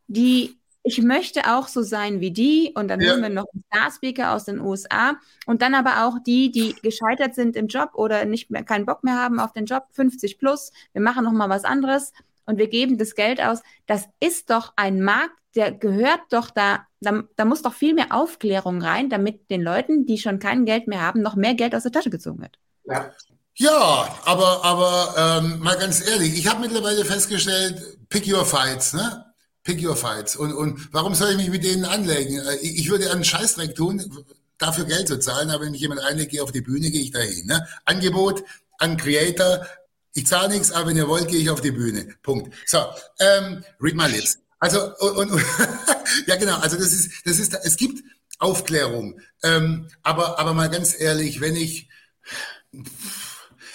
die 0.07 0.59
ich 0.87 1.03
möchte 1.03 1.53
auch 1.53 1.67
so 1.67 1.83
sein 1.83 2.21
wie 2.21 2.31
die 2.31 2.73
und 2.77 2.87
dann 2.87 3.01
ja. 3.01 3.13
haben 3.13 3.23
wir 3.23 3.29
noch 3.29 3.47
einen 3.53 3.65
Star-Speaker 3.75 4.33
aus 4.33 4.45
den 4.45 4.61
USA 4.61 5.17
und 5.45 5.61
dann 5.61 5.75
aber 5.75 6.07
auch 6.07 6.19
die, 6.25 6.53
die 6.53 6.77
gescheitert 6.81 7.35
sind 7.35 7.57
im 7.57 7.67
Job 7.67 7.91
oder 7.95 8.25
nicht 8.25 8.53
mehr 8.53 8.63
keinen 8.63 8.87
Bock 8.87 9.03
mehr 9.03 9.17
haben 9.17 9.41
auf 9.41 9.53
den 9.53 9.67
Job, 9.67 9.85
50 9.91 10.39
plus, 10.39 10.71
wir 10.93 11.03
machen 11.03 11.25
noch 11.25 11.33
mal 11.33 11.49
was 11.49 11.65
anderes 11.65 12.13
und 12.45 12.59
wir 12.59 12.69
geben 12.69 12.99
das 12.99 13.17
Geld 13.17 13.43
aus. 13.43 13.63
Das 13.87 14.09
ist 14.21 14.49
doch 14.51 14.75
ein 14.77 15.03
Markt, 15.03 15.35
der 15.57 15.73
gehört 15.73 16.21
doch 16.31 16.51
da, 16.51 16.87
da, 17.01 17.25
da 17.35 17.45
muss 17.45 17.63
doch 17.63 17.75
viel 17.75 17.93
mehr 17.93 18.13
Aufklärung 18.15 18.81
rein, 18.81 19.11
damit 19.11 19.51
den 19.51 19.63
Leuten, 19.63 20.07
die 20.07 20.19
schon 20.19 20.39
kein 20.39 20.67
Geld 20.67 20.87
mehr 20.87 21.03
haben, 21.03 21.21
noch 21.21 21.35
mehr 21.35 21.55
Geld 21.55 21.75
aus 21.75 21.83
der 21.83 21.93
Tasche 21.93 22.11
gezogen 22.11 22.43
wird. 22.43 22.61
Ja. 22.85 23.11
Ja, 23.59 24.21
aber, 24.27 24.65
aber 24.65 25.41
ähm, 25.43 25.61
mal 25.61 25.79
ganz 25.79 26.07
ehrlich, 26.07 26.39
ich 26.39 26.47
habe 26.47 26.61
mittlerweile 26.61 27.07
festgestellt, 27.07 27.99
pick 28.11 28.31
your 28.31 28.45
fights, 28.45 28.93
ne? 28.93 29.26
Pick 29.67 29.83
your 29.83 29.97
fights. 29.97 30.37
Und, 30.37 30.53
und 30.53 30.95
warum 30.95 31.17
soll 31.17 31.33
ich 31.33 31.37
mich 31.37 31.51
mit 31.51 31.65
denen 31.65 31.85
anlegen? 31.85 32.39
Äh, 32.39 32.55
ich 32.63 32.89
würde 32.89 33.11
einen 33.11 33.25
Scheißdreck 33.25 33.75
tun, 33.75 34.25
dafür 34.59 34.85
Geld 34.85 35.09
zu 35.09 35.19
zahlen, 35.19 35.51
aber 35.51 35.65
wenn 35.65 35.73
mich 35.73 35.81
jemand 35.81 36.03
einlegt, 36.03 36.31
gehe 36.31 36.43
auf 36.43 36.53
die 36.53 36.61
Bühne, 36.61 36.89
gehe 36.89 37.03
ich 37.03 37.11
dahin. 37.11 37.47
Ne? 37.47 37.67
Angebot 37.85 38.45
an 38.79 38.97
Creator, 38.97 39.67
ich 40.15 40.29
zahle 40.29 40.51
nichts, 40.51 40.71
aber 40.71 40.91
wenn 40.91 40.97
ihr 40.97 41.09
wollt, 41.09 41.27
gehe 41.27 41.41
ich 41.41 41.51
auf 41.51 41.61
die 41.61 41.73
Bühne. 41.73 42.15
Punkt. 42.23 42.55
So, 42.65 42.79
ähm, 43.19 43.65
read 43.81 43.97
my 43.97 44.07
lips. 44.07 44.39
Also, 44.61 44.95
und, 44.99 45.33
und 45.33 45.43
ja 46.27 46.37
genau, 46.37 46.59
also 46.59 46.77
das 46.77 46.93
ist, 46.93 47.27
das 47.27 47.41
ist, 47.41 47.53
es 47.53 47.77
gibt 47.77 48.05
Aufklärung. 48.39 49.21
Ähm, 49.43 49.89
aber, 50.05 50.39
aber 50.39 50.55
mal 50.55 50.71
ganz 50.71 50.99
ehrlich, 50.99 51.41
wenn 51.41 51.57
ich, 51.57 51.89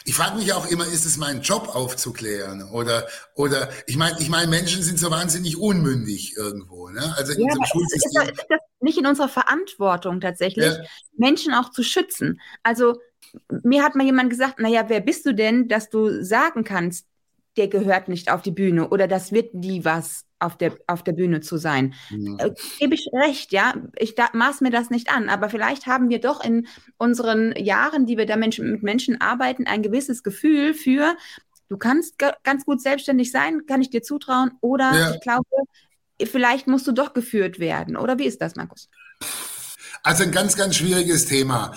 ich 0.06 0.16
frage 0.16 0.38
mich 0.38 0.54
auch 0.54 0.70
immer, 0.70 0.86
ist 0.86 1.06
es 1.06 1.18
mein 1.18 1.42
Job 1.42 1.76
aufzuklären? 1.76 2.64
Oder, 2.70 3.08
oder 3.36 3.70
ich 3.88 3.98
meine, 3.98 4.20
ich 4.20 4.30
meine, 4.30 4.48
Menschen 4.48 4.82
sind 4.82 5.00
so 5.00 5.12
wahnsinnig 5.12 5.58
unmündig 5.58 6.36
irgendwo. 6.38 6.90
Ne? 6.90 7.14
Also 7.18 7.34
in 7.34 7.40
ja, 7.40 7.46
unserem 7.46 7.66
Schulsystem. 7.66 8.22
Ist, 8.24 8.32
ist, 8.32 8.46
das 8.50 8.60
nicht 8.80 8.98
in 8.98 9.06
unserer 9.06 9.30
Verantwortung 9.30 10.22
tatsächlich, 10.22 10.66
ja. 10.66 10.84
Menschen 11.16 11.54
auch 11.54 11.72
zu 11.72 11.84
schützen? 11.84 12.42
Also 12.64 13.00
mir 13.64 13.84
hat 13.84 13.96
mal 13.96 14.06
jemand 14.06 14.30
gesagt, 14.30 14.60
naja, 14.60 14.86
wer 14.88 15.02
bist 15.02 15.26
du 15.26 15.34
denn, 15.34 15.68
dass 15.68 15.90
du 15.90 16.24
sagen 16.24 16.64
kannst, 16.64 17.06
der 17.58 17.68
gehört 17.68 18.08
nicht 18.08 18.32
auf 18.32 18.42
die 18.42 18.52
Bühne 18.52 18.90
oder 18.90 19.08
das 19.08 19.32
wird 19.32 19.54
nie 19.54 19.84
was 19.84 20.26
auf 20.42 20.58
der, 20.58 20.76
auf 20.88 21.04
der 21.04 21.14
Bühne 21.14 21.42
zu 21.42 21.58
sein. 21.58 21.94
Mhm. 22.10 22.38
Äh, 22.40 22.52
Gebe 22.80 22.96
ich 22.96 23.08
recht, 23.14 23.52
ja. 23.52 23.74
Ich 23.98 24.16
da, 24.16 24.30
maß 24.34 24.62
mir 24.62 24.72
das 24.72 24.90
nicht 24.90 25.12
an, 25.12 25.30
aber 25.30 25.50
vielleicht 25.50 25.86
haben 25.86 26.10
wir 26.10 26.20
doch 26.20 26.44
in 26.44 26.68
unseren 26.98 27.56
Jahren, 27.56 28.06
die 28.06 28.18
wir 28.18 28.26
da 28.26 28.36
Menschen, 28.36 28.72
mit 28.72 28.84
Menschen 28.84 29.22
arbeiten, 29.22 29.68
ein 29.68 29.84
gewisses 29.84 30.24
Gefühl 30.24 30.74
für, 30.74 31.16
du 31.70 31.78
kannst 31.78 32.18
ganz 32.44 32.66
gut 32.66 32.82
selbstständig 32.82 33.32
sein, 33.32 33.66
kann 33.66 33.82
ich 33.82 33.90
dir 33.90 34.02
zutrauen, 34.02 34.52
oder 34.62 34.92
ja. 34.94 35.14
ich 35.14 35.22
glaube, 35.22 35.46
vielleicht 36.26 36.68
musst 36.68 36.88
du 36.88 36.92
doch 36.92 37.14
geführt 37.14 37.60
werden. 37.60 37.96
Oder 37.96 38.20
wie 38.20 38.26
ist 38.26 38.42
das, 38.42 38.56
Markus? 38.56 38.90
Also 40.04 40.24
ein 40.24 40.32
ganz, 40.32 40.56
ganz 40.56 40.76
schwieriges 40.76 41.26
Thema. 41.26 41.74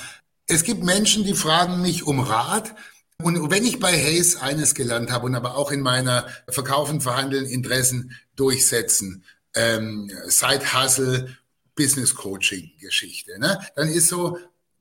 Es 0.47 0.65
gibt 0.65 0.83
Menschen, 0.83 1.25
die 1.25 1.35
fragen 1.35 1.81
mich 1.81 2.07
um 2.07 2.21
Rat. 2.21 2.75
Und 3.23 3.51
wenn 3.51 3.65
ich 3.65 3.79
bei 3.79 3.93
Hayes 3.93 4.37
eines 4.37 4.75
gelernt 4.75 5.11
habe 5.11 5.27
und 5.27 5.35
aber 5.35 5.57
auch 5.57 5.71
in 5.71 5.81
meiner 5.81 6.27
Verkaufen, 6.49 7.01
Verhandeln, 7.01 7.47
Interessen 7.47 8.17
durchsetzen, 8.37 9.25
ähm, 9.55 10.11
Side 10.27 10.75
Hustle, 10.75 11.37
Business 11.77 12.15
Coaching 12.15 12.73
Geschichte, 12.81 13.39
ne? 13.39 13.61
dann 13.77 13.89
ist 13.89 14.09
so 14.09 14.39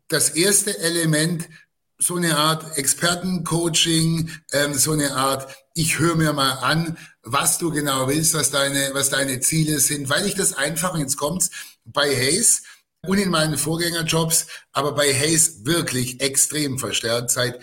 das 0.07 0.29
erste 0.29 0.77
Element 0.79 1.47
so 1.99 2.15
eine 2.15 2.37
Art 2.37 2.77
Expertencoaching, 2.77 4.29
ähm, 4.51 4.73
so 4.73 4.91
eine 4.91 5.15
Art, 5.15 5.55
ich 5.73 5.99
höre 5.99 6.15
mir 6.15 6.33
mal 6.33 6.53
an, 6.53 6.97
was 7.21 7.57
du 7.57 7.71
genau 7.71 8.07
willst, 8.07 8.33
was 8.33 8.51
deine, 8.51 8.91
was 8.93 9.09
deine 9.09 9.39
Ziele 9.39 9.79
sind, 9.79 10.09
weil 10.09 10.25
ich 10.25 10.35
das 10.35 10.53
einfach, 10.53 10.97
jetzt 10.97 11.17
kommt's, 11.17 11.49
bei 11.85 12.13
Hayes 12.13 12.63
und 13.05 13.17
in 13.17 13.29
meinen 13.29 13.57
Vorgängerjobs, 13.57 14.47
aber 14.71 14.93
bei 14.93 15.13
Hayes 15.13 15.65
wirklich 15.65 16.19
extrem 16.21 16.77
verstärkt 16.77 17.31
seit 17.31 17.59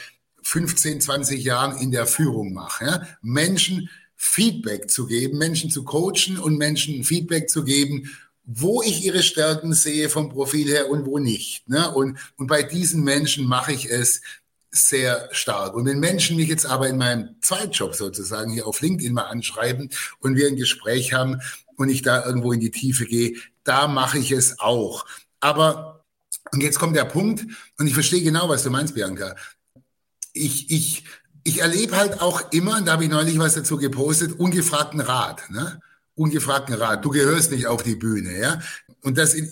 15, 0.51 1.01
20 1.01 1.45
Jahren 1.45 1.79
in 1.79 1.93
der 1.93 2.07
Führung 2.07 2.53
mache. 2.53 2.85
Ja? 2.85 3.07
Menschen 3.23 3.89
Feedback 4.17 4.91
zu 4.91 5.07
geben, 5.07 5.39
Menschen 5.39 5.71
zu 5.71 5.85
coachen 5.85 6.39
und 6.39 6.59
Menschen 6.59 7.05
Feedback 7.05 7.49
zu 7.49 7.63
geben, 7.63 8.11
wo 8.45 8.83
ich 8.83 9.05
ihre 9.05 9.23
Stärken 9.23 9.73
sehe 9.75 10.09
vom 10.09 10.29
Profil 10.29 10.69
her 10.69 10.91
und 10.91 11.07
wo 11.07 11.21
nicht. 11.21 11.69
Ne? 11.69 11.89
Und, 11.93 12.19
und 12.37 12.49
bei 12.49 12.65
diesen 12.65 13.05
Menschen 13.05 13.47
mache 13.47 13.73
ich 13.73 13.89
es 13.89 14.23
sehr 14.73 15.29
stark. 15.31 15.75
Und 15.75 15.87
wenn 15.87 16.01
Menschen 16.01 16.37
mich 16.37 16.49
jetzt 16.49 16.67
aber 16.67 16.89
in 16.89 16.99
meinem 16.99 17.37
Zweitjob 17.41 17.95
sozusagen 17.95 18.53
hier 18.53 18.67
auf 18.67 18.81
LinkedIn 18.81 19.15
mal 19.15 19.27
anschreiben 19.27 19.91
und 20.19 20.35
wir 20.35 20.49
ein 20.49 20.57
Gespräch 20.57 21.13
haben 21.13 21.41
und 21.77 21.91
ich 21.91 22.03
da 22.03 22.27
irgendwo 22.27 22.53
in 22.53 22.61
die 22.61 22.73
Tiefe 22.73 23.07
gehe, 23.07 23.37
da 23.63 23.87
mache 23.87 24.19
ich 24.19 24.33
es 24.33 24.59
auch. 24.59 25.07
Aber, 25.39 26.05
und 26.51 26.61
jetzt 26.61 26.81
kommt 26.81 26.97
der 26.97 27.05
Punkt, 27.05 27.47
und 27.79 27.87
ich 27.87 27.95
verstehe 27.95 28.23
genau, 28.23 28.49
was 28.49 28.65
du 28.65 28.71
meinst, 28.71 28.97
Bianca. 28.97 29.37
Ich, 30.33 30.71
ich, 30.71 31.05
ich 31.45 31.61
erlebe 31.61 31.97
halt 31.97 32.21
auch 32.21 32.53
immer, 32.53 32.79
und 32.79 32.87
da 32.87 32.93
habe 32.93 33.05
ich 33.05 33.11
neulich 33.11 33.39
was 33.39 33.55
dazu 33.55 33.77
gepostet, 33.77 34.39
ungefragten 34.39 35.01
Rat. 35.01 35.51
Ne? 35.51 35.81
Ungefragten 36.15 36.75
Rat. 36.75 37.05
Du 37.05 37.11
gehörst 37.11 37.51
nicht 37.51 37.67
auf 37.67 37.83
die 37.83 37.97
Bühne. 37.97 38.39
ja. 38.39 38.61
Und 39.03 39.17
das 39.17 39.35
in, 39.35 39.51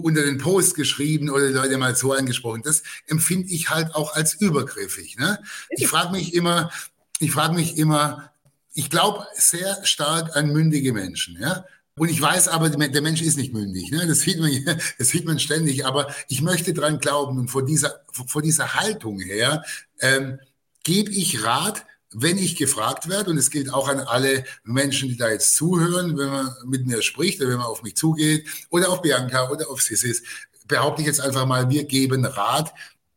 unter 0.00 0.22
den 0.22 0.38
Post 0.38 0.74
geschrieben 0.74 1.30
oder 1.30 1.48
die 1.48 1.54
Leute 1.54 1.76
mal 1.76 1.94
so 1.94 2.12
angesprochen. 2.12 2.62
Das 2.64 2.82
empfinde 3.06 3.48
ich 3.50 3.70
halt 3.70 3.94
auch 3.94 4.14
als 4.14 4.34
übergriffig. 4.34 5.18
Ne? 5.18 5.38
Ich 5.70 5.86
frage 5.86 6.12
mich 6.12 6.34
immer, 6.34 6.70
ich 7.18 7.32
frage 7.32 7.54
mich 7.54 7.76
immer, 7.76 8.30
ich 8.74 8.88
glaube 8.88 9.26
sehr 9.34 9.84
stark 9.84 10.36
an 10.36 10.52
mündige 10.52 10.92
Menschen. 10.92 11.38
Ja? 11.40 11.64
Und 11.98 12.08
ich 12.08 12.20
weiß 12.20 12.48
aber, 12.48 12.70
der 12.70 13.02
Mensch 13.02 13.20
ist 13.20 13.36
nicht 13.36 13.52
mündig. 13.52 13.90
Ne? 13.90 14.06
Das, 14.06 14.20
sieht 14.20 14.40
man, 14.40 14.50
das 14.98 15.08
sieht 15.08 15.26
man 15.26 15.38
ständig. 15.38 15.84
Aber 15.84 16.12
ich 16.28 16.40
möchte 16.40 16.72
dran 16.72 16.98
glauben 16.98 17.38
und 17.38 17.48
vor 17.48 17.64
dieser, 17.64 18.00
vor 18.10 18.42
dieser 18.42 18.74
Haltung 18.74 19.20
her 19.20 19.62
ähm, 20.00 20.38
gebe 20.84 21.10
ich 21.10 21.44
Rat, 21.44 21.84
wenn 22.10 22.38
ich 22.38 22.56
gefragt 22.56 23.08
werde. 23.08 23.30
Und 23.30 23.36
es 23.36 23.50
gilt 23.50 23.72
auch 23.72 23.88
an 23.88 24.00
alle 24.00 24.44
Menschen, 24.64 25.10
die 25.10 25.16
da 25.16 25.30
jetzt 25.30 25.54
zuhören, 25.54 26.16
wenn 26.16 26.30
man 26.30 26.50
mit 26.64 26.86
mir 26.86 27.02
spricht 27.02 27.40
oder 27.40 27.50
wenn 27.50 27.58
man 27.58 27.66
auf 27.66 27.82
mich 27.82 27.96
zugeht 27.96 28.46
oder 28.70 28.88
auf 28.88 29.02
Bianca 29.02 29.50
oder 29.50 29.68
auf 29.70 29.82
Sissis, 29.82 30.22
behaupte 30.66 31.02
ich 31.02 31.08
jetzt 31.08 31.20
einfach 31.20 31.44
mal, 31.46 31.68
wir 31.68 31.84
geben 31.84 32.24
Rat. 32.24 32.72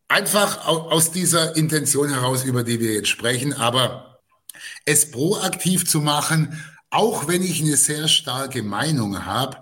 Einfach 0.08 0.68
aus 0.68 1.12
dieser 1.12 1.56
Intention 1.56 2.10
heraus, 2.10 2.44
über 2.44 2.64
die 2.64 2.80
wir 2.80 2.94
jetzt 2.94 3.08
sprechen. 3.08 3.54
Aber 3.54 4.20
es 4.86 5.10
proaktiv 5.10 5.88
zu 5.88 6.02
machen, 6.02 6.62
auch 6.90 7.28
wenn 7.28 7.44
ich 7.44 7.62
eine 7.62 7.78
sehr 7.78 8.08
starke 8.08 8.64
Meinung 8.64 9.26
habe, 9.26 9.58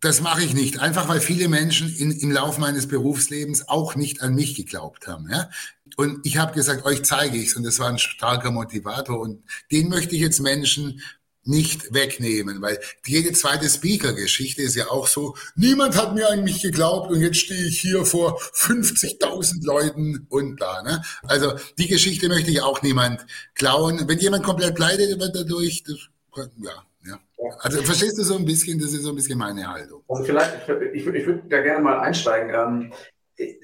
das 0.00 0.22
mache 0.22 0.42
ich 0.42 0.54
nicht, 0.54 0.80
einfach 0.80 1.08
weil 1.08 1.20
viele 1.20 1.48
Menschen 1.48 1.94
in, 1.94 2.10
im 2.10 2.30
Laufe 2.30 2.60
meines 2.60 2.88
Berufslebens 2.88 3.68
auch 3.68 3.96
nicht 3.96 4.22
an 4.22 4.34
mich 4.34 4.54
geglaubt 4.54 5.06
haben. 5.06 5.28
Ja? 5.30 5.50
Und 5.96 6.24
ich 6.24 6.38
habe 6.38 6.54
gesagt, 6.54 6.86
euch 6.86 7.02
zeige 7.02 7.36
ich 7.36 7.48
es 7.48 7.56
und 7.56 7.64
das 7.64 7.78
war 7.78 7.88
ein 7.88 7.98
starker 7.98 8.50
Motivator 8.50 9.20
und 9.20 9.42
den 9.70 9.88
möchte 9.88 10.14
ich 10.14 10.22
jetzt 10.22 10.40
Menschen 10.40 11.02
nicht 11.44 11.92
wegnehmen, 11.92 12.60
weil 12.60 12.78
jede 13.06 13.32
zweite 13.32 13.68
Speaker-Geschichte 13.68 14.62
ist 14.62 14.76
ja 14.76 14.88
auch 14.90 15.06
so, 15.06 15.36
niemand 15.54 15.96
hat 15.96 16.14
mir 16.14 16.30
an 16.30 16.44
mich 16.44 16.62
geglaubt 16.62 17.10
und 17.10 17.20
jetzt 17.20 17.38
stehe 17.38 17.66
ich 17.66 17.80
hier 17.80 18.04
vor 18.04 18.40
50.000 18.40 19.64
Leuten 19.64 20.26
und 20.28 20.60
da. 20.60 20.82
Ne? 20.82 21.02
Also 21.22 21.54
die 21.78 21.88
Geschichte 21.88 22.28
möchte 22.28 22.50
ich 22.50 22.60
auch 22.62 22.82
niemand 22.82 23.24
klauen. 23.54 24.06
Wenn 24.06 24.18
jemand 24.18 24.44
komplett 24.44 24.78
leidet 24.78 25.18
wird 25.18 25.34
dadurch, 25.34 25.82
das 25.82 25.96
ja, 26.36 26.84
ja. 27.06 27.20
Also 27.60 27.82
verstehst 27.82 28.18
du 28.18 28.22
so 28.22 28.36
ein 28.36 28.44
bisschen, 28.44 28.78
das 28.78 28.92
ist 28.92 29.02
so 29.02 29.10
ein 29.10 29.16
bisschen 29.16 29.38
meine 29.38 29.66
Haltung. 29.66 30.02
Also 30.08 30.24
vielleicht, 30.24 30.68
ich, 30.94 31.06
ich 31.06 31.26
würde 31.26 31.42
da 31.48 31.60
gerne 31.60 31.82
mal 31.82 32.00
einsteigen. 32.00 32.54
Ähm, 32.54 32.92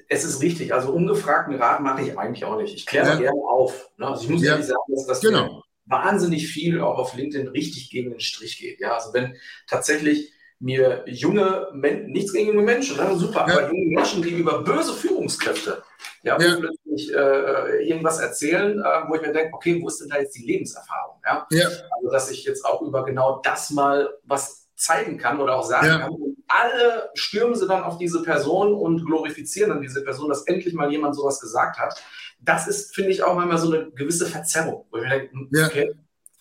es 0.09 0.23
ist 0.23 0.41
richtig, 0.41 0.73
also 0.73 0.91
ungefragten 0.91 1.55
Rat 1.55 1.81
mache 1.81 2.01
ich 2.01 2.17
eigentlich 2.17 2.45
auch 2.45 2.59
nicht. 2.59 2.73
Ich 2.75 2.85
kläre 2.85 3.09
ja. 3.09 3.15
gerne 3.15 3.41
auf. 3.41 3.91
Ne? 3.97 4.07
Also 4.07 4.23
ich 4.23 4.29
muss 4.29 4.43
ja. 4.43 4.53
ehrlich 4.53 4.67
sagen, 4.67 4.81
dass 4.89 5.05
das 5.05 5.21
genau. 5.21 5.63
wahnsinnig 5.85 6.47
viel 6.47 6.81
auch 6.81 6.97
auf 6.97 7.15
LinkedIn 7.15 7.49
richtig 7.49 7.89
gegen 7.89 8.11
den 8.11 8.19
Strich 8.19 8.57
geht. 8.57 8.79
Ja, 8.79 8.95
also 8.95 9.13
wenn 9.13 9.35
tatsächlich 9.67 10.33
mir 10.59 11.03
junge 11.05 11.67
Menschen, 11.73 12.11
nichts 12.11 12.33
gegen 12.33 12.47
junge 12.47 12.63
Menschen, 12.63 12.97
ne? 12.97 13.15
super, 13.15 13.45
ja. 13.47 13.53
aber 13.53 13.67
junge 13.69 13.95
Menschen 13.95 14.23
gegenüber 14.23 14.63
böse 14.63 14.93
Führungskräfte, 14.93 15.83
ja, 16.23 16.39
ja. 16.39 16.57
Plötzlich 16.97 17.13
äh, 17.13 17.87
irgendwas 17.87 18.19
erzählen, 18.19 18.79
äh, 18.79 18.83
wo 19.07 19.15
ich 19.15 19.21
mir 19.21 19.33
denke, 19.33 19.53
okay, 19.53 19.81
wo 19.81 19.87
ist 19.87 20.01
denn 20.01 20.09
da 20.09 20.17
jetzt 20.17 20.35
die 20.35 20.45
Lebenserfahrung? 20.45 21.21
Ja? 21.25 21.47
ja? 21.51 21.67
Also, 21.97 22.11
dass 22.11 22.31
ich 22.31 22.43
jetzt 22.45 22.65
auch 22.65 22.81
über 22.81 23.05
genau 23.05 23.39
das 23.43 23.69
mal 23.71 24.09
was 24.23 24.67
zeigen 24.75 25.17
kann 25.17 25.39
oder 25.39 25.55
auch 25.55 25.63
sagen 25.63 25.87
ja. 25.87 25.99
kann. 25.99 26.11
Und 26.11 26.37
alle 26.47 27.09
stürmen 27.15 27.55
sie 27.55 27.67
dann 27.67 27.83
auf 27.83 27.97
diese 27.97 28.21
Person 28.21 28.73
und 28.73 29.05
glorifizieren 29.05 29.69
dann 29.69 29.81
diese 29.81 30.03
Person, 30.03 30.29
dass 30.29 30.43
endlich 30.43 30.73
mal 30.73 30.91
jemand 30.91 31.15
sowas 31.15 31.39
gesagt 31.39 31.79
hat. 31.79 32.01
Das 32.39 32.67
ist, 32.67 32.93
finde 32.93 33.11
ich, 33.11 33.23
auch 33.23 33.35
manchmal 33.35 33.57
so 33.57 33.71
eine 33.71 33.91
gewisse 33.91 34.27
Verzerrung, 34.27 34.85
wo 34.91 34.97
ich 34.97 35.03
mir 35.03 35.09
denke, 35.09 35.31
hm, 35.31 35.49
okay, 35.65 35.95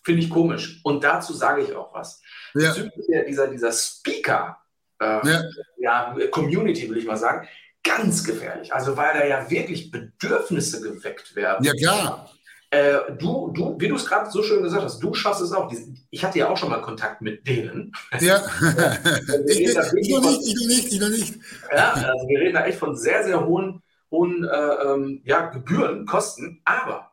finde 0.04 0.22
ich 0.22 0.30
komisch. 0.30 0.80
Und 0.84 1.02
dazu 1.02 1.32
sage 1.32 1.62
ich 1.62 1.74
auch 1.74 1.94
was 1.94 2.20
ja. 2.54 2.74
dieser, 3.26 3.48
dieser 3.48 3.72
Speaker, 3.72 4.58
äh, 5.00 5.26
ja. 5.26 5.42
ja. 5.78 6.16
Community, 6.30 6.88
will 6.88 6.98
ich 6.98 7.06
mal 7.06 7.16
sagen, 7.16 7.48
ganz 7.86 8.24
gefährlich. 8.24 8.72
Also 8.74 8.96
weil 8.96 9.18
da 9.18 9.26
ja 9.26 9.50
wirklich 9.50 9.90
Bedürfnisse 9.90 10.80
geweckt 10.80 11.36
werden. 11.36 11.64
Ja, 11.64 11.72
klar. 11.72 12.30
Äh, 12.70 13.12
du, 13.18 13.52
du, 13.52 13.76
wie 13.78 13.88
du 13.88 13.94
es 13.94 14.06
gerade 14.06 14.28
so 14.28 14.42
schön 14.42 14.62
gesagt 14.62 14.82
hast, 14.82 14.98
du 14.98 15.14
schaffst 15.14 15.40
es 15.40 15.52
auch. 15.52 15.72
Ich 16.10 16.24
hatte 16.24 16.38
ja 16.38 16.48
auch 16.48 16.56
schon 16.56 16.68
mal 16.68 16.82
Kontakt 16.82 17.22
mit 17.22 17.46
denen. 17.46 17.92
Ja. 18.20 18.42
ich, 19.46 19.60
ich, 19.60 19.68
ich, 19.68 20.10
noch 20.10 20.22
nicht, 20.22 20.46
ich 20.46 20.54
noch 20.54 20.66
nicht, 20.66 20.92
ich 20.92 21.00
noch 21.00 21.08
nicht. 21.08 21.34
Ja, 21.72 21.92
also 21.92 22.28
wir 22.28 22.40
reden 22.40 22.54
da 22.54 22.66
echt 22.66 22.78
von 22.78 22.96
sehr, 22.96 23.24
sehr 23.24 23.46
hohen, 23.46 23.82
hohen 24.10 24.44
äh, 24.44 24.48
ähm, 24.48 25.22
ja, 25.24 25.46
Gebühren, 25.46 26.06
Kosten. 26.06 26.60
Aber 26.64 27.12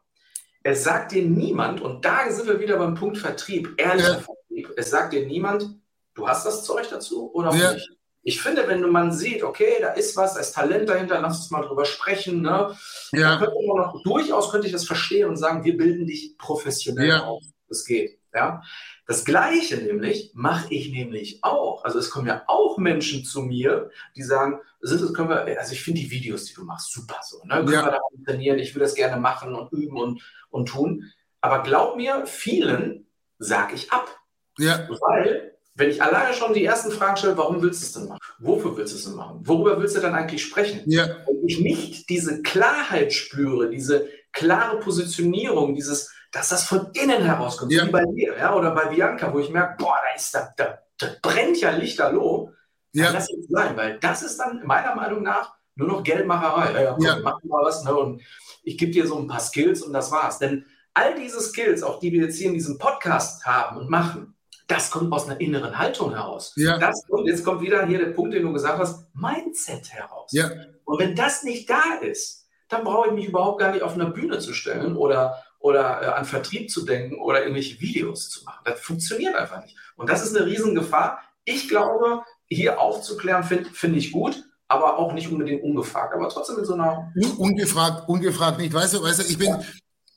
es 0.64 0.84
sagt 0.84 1.12
dir 1.12 1.24
niemand, 1.24 1.82
und 1.82 2.04
da 2.04 2.30
sind 2.32 2.48
wir 2.48 2.60
wieder 2.60 2.78
beim 2.78 2.96
Punkt 2.96 3.18
Vertrieb, 3.18 3.74
ehrlicher 3.78 4.14
ja. 4.14 4.20
Vertrieb, 4.20 4.70
es 4.76 4.90
sagt 4.90 5.14
dir 5.14 5.28
niemand, 5.28 5.70
du 6.16 6.28
hast 6.28 6.46
das 6.46 6.64
Zeug 6.64 6.88
dazu 6.90 7.32
oder 7.34 7.54
ja. 7.54 7.74
nicht. 7.74 7.92
Ich 8.24 8.42
finde, 8.42 8.68
wenn 8.68 8.90
man 8.90 9.12
sieht, 9.12 9.44
okay, 9.44 9.74
da 9.82 9.90
ist 9.90 10.16
was, 10.16 10.36
da 10.36 10.40
ist 10.40 10.54
Talent 10.54 10.88
dahinter, 10.88 11.20
lass 11.22 11.40
uns 11.40 11.52
mal 11.52 11.62
drüber 11.62 11.86
sprechen. 11.86 12.42
Ne? 12.42 12.76
Ja. 13.12 13.38
könnte 13.38 13.56
man 13.68 13.78
noch, 13.78 14.02
durchaus 14.04 14.50
könnte 14.50 14.68
ich 14.68 14.74
das 14.74 14.86
verstehen 14.86 15.28
und 15.28 15.36
sagen, 15.36 15.64
wir 15.66 15.78
bilden 15.78 16.08
dich 16.08 16.38
professionell 16.38 17.10
ja. 17.10 17.24
auf. 17.24 17.44
Das 17.68 17.86
geht. 17.86 18.20
Ja? 18.34 18.64
Das 19.06 19.26
Gleiche 19.26 19.78
nämlich 19.78 20.32
mache 20.34 20.74
ich 20.74 20.92
nämlich 20.92 21.44
auch. 21.44 21.84
Also 21.84 22.00
es 22.00 22.10
kommen 22.10 22.28
ja 22.28 22.44
auch 22.48 22.78
Menschen 22.78 23.26
zu 23.26 23.42
mir, 23.42 23.90
die 24.16 24.24
sagen, 24.24 24.60
das 24.82 25.14
können 25.14 25.30
wir, 25.30 25.60
also 25.60 25.74
ich 25.74 25.84
finde 25.84 26.02
die 26.02 26.12
Videos, 26.12 26.46
die 26.46 26.54
du 26.54 26.64
machst, 26.64 26.92
super 26.92 27.20
so. 27.24 27.44
Ne? 27.44 27.56
Können 27.56 27.74
ja. 27.74 27.86
wir 27.86 27.92
da 27.92 28.00
trainieren? 28.26 28.60
Ich 28.60 28.74
will 28.74 28.82
das 28.82 28.96
gerne 28.96 29.20
machen 29.20 29.54
und 29.54 29.72
üben 29.74 29.98
und, 29.98 30.22
und 30.50 30.68
tun. 30.68 31.12
Aber 31.42 31.62
glaub 31.62 31.98
mir, 31.98 32.26
vielen 32.26 33.08
sage 33.38 33.76
ich 33.76 33.92
ab. 33.92 34.18
Ja. 34.58 34.88
Weil 34.88 35.53
wenn 35.76 35.90
ich 35.90 36.02
alleine 36.02 36.34
schon 36.34 36.54
die 36.54 36.64
ersten 36.64 36.92
Fragen 36.92 37.18
stelle, 37.18 37.38
warum 37.38 37.62
willst 37.62 37.82
du 37.82 37.86
es 37.86 37.94
denn 37.94 38.08
machen? 38.08 38.20
Wofür 38.40 38.78
willst 38.78 38.94
du 38.94 38.98
es 38.98 39.06
denn 39.06 39.16
machen? 39.16 39.42
Worüber 39.44 39.80
willst 39.80 39.96
du 39.96 40.02
dann 40.02 40.14
eigentlich 40.14 40.44
sprechen? 40.44 40.82
Ja. 40.86 41.06
Und 41.26 41.48
ich 41.48 41.60
nicht 41.60 42.10
diese 42.10 42.42
Klarheit 42.44 43.12
spüre, 43.14 43.70
diese 43.70 44.08
klare 44.32 44.80
Positionierung, 44.80 45.74
dieses, 45.74 46.12
dass 46.32 46.50
das 46.50 46.66
von 46.66 46.90
innen 46.94 47.24
herauskommt, 47.24 47.72
ja. 47.72 47.88
wie 47.88 47.92
bei 47.92 48.04
dir, 48.06 48.38
ja, 48.38 48.56
oder 48.56 48.72
bei 48.72 48.86
Bianca, 48.86 49.34
wo 49.34 49.40
ich 49.40 49.50
merke, 49.50 49.76
boah, 49.78 49.96
da 49.96 50.16
ist 50.16 50.34
da, 50.34 50.54
da, 50.58 50.80
da 50.98 51.08
brennt 51.22 51.60
ja 51.60 51.72
Lichterloh. 51.72 52.52
Ja. 52.92 53.10
Lass 53.12 53.30
es 53.32 53.48
sein, 53.50 53.76
weil 53.76 54.00
das 54.00 54.22
ist 54.22 54.38
dann 54.38 54.62
meiner 54.66 54.96
Meinung 54.96 55.24
nach 55.24 55.56
nur 55.76 55.88
noch 55.88 56.04
Geldmacherei. 56.04 56.74
Ja, 56.74 56.82
ja, 56.82 56.94
komm, 56.94 57.06
ja. 57.06 57.20
mach 57.24 57.42
mal 57.44 57.64
was, 57.64 57.84
ne, 57.84 57.96
und 57.96 58.22
ich 58.64 58.78
gebe 58.78 58.92
dir 58.92 59.08
so 59.08 59.18
ein 59.18 59.28
paar 59.28 59.40
Skills 59.40 59.82
und 59.82 59.94
das 59.94 60.12
war's. 60.12 60.38
Denn 60.38 60.66
all 60.94 61.16
diese 61.16 61.42
Skills, 61.42 61.82
auch 61.82 62.00
die 62.00 62.12
wir 62.12 62.26
jetzt 62.26 62.38
hier 62.38 62.48
in 62.48 62.54
diesem 62.54 62.78
Podcast 62.78 63.46
haben 63.46 63.78
und 63.78 63.90
machen, 63.90 64.33
das 64.68 64.92
kommt 64.92 65.12
aus 65.12 65.28
einer 65.28 65.40
inneren 65.42 65.78
Haltung 65.78 66.14
heraus. 66.14 66.54
Ja. 66.56 66.78
Das, 66.78 67.04
und 67.10 67.26
jetzt 67.26 67.44
kommt 67.44 67.62
wieder 67.62 67.86
hier 67.86 68.00
der 68.00 68.12
Punkt, 68.12 68.34
den 68.34 68.44
du 68.44 68.54
gesagt 68.54 68.80
hast, 68.80 69.06
Mindset 69.14 69.92
heraus. 69.92 70.32
Ja. 70.32 70.50
Und 70.86 71.00
wenn 71.00 71.16
das 71.16 71.44
nicht 71.44 71.70
da 71.70 71.96
ist, 72.02 72.48
dann 72.70 72.84
brauche 72.84 73.10
ich 73.10 73.14
mich 73.14 73.28
überhaupt 73.28 73.60
gar 73.60 73.72
nicht 73.72 73.84
auf 73.84 73.94
einer 73.94 74.10
Bühne 74.10 74.40
zu 74.40 74.54
stellen 74.54 74.96
oder, 74.96 75.44
oder 75.60 76.02
äh, 76.02 76.06
an 76.08 76.26
Vertrieb 76.26 76.72
zu 76.72 76.86
denken 76.86 77.20
oder 77.22 77.42
irgendwelche 77.42 77.80
Videos 77.80 78.30
zu 78.30 78.44
machen. 78.46 78.62
Das 78.66 78.80
funktioniert 78.80 79.36
einfach 79.36 79.62
nicht. 79.62 79.76
Und 79.96 80.10
das 80.10 80.24
ist 80.24 80.36
eine 80.36 80.46
Riesengefahr. 80.46 81.22
Ich 81.46 81.68
glaube, 81.68 82.24
hier 82.48 82.80
aufzuklären, 82.80 83.44
finde 83.44 83.70
find 83.70 83.96
ich 83.98 84.12
gut, 84.12 84.44
aber 84.68 84.98
auch 84.98 85.14
nicht 85.14 85.30
unbedingt 85.30 85.64
ungefragt. 85.64 86.14
Aber 86.16 86.30
trotzdem 86.30 86.58
in 86.60 86.66
so 86.66 86.74
einer. 86.74 87.12
Ungefragt, 87.38 88.08
ungefragt 88.08 88.60
nicht. 88.60 88.74
Weißt 88.74 88.94
du, 88.94 89.04
weißt 89.04 89.20
du, 89.20 89.24
ich 89.24 89.38
bin 89.38 89.56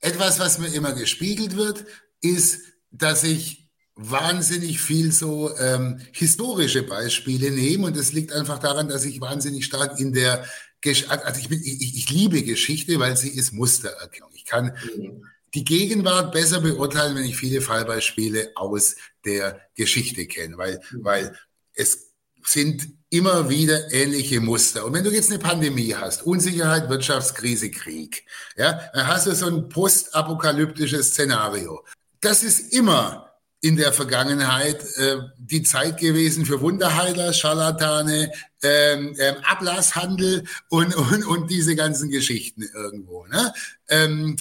etwas, 0.01 0.38
was 0.38 0.59
mir 0.59 0.72
immer 0.72 0.92
gespiegelt 0.92 1.57
wird, 1.57 1.84
ist, 2.20 2.62
dass 2.90 3.24
ich 3.24 3.65
wahnsinnig 3.97 4.78
viel 4.80 5.11
so 5.11 5.57
ähm, 5.59 6.01
historische 6.12 6.82
Beispiele 6.82 7.51
nehmen 7.51 7.84
und 7.84 7.97
das 7.97 8.12
liegt 8.12 8.32
einfach 8.32 8.59
daran, 8.59 8.88
dass 8.88 9.07
ich 9.07 9.20
wahnsinnig 9.20 9.64
stark 9.64 9.99
in 9.99 10.12
der 10.12 10.44
Gesch 10.82 11.09
also 11.09 11.40
ich, 11.40 11.49
bin, 11.49 11.61
ich, 11.64 11.97
ich 11.97 12.11
liebe 12.11 12.42
Geschichte, 12.42 12.99
weil 13.01 13.16
sie 13.16 13.30
ist 13.30 13.53
Mustererkennung. 13.53 14.30
Ich 14.34 14.44
kann 14.44 14.76
mhm. 14.97 15.24
die 15.55 15.64
Gegenwart 15.64 16.32
besser 16.32 16.61
beurteilen, 16.61 17.16
wenn 17.16 17.24
ich 17.24 17.36
viele 17.36 17.62
Fallbeispiele 17.62 18.53
aus 18.55 18.97
der 19.24 19.61
Geschichte 19.74 20.26
kenne, 20.26 20.59
weil, 20.59 20.80
mhm. 20.92 21.05
weil 21.05 21.38
es 21.72 22.12
sind 22.44 22.88
immer 23.09 23.49
wieder 23.49 23.92
ähnliche 23.92 24.40
Muster. 24.40 24.84
Und 24.84 24.92
wenn 24.92 25.05
du 25.05 25.11
jetzt 25.11 25.30
eine 25.30 25.38
Pandemie 25.38 25.94
hast, 25.94 26.22
Unsicherheit, 26.24 26.90
Wirtschaftskrise, 26.90 27.70
Krieg, 27.70 28.24
ja, 28.57 28.90
dann 28.92 29.07
hast 29.07 29.26
du 29.26 29.34
so 29.34 29.47
ein 29.47 29.68
postapokalyptisches 29.68 31.09
Szenario. 31.09 31.84
Das 32.20 32.42
ist 32.42 32.72
immer 32.72 33.26
in 33.66 33.76
der 33.76 33.92
Vergangenheit 33.92 34.80
äh, 34.96 35.16
die 35.38 35.62
Zeit 35.62 35.98
gewesen 35.98 36.46
für 36.46 36.60
Wunderheiler, 36.60 37.32
Scharlatane, 37.32 38.30
ähm, 38.62 39.16
ähm, 39.18 39.34
Ablasshandel 39.42 40.44
und, 40.68 40.94
und, 40.94 41.24
und 41.24 41.50
diese 41.50 41.74
ganzen 41.74 42.10
Geschichten 42.10 42.62
irgendwo. 42.62 43.26
Ne? 43.26 43.52
Ähm, 43.88 44.36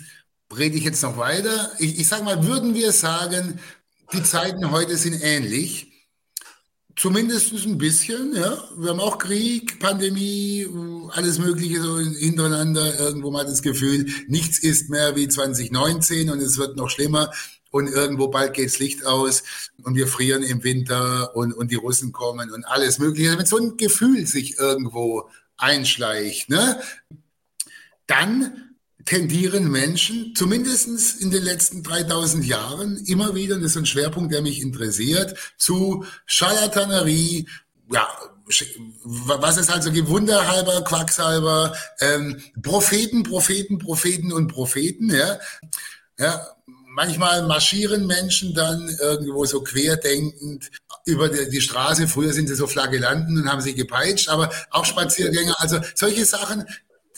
rede 0.56 0.78
ich 0.78 0.84
jetzt 0.84 1.02
noch 1.02 1.18
weiter? 1.18 1.72
Ich, 1.80 2.00
ich 2.00 2.08
sage 2.08 2.24
mal, 2.24 2.46
würden 2.46 2.76
wir 2.76 2.92
sagen, 2.92 3.60
die 4.14 4.22
Zeiten 4.22 4.70
heute 4.70 4.96
sind 4.96 5.20
ähnlich? 5.24 5.92
Zumindest 6.96 7.52
ein 7.52 7.78
bisschen, 7.78 8.34
ja. 8.36 8.58
Wir 8.78 8.92
haben 8.92 9.02
auch 9.02 9.18
Krieg, 9.18 9.80
Pandemie, 9.80 10.66
alles 11.10 11.40
Mögliche 11.40 11.82
so 11.82 12.00
hintereinander. 12.00 13.00
Irgendwo 13.00 13.32
mal 13.32 13.44
das 13.44 13.62
Gefühl, 13.62 14.06
nichts 14.28 14.60
ist 14.60 14.90
mehr 14.90 15.16
wie 15.16 15.28
2019 15.28 16.30
und 16.30 16.40
es 16.40 16.58
wird 16.58 16.78
noch 16.78 16.90
schlimmer 16.90 17.32
und 17.76 17.90
irgendwo 17.90 18.30
bald 18.30 18.54
geht's 18.54 18.80
Licht 18.80 19.06
aus 19.06 19.44
und 19.84 19.96
wir 19.96 20.08
frieren 20.08 20.44
im 20.44 20.64
Winter 20.64 21.36
und, 21.36 21.52
und 21.52 21.72
die 21.72 21.76
Russen 21.76 22.14
kommen 22.14 22.50
und 22.52 22.64
alles 22.64 23.00
Mögliche. 23.00 23.38
Wenn 23.38 23.46
so 23.46 23.58
ein 23.58 23.76
Gefühl 23.76 24.26
sich 24.28 24.58
irgendwo 24.58 25.30
einschleicht, 25.58 26.50
ne, 26.50 26.80
dann 28.08 28.76
tendieren 29.04 29.70
Menschen, 29.70 30.34
zumindest 30.36 31.22
in 31.22 31.32
den 31.32 31.44
letzten 31.44 31.84
3000 31.84 32.46
Jahren, 32.46 32.96
immer 33.08 33.36
wieder, 33.36 33.56
und 33.56 33.62
das 33.62 33.72
ist 33.72 33.78
ein 33.78 33.86
Schwerpunkt, 33.86 34.32
der 34.32 34.42
mich 34.42 34.62
interessiert, 34.62 35.36
zu 35.58 36.06
Scharlatanerie, 36.28 37.46
ja, 37.92 38.08
was 39.04 39.58
es 39.58 39.70
also 39.70 39.92
gibt, 39.92 40.08
Wunderhalber, 40.08 40.82
Quacksalber, 40.86 41.76
ähm, 42.00 42.42
Propheten, 42.62 43.24
Propheten, 43.24 43.80
Propheten 43.80 44.32
und 44.32 44.48
Propheten, 44.48 45.10
ja, 45.10 45.40
ja, 46.18 46.55
manchmal 46.96 47.46
marschieren 47.46 48.08
Menschen 48.08 48.54
dann 48.54 48.90
irgendwo 49.00 49.46
so 49.46 49.62
querdenkend 49.62 50.72
über 51.06 51.30
die, 51.30 51.62
Straße. 51.62 52.08
Früher 52.08 52.34
sind 52.34 52.48
sie 52.48 52.56
so 52.56 52.68
Flagellanten 52.68 53.38
und 53.38 53.52
haben 53.52 53.62
sie 53.62 53.76
gepeitscht, 53.76 54.30
aber 54.30 54.50
auch 54.72 54.86
Spaziergänger. 54.86 55.56
Also 55.60 55.80
solche 55.94 56.26
Sachen, 56.26 56.66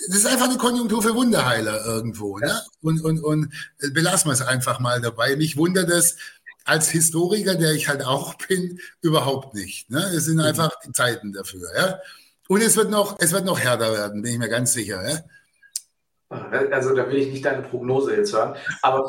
das 0.08 0.18
ist 0.18 0.26
einfach 0.26 0.50
eine 0.50 0.58
Konjunktur 0.58 1.04
für 1.04 1.16
Wunderheiler 1.16 1.86
irgendwo. 1.86 2.40
Ne? 2.40 2.60
Und, 2.82 3.06
und, 3.06 3.24
und 3.24 3.54
belassen 3.94 4.30
wir 4.30 4.34
es 4.34 4.42
einfach 4.42 4.80
mal 4.80 5.00
dabei. 5.00 5.36
Mich 5.36 5.58
wundert 5.58 5.90
es 5.90 6.18
als 6.66 6.90
Historiker, 6.90 7.56
der 7.56 7.74
ich 7.74 7.88
halt 7.88 8.04
auch 8.04 8.34
bin, 8.48 8.80
überhaupt 9.02 9.54
nicht. 9.54 9.90
Ne? 9.92 10.04
Es 10.16 10.26
sind 10.26 10.38
mhm. 10.38 10.44
einfach 10.44 10.72
die 10.86 10.92
Zeiten 10.92 11.34
dafür. 11.34 11.70
Ja? 11.78 12.00
Und 12.48 12.62
es 12.62 12.76
wird 12.76 12.90
noch, 12.90 13.18
es 13.20 13.32
wird 13.32 13.46
noch 13.46 13.60
härter 13.60 13.94
werden, 13.94 14.24
bin 14.24 14.34
ich 14.34 14.40
mir 14.40 14.50
ganz 14.50 14.74
sicher. 14.74 15.08
Ja? 15.08 15.20
Also 16.30 16.94
da 16.94 17.08
will 17.10 17.18
ich 17.18 17.32
nicht 17.32 17.46
deine 17.46 17.62
Prognose 17.62 18.16
jetzt 18.16 18.34
hören. 18.34 18.56
Aber 18.82 19.06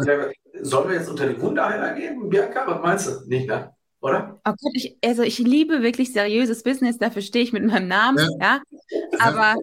sollen 0.61 0.89
wir 0.89 0.97
jetzt 0.97 1.09
unter 1.09 1.27
die 1.27 1.41
Wunderheiler 1.41 1.95
geben, 1.95 2.29
Bianca? 2.29 2.67
Was 2.67 2.83
meinst 2.83 3.07
du? 3.07 3.29
Nicht, 3.29 3.49
ne? 3.49 3.75
Oder? 4.01 4.41
Oh 4.45 4.51
Gott, 4.51 4.73
ich, 4.75 4.97
also 5.05 5.23
ich 5.23 5.39
liebe 5.39 5.83
wirklich 5.83 6.13
seriöses 6.13 6.63
Business, 6.63 6.99
dafür 6.99 7.23
stehe 7.23 7.45
ich 7.45 7.53
mit 7.53 7.65
meinem 7.65 7.89
Namen, 7.89 8.19
ja. 8.41 8.61
ja? 8.91 9.19
Aber 9.19 9.57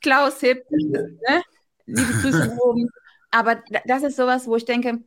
Klaus 0.00 0.40
Hipp, 0.40 0.64
ne? 0.70 1.18
liebe 1.86 2.12
Grüße 2.22 2.58
oben. 2.62 2.88
Aber 3.30 3.60
das 3.86 4.02
ist 4.02 4.16
sowas, 4.16 4.46
wo 4.46 4.56
ich 4.56 4.64
denke, 4.64 4.98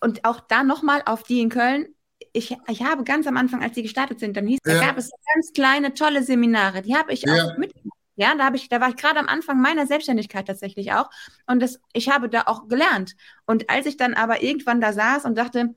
und 0.00 0.24
auch 0.24 0.40
da 0.40 0.62
nochmal 0.62 1.02
auf 1.06 1.22
die 1.22 1.40
in 1.40 1.48
Köln, 1.48 1.88
ich, 2.32 2.56
ich 2.68 2.82
habe 2.82 3.04
ganz 3.04 3.26
am 3.26 3.36
Anfang, 3.36 3.62
als 3.62 3.74
die 3.74 3.82
gestartet 3.82 4.20
sind, 4.20 4.36
dann 4.36 4.46
hieß, 4.46 4.60
ja. 4.66 4.74
da 4.74 4.86
gab 4.86 4.98
es 4.98 5.10
ganz 5.34 5.52
kleine, 5.52 5.94
tolle 5.94 6.22
Seminare, 6.22 6.82
die 6.82 6.94
habe 6.94 7.12
ich 7.12 7.28
auch 7.28 7.56
mitgemacht. 7.56 7.95
Ja, 8.16 8.34
da 8.34 8.44
habe 8.44 8.56
ich, 8.56 8.68
da 8.68 8.80
war 8.80 8.88
ich 8.88 8.96
gerade 8.96 9.20
am 9.20 9.28
Anfang 9.28 9.60
meiner 9.60 9.86
Selbstständigkeit 9.86 10.46
tatsächlich 10.46 10.92
auch. 10.92 11.10
Und 11.46 11.60
das, 11.60 11.80
ich 11.92 12.08
habe 12.08 12.28
da 12.28 12.42
auch 12.46 12.66
gelernt. 12.66 13.14
Und 13.46 13.70
als 13.70 13.86
ich 13.86 13.96
dann 13.96 14.14
aber 14.14 14.42
irgendwann 14.42 14.80
da 14.80 14.92
saß 14.92 15.26
und 15.26 15.36
dachte, 15.36 15.74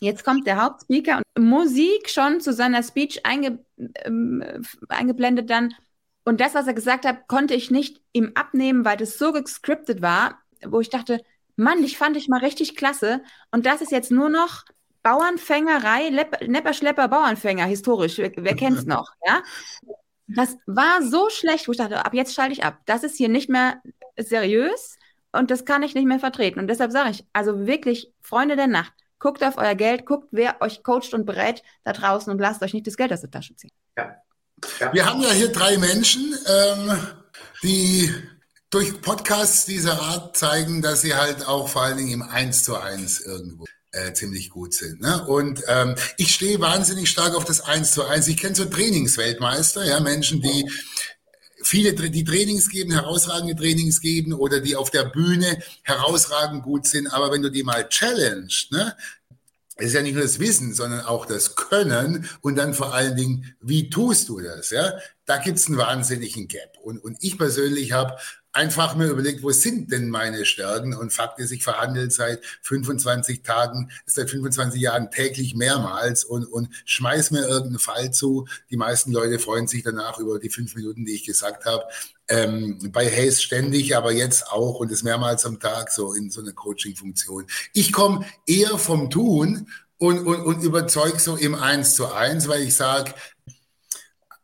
jetzt 0.00 0.24
kommt 0.24 0.46
der 0.46 0.62
Hauptspeaker 0.62 1.20
und 1.36 1.44
Musik 1.44 2.08
schon 2.08 2.40
zu 2.40 2.52
seiner 2.52 2.82
Speech 2.82 3.24
einge, 3.26 3.64
ähm, 4.04 4.42
eingeblendet 4.88 5.50
dann. 5.50 5.74
Und 6.24 6.40
das, 6.40 6.54
was 6.54 6.66
er 6.66 6.74
gesagt 6.74 7.04
hat, 7.04 7.28
konnte 7.28 7.54
ich 7.54 7.70
nicht 7.70 8.00
ihm 8.12 8.32
abnehmen, 8.34 8.84
weil 8.84 8.96
das 8.96 9.18
so 9.18 9.32
gescriptet 9.32 10.00
war, 10.02 10.38
wo 10.64 10.80
ich 10.80 10.88
dachte, 10.88 11.20
Mann, 11.56 11.84
ich 11.84 11.98
fand 11.98 12.16
ich 12.16 12.28
mal 12.28 12.40
richtig 12.40 12.76
klasse. 12.76 13.22
Und 13.50 13.66
das 13.66 13.82
ist 13.82 13.92
jetzt 13.92 14.10
nur 14.10 14.30
noch 14.30 14.64
Bauernfängerei, 15.02 16.10
Nepperschlepper, 16.46 17.08
Bauernfänger, 17.08 17.64
historisch. 17.66 18.18
Wer, 18.18 18.32
wer 18.36 18.54
kennt's 18.54 18.84
noch? 18.84 19.10
Ja? 19.26 19.42
Das 20.28 20.56
war 20.66 21.02
so 21.02 21.28
schlecht, 21.30 21.68
wo 21.68 21.72
ich 21.72 21.78
dachte, 21.78 22.04
ab 22.04 22.14
jetzt 22.14 22.34
schalte 22.34 22.52
ich 22.52 22.64
ab. 22.64 22.78
Das 22.86 23.02
ist 23.02 23.16
hier 23.16 23.28
nicht 23.28 23.48
mehr 23.48 23.82
seriös 24.16 24.96
und 25.32 25.50
das 25.50 25.64
kann 25.64 25.82
ich 25.82 25.94
nicht 25.94 26.06
mehr 26.06 26.20
vertreten. 26.20 26.60
Und 26.60 26.68
deshalb 26.68 26.92
sage 26.92 27.10
ich, 27.10 27.24
also 27.32 27.66
wirklich, 27.66 28.12
Freunde 28.20 28.56
der 28.56 28.68
Nacht, 28.68 28.92
guckt 29.18 29.42
auf 29.44 29.58
euer 29.58 29.74
Geld, 29.74 30.06
guckt, 30.06 30.28
wer 30.30 30.60
euch 30.62 30.82
coacht 30.82 31.12
und 31.12 31.26
berät 31.26 31.62
da 31.84 31.92
draußen 31.92 32.32
und 32.32 32.38
lasst 32.38 32.62
euch 32.62 32.74
nicht 32.74 32.86
das 32.86 32.96
Geld 32.96 33.12
aus 33.12 33.20
der 33.20 33.30
Tasche 33.30 33.54
ziehen. 33.56 33.72
Ja. 33.96 34.16
ja. 34.80 34.92
Wir 34.92 35.06
haben 35.06 35.20
ja 35.20 35.30
hier 35.30 35.52
drei 35.52 35.76
Menschen. 35.78 36.34
Ähm, 36.46 36.98
die 37.62 38.12
durch 38.70 39.00
Podcasts 39.00 39.66
dieser 39.66 40.00
Art 40.00 40.36
zeigen, 40.36 40.82
dass 40.82 41.02
sie 41.02 41.14
halt 41.14 41.46
auch 41.46 41.68
vor 41.68 41.82
allen 41.82 41.98
Dingen 41.98 42.12
im 42.12 42.22
Eins 42.22 42.64
zu 42.64 42.76
eins 42.76 43.20
irgendwo 43.20 43.66
äh, 43.92 44.12
ziemlich 44.12 44.50
gut 44.50 44.74
sind. 44.74 45.00
Ne? 45.00 45.24
Und 45.26 45.62
ähm, 45.68 45.94
ich 46.16 46.34
stehe 46.34 46.60
wahnsinnig 46.60 47.08
stark 47.08 47.34
auf 47.34 47.44
das 47.44 47.60
Eins 47.60 47.92
zu 47.92 48.04
eins. 48.04 48.26
Ich 48.28 48.38
kenne 48.38 48.54
so 48.54 48.64
Trainingsweltmeister, 48.64 49.84
ja, 49.84 50.00
Menschen, 50.00 50.40
die 50.40 50.70
viele, 51.62 51.92
die 51.94 52.24
Trainings 52.24 52.68
geben, 52.68 52.92
herausragende 52.92 53.54
Trainings 53.54 54.00
geben 54.00 54.32
oder 54.32 54.60
die 54.60 54.76
auf 54.76 54.90
der 54.90 55.04
Bühne 55.04 55.62
herausragend 55.82 56.62
gut 56.64 56.86
sind. 56.86 57.06
Aber 57.06 57.30
wenn 57.30 57.42
du 57.42 57.50
die 57.50 57.62
mal 57.62 57.88
challenged, 57.88 58.72
ne, 58.72 58.96
es 59.76 59.88
ist 59.88 59.94
ja 59.94 60.02
nicht 60.02 60.14
nur 60.14 60.22
das 60.22 60.38
Wissen, 60.38 60.74
sondern 60.74 61.00
auch 61.00 61.26
das 61.26 61.54
Können 61.56 62.28
und 62.40 62.56
dann 62.56 62.74
vor 62.74 62.94
allen 62.94 63.16
Dingen, 63.16 63.56
wie 63.60 63.88
tust 63.90 64.28
du 64.28 64.40
das? 64.40 64.70
Ja, 64.70 64.92
da 65.24 65.38
gibt's 65.38 65.66
einen 65.66 65.78
wahnsinnigen 65.78 66.46
Gap. 66.46 66.78
Und, 66.82 66.98
und 66.98 67.16
ich 67.20 67.38
persönlich 67.38 67.92
habe 67.92 68.16
einfach 68.52 68.94
mir 68.94 69.06
überlegt, 69.06 69.42
wo 69.42 69.50
sind 69.50 69.90
denn 69.92 70.10
meine 70.10 70.44
Stärken? 70.44 70.94
Und 70.94 71.12
Fakt 71.12 71.38
ist, 71.38 71.52
ich 71.52 71.64
verhandle 71.64 72.10
seit 72.10 72.44
25 72.62 73.42
Tagen, 73.42 73.90
seit 74.04 74.30
25 74.30 74.80
Jahren 74.80 75.10
täglich 75.10 75.54
mehrmals 75.54 76.24
und, 76.24 76.44
und 76.44 76.68
schmeiß 76.84 77.30
mir 77.30 77.46
irgendeinen 77.46 77.78
Fall 77.78 78.12
zu. 78.12 78.46
Die 78.70 78.76
meisten 78.76 79.12
Leute 79.12 79.38
freuen 79.38 79.66
sich 79.66 79.82
danach 79.82 80.18
über 80.18 80.38
die 80.38 80.50
fünf 80.50 80.74
Minuten, 80.74 81.04
die 81.04 81.14
ich 81.14 81.24
gesagt 81.24 81.64
habe. 81.64 81.84
Ähm, 82.28 82.90
bei 82.92 83.10
Hayes 83.10 83.42
ständig, 83.42 83.96
aber 83.96 84.12
jetzt 84.12 84.48
auch 84.48 84.80
und 84.80 84.92
das 84.92 85.02
mehrmals 85.02 85.44
am 85.46 85.58
Tag 85.58 85.90
so 85.90 86.12
in 86.12 86.30
so 86.30 86.40
einer 86.40 86.52
Coaching-Funktion. 86.52 87.46
Ich 87.72 87.92
komme 87.92 88.26
eher 88.46 88.78
vom 88.78 89.10
Tun 89.10 89.68
und, 89.98 90.26
und, 90.26 90.42
und 90.42 90.62
überzeug 90.62 91.20
so 91.20 91.36
im 91.36 91.54
Eins 91.54 91.94
zu 91.94 92.12
eins, 92.12 92.48
weil 92.48 92.62
ich 92.62 92.76
sage, 92.76 93.14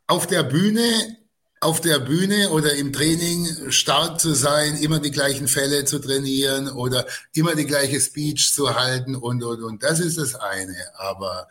auf 0.07 0.25
der 0.25 0.43
Bühne 0.43 1.18
auf 1.61 1.81
der 1.81 1.99
Bühne 1.99 2.49
oder 2.51 2.73
im 2.75 2.93
Training 2.93 3.71
stark 3.71 4.19
zu 4.19 4.33
sein, 4.33 4.77
immer 4.77 4.99
die 4.99 5.11
gleichen 5.11 5.47
Fälle 5.47 5.83
zu 5.85 5.99
trainieren 5.99 6.69
oder 6.69 7.05
immer 7.33 7.55
die 7.55 7.65
gleiche 7.65 7.99
Speech 7.99 8.53
zu 8.53 8.75
halten 8.75 9.15
und, 9.15 9.43
und, 9.43 9.61
und. 9.63 9.83
Das 9.83 9.99
ist 9.99 10.17
das 10.17 10.35
eine. 10.35 10.77
Aber 10.95 11.49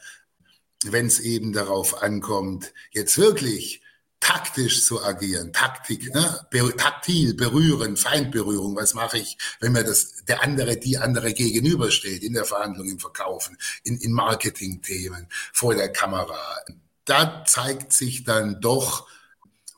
wenn 0.84 1.06
es 1.06 1.20
eben 1.20 1.52
darauf 1.52 2.02
ankommt, 2.02 2.72
jetzt 2.92 3.18
wirklich 3.18 3.82
taktisch 4.20 4.84
zu 4.84 5.02
agieren, 5.02 5.52
Taktik, 5.52 6.12
ne? 6.14 6.46
Taktil, 6.76 7.34
berühren, 7.34 7.96
Feindberührung, 7.96 8.76
was 8.76 8.94
mache 8.94 9.18
ich, 9.18 9.38
wenn 9.61 9.72
mir 9.72 9.84
das 9.84 10.24
der 10.24 10.42
andere, 10.42 10.76
die 10.76 10.98
andere 10.98 11.32
gegenübersteht, 11.34 12.22
in 12.22 12.32
der 12.32 12.44
Verhandlung, 12.44 12.88
im 12.88 12.98
Verkaufen, 12.98 13.56
in, 13.84 13.98
in 13.98 14.12
Marketingthemen, 14.12 15.28
vor 15.52 15.74
der 15.74 15.92
Kamera. 15.92 16.40
Da 17.04 17.44
zeigt 17.46 17.92
sich 17.92 18.24
dann 18.24 18.61
doch, 18.61 19.06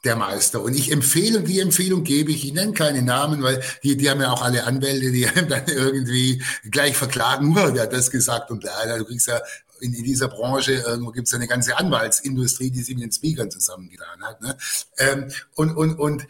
der 0.05 0.17
Meister. 0.17 0.63
Und 0.63 0.75
ich 0.75 0.91
empfehle, 0.91 1.39
und 1.39 1.49
die 1.49 1.61
Empfehlung 1.61 2.05
gebe 2.05 2.31
ich, 2.31 2.45
ich 2.45 2.53
nenne 2.53 2.73
keine 2.73 3.03
Namen, 3.03 3.43
weil 3.43 3.63
die, 3.83 3.97
die 3.97 4.09
haben 4.09 4.21
ja 4.21 4.33
auch 4.33 4.43
alle 4.43 4.65
Anwälte, 4.65 5.13
die 5.13 5.27
dann 5.49 5.67
irgendwie 5.67 6.43
gleich 6.71 6.97
verklagen, 6.97 7.57
oh, 7.57 7.71
der 7.71 7.83
hat 7.83 7.93
das 7.93 8.11
gesagt 8.11 8.51
und 8.51 8.65
leider, 8.65 8.99
du 8.99 9.05
kriegst 9.05 9.27
ja 9.27 9.41
in, 9.81 9.95
in 9.95 10.05
dieser 10.05 10.29
Branche, 10.29 10.73
irgendwo 10.73 11.11
gibt 11.11 11.29
es 11.29 11.35
eine 11.35 11.47
ganze 11.47 11.77
Anwaltsindustrie, 11.77 12.71
die 12.71 12.83
sich 12.83 12.95
mit 12.95 13.05
den 13.05 13.13
Speakern 13.13 13.51
zusammengetan 13.51 14.23
hat. 14.23 14.41
Ne? 14.41 14.57
Ähm, 14.99 15.31
und, 15.55 15.77
und, 15.77 15.99
und 15.99 16.27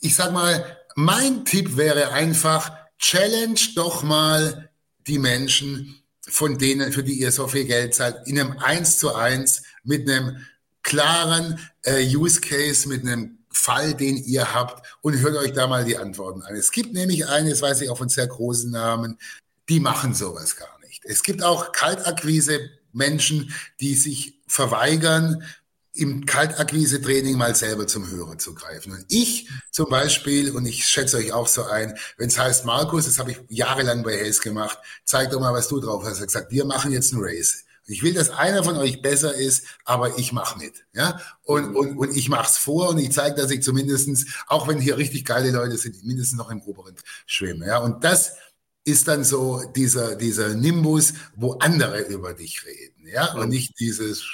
ich 0.00 0.14
sag 0.14 0.32
mal, 0.32 0.78
mein 0.94 1.44
Tipp 1.44 1.76
wäre 1.76 2.12
einfach, 2.12 2.72
challenge 2.98 3.60
doch 3.74 4.02
mal 4.02 4.70
die 5.06 5.18
Menschen, 5.18 6.02
von 6.26 6.58
denen, 6.58 6.92
für 6.92 7.04
die 7.04 7.14
ihr 7.20 7.32
so 7.32 7.48
viel 7.48 7.64
Geld 7.64 7.94
zahlt, 7.94 8.26
in 8.26 8.40
einem 8.40 8.58
Eins 8.58 8.98
zu 8.98 9.14
eins 9.14 9.62
mit 9.82 10.08
einem 10.08 10.38
klaren 10.84 11.58
äh, 11.82 12.04
Use 12.16 12.40
Case, 12.40 12.88
mit 12.88 13.02
einem 13.02 13.38
Fall, 13.50 13.94
den 13.94 14.16
ihr 14.16 14.54
habt 14.54 14.86
und 15.00 15.18
hört 15.20 15.36
euch 15.36 15.52
da 15.52 15.66
mal 15.66 15.84
die 15.84 15.96
Antworten 15.96 16.42
an. 16.42 16.54
Es 16.54 16.70
gibt 16.70 16.92
nämlich 16.92 17.26
eine, 17.26 17.50
das 17.50 17.62
weiß 17.62 17.80
ich 17.80 17.90
auch 17.90 17.98
von 17.98 18.08
sehr 18.08 18.26
großen 18.26 18.70
Namen, 18.70 19.18
die 19.68 19.80
machen 19.80 20.14
sowas 20.14 20.56
gar 20.56 20.78
nicht. 20.80 21.04
Es 21.04 21.22
gibt 21.22 21.42
auch 21.42 21.72
Kaltakquise 21.72 22.70
Menschen, 22.92 23.52
die 23.80 23.94
sich 23.94 24.40
verweigern, 24.46 25.42
im 25.96 26.26
Kaltakquise-Training 26.26 27.38
mal 27.38 27.54
selber 27.54 27.86
zum 27.86 28.10
Hörer 28.10 28.36
zu 28.36 28.52
greifen. 28.52 28.92
Und 28.92 29.04
ich 29.08 29.48
zum 29.70 29.88
Beispiel, 29.88 30.50
und 30.50 30.66
ich 30.66 30.86
schätze 30.86 31.16
euch 31.16 31.32
auch 31.32 31.46
so 31.46 31.64
ein, 31.64 31.96
wenn 32.16 32.28
es 32.28 32.38
heißt, 32.38 32.64
Markus, 32.64 33.04
das 33.04 33.20
habe 33.20 33.30
ich 33.30 33.40
jahrelang 33.48 34.02
bei 34.02 34.18
Hayes 34.18 34.40
gemacht, 34.40 34.78
zeig 35.04 35.30
doch 35.30 35.38
mal, 35.38 35.52
was 35.52 35.68
du 35.68 35.78
drauf 35.78 36.02
hast. 36.04 36.16
Er 36.16 36.22
hat 36.22 36.26
gesagt, 36.28 36.50
wir 36.50 36.64
machen 36.64 36.90
jetzt 36.90 37.12
ein 37.12 37.20
Race. 37.20 37.63
Ich 37.86 38.02
will, 38.02 38.14
dass 38.14 38.30
einer 38.30 38.64
von 38.64 38.76
euch 38.76 39.02
besser 39.02 39.34
ist, 39.34 39.66
aber 39.84 40.18
ich 40.18 40.32
mache 40.32 40.58
mit. 40.58 40.86
Ja? 40.94 41.20
Und, 41.42 41.70
mhm. 41.70 41.76
und, 41.76 41.98
und 41.98 42.16
ich 42.16 42.28
mache 42.28 42.48
es 42.48 42.56
vor 42.56 42.88
und 42.90 42.98
ich 42.98 43.12
zeige, 43.12 43.36
dass 43.36 43.50
ich 43.50 43.62
zumindestens, 43.62 44.26
auch 44.46 44.68
wenn 44.68 44.80
hier 44.80 44.96
richtig 44.96 45.24
geile 45.24 45.50
Leute 45.50 45.76
sind, 45.76 46.02
mindestens 46.04 46.38
noch 46.38 46.50
im 46.50 46.62
oberen 46.62 46.94
schwimme. 47.26 47.66
Ja? 47.66 47.78
Und 47.78 48.02
das 48.04 48.36
ist 48.84 49.08
dann 49.08 49.24
so 49.24 49.62
dieser, 49.76 50.16
dieser 50.16 50.54
Nimbus, 50.54 51.14
wo 51.36 51.52
andere 51.54 52.00
über 52.02 52.34
dich 52.34 52.64
reden. 52.64 53.06
Ja? 53.06 53.32
Und 53.34 53.44
mhm. 53.44 53.50
nicht 53.50 53.78
dieses, 53.78 54.24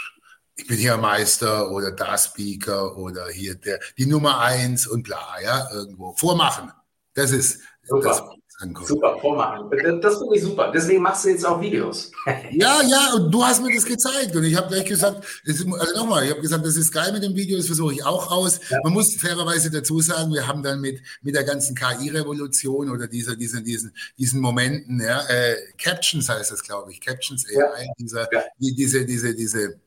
ich 0.61 0.67
bin 0.67 0.79
hier 0.79 0.97
Meister 0.97 1.71
oder 1.71 1.91
da 1.91 2.17
Speaker 2.19 2.97
oder 2.97 3.29
hier 3.29 3.55
der, 3.55 3.81
die 3.97 4.07
Nummer 4.07 4.41
eins 4.41 4.87
und 4.87 5.03
bla, 5.05 5.41
ja, 5.43 5.71
irgendwo. 5.73 6.15
Vormachen. 6.15 6.71
Das 7.15 7.31
ist, 7.31 7.61
Super. 7.83 8.09
das, 8.09 8.23
ankommt. 8.61 8.89
Super, 8.89 9.19
vormachen. 9.21 9.71
Das 10.01 10.19
finde 10.19 10.37
ich 10.37 10.43
super. 10.43 10.71
Deswegen 10.73 11.03
machst 11.03 11.25
du 11.25 11.31
jetzt 11.31 11.45
auch 11.47 11.61
Videos. 11.61 12.13
ja, 12.51 12.83
ja, 12.83 13.15
und 13.15 13.31
du 13.31 13.45
hast 13.45 13.63
mir 13.63 13.75
das 13.75 13.85
gezeigt. 13.85 14.35
Und 14.37 14.45
ich 14.45 14.57
habe 14.57 14.69
gleich 14.69 14.85
gesagt, 14.85 15.25
ist, 15.45 15.67
also 15.67 15.95
nochmal, 15.95 16.25
ich 16.25 16.31
habe 16.31 16.41
gesagt, 16.41 16.65
das 16.65 16.77
ist 16.77 16.93
geil 16.93 17.13
mit 17.13 17.23
dem 17.23 17.35
Video, 17.35 17.57
das 17.57 17.67
versuche 17.67 17.95
ich 17.95 18.05
auch 18.05 18.31
aus. 18.31 18.61
Ja. 18.69 18.79
Man 18.85 18.93
muss 18.93 19.17
fairerweise 19.17 19.71
dazu 19.71 20.01
sagen, 20.01 20.33
wir 20.33 20.47
haben 20.47 20.63
dann 20.63 20.81
mit, 20.81 21.01
mit 21.23 21.35
der 21.35 21.45
ganzen 21.45 21.75
KI-Revolution 21.75 22.91
oder 22.91 23.07
dieser, 23.07 23.37
dieser, 23.37 23.61
diesen, 23.61 23.93
diesen 24.19 24.41
Momenten, 24.41 25.01
ja, 25.01 25.27
äh, 25.29 25.57
Captions 25.79 26.29
heißt 26.29 26.53
das, 26.53 26.63
glaube 26.63 26.93
ich, 26.93 27.01
Captions 27.01 27.47
AI, 27.49 27.57
ja. 27.57 27.93
dieser, 27.99 28.33
ja. 28.33 28.43
Die, 28.59 28.75
diese, 28.75 29.05
diese, 29.05 29.35
diese 29.35 29.81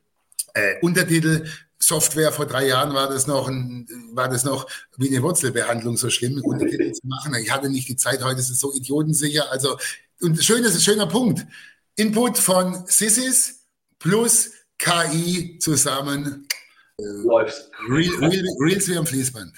äh, 0.53 0.79
Untertitel 0.81 1.45
Software 1.87 2.31
vor 2.31 2.45
drei 2.45 2.67
Jahren 2.67 2.93
war 2.93 3.09
das 3.09 3.27
noch 3.27 3.47
ein, 3.47 3.87
war 4.13 4.29
das 4.29 4.43
noch 4.43 4.67
wie 4.97 5.09
eine 5.09 5.21
Wurzelbehandlung 5.21 5.97
so 5.97 6.09
schlimm, 6.09 6.41
Untertitel 6.43 6.91
zu 6.91 7.05
machen. 7.07 7.35
Ich 7.35 7.51
hatte 7.51 7.69
nicht 7.69 7.87
die 7.87 7.95
Zeit, 7.95 8.23
heute 8.23 8.39
ist 8.39 8.49
es 8.49 8.59
so 8.59 8.73
idiotensicher. 8.73 9.51
Also, 9.51 9.77
und 10.21 10.43
schön, 10.43 10.63
das 10.63 10.73
ist 10.73 10.79
ein 10.79 10.93
schöner 10.93 11.07
Punkt. 11.07 11.45
Input 11.95 12.37
von 12.37 12.85
Sissis 12.87 13.67
plus 13.99 14.51
KI 14.77 15.57
zusammen. 15.59 16.47
Äh, 16.97 17.03
Läuft. 17.03 17.69
Real, 17.89 18.15
real, 18.19 18.45
Reels 18.59 18.87
wie 18.87 18.97
am 18.97 19.05
Fließband. 19.05 19.53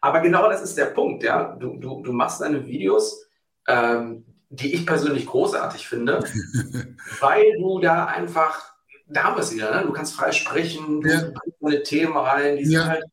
Aber 0.00 0.20
genau 0.20 0.48
das 0.48 0.62
ist 0.62 0.76
der 0.76 0.86
Punkt, 0.86 1.22
ja. 1.22 1.56
Du, 1.56 1.76
du, 1.78 2.02
du 2.02 2.12
machst 2.12 2.40
deine 2.40 2.66
Videos, 2.66 3.26
ähm, 3.66 4.24
die 4.48 4.74
ich 4.74 4.86
persönlich 4.86 5.26
großartig 5.26 5.88
finde, 5.88 6.20
weil 7.20 7.44
du 7.58 7.80
da 7.80 8.06
einfach 8.06 8.74
da 9.08 9.24
haben 9.24 9.36
wir 9.36 9.42
es 9.42 9.54
wieder, 9.54 9.74
ne? 9.74 9.86
du 9.86 9.92
kannst 9.92 10.14
frei 10.14 10.32
sprechen, 10.32 11.00
du 11.00 11.08
ja. 11.08 11.20
bringst 11.20 11.58
deine 11.60 11.82
Themen 11.82 12.16
rein, 12.16 12.56
die 12.56 12.64
ja. 12.64 12.80
sind 12.80 12.90
halt 12.90 13.04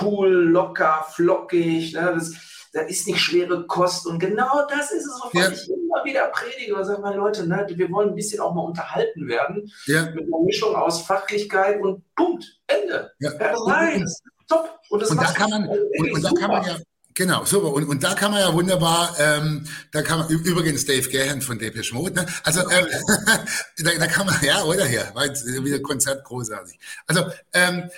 cool, 0.00 0.28
locker, 0.28 1.06
flockig, 1.10 1.94
ne? 1.94 2.12
das, 2.14 2.32
das 2.72 2.90
ist 2.90 3.06
nicht 3.06 3.20
schwere 3.20 3.66
Kost 3.66 4.06
und 4.06 4.18
genau 4.18 4.66
das 4.68 4.92
ist 4.92 5.06
es, 5.06 5.20
wovon 5.22 5.40
ja. 5.40 5.50
ich 5.50 5.68
immer 5.68 6.04
wieder 6.04 6.28
predige 6.28 6.74
und 6.76 6.84
sage, 6.84 7.00
meine 7.00 7.16
Leute, 7.16 7.46
ne, 7.46 7.66
wir 7.68 7.90
wollen 7.90 8.10
ein 8.10 8.14
bisschen 8.14 8.40
auch 8.40 8.54
mal 8.54 8.62
unterhalten 8.62 9.26
werden 9.26 9.70
ja. 9.86 10.10
mit 10.10 10.24
einer 10.24 10.44
Mischung 10.44 10.74
aus 10.74 11.02
Fachlichkeit 11.02 11.80
und 11.80 12.02
Punkt, 12.14 12.60
Ende. 12.66 13.12
Ja. 13.20 13.30
Nein, 13.66 14.06
top. 14.48 14.78
Und, 14.90 15.02
das 15.02 15.10
und 15.10 15.20
da 15.20 15.24
kann 15.32 15.50
man, 15.50 15.68
und, 15.68 16.12
und 16.12 16.22
da 16.22 16.30
kann 16.32 16.50
man 16.50 16.64
ja 16.64 16.76
Genau, 17.18 17.44
super. 17.44 17.72
Und, 17.72 17.88
und 17.88 18.04
da 18.04 18.14
kann 18.14 18.30
man 18.30 18.38
ja 18.38 18.54
wunderbar, 18.54 19.12
ähm, 19.18 19.66
da 19.90 20.02
kann 20.02 20.20
man, 20.20 20.28
übrigens 20.28 20.86
Dave 20.86 21.08
Gahan 21.08 21.42
von 21.42 21.58
Depeche 21.58 21.92
Mode, 21.92 22.14
ne? 22.14 22.26
also 22.44 22.60
ähm, 22.60 22.86
da, 23.78 23.90
da 23.98 24.06
kann 24.06 24.26
man, 24.26 24.36
ja, 24.44 24.62
oder 24.62 24.86
hier, 24.86 25.10
war 25.14 25.26
jetzt 25.26 25.44
wieder 25.44 25.80
Konzert 25.80 26.22
großartig. 26.22 26.78
Also 27.08 27.24
ähm, 27.54 27.90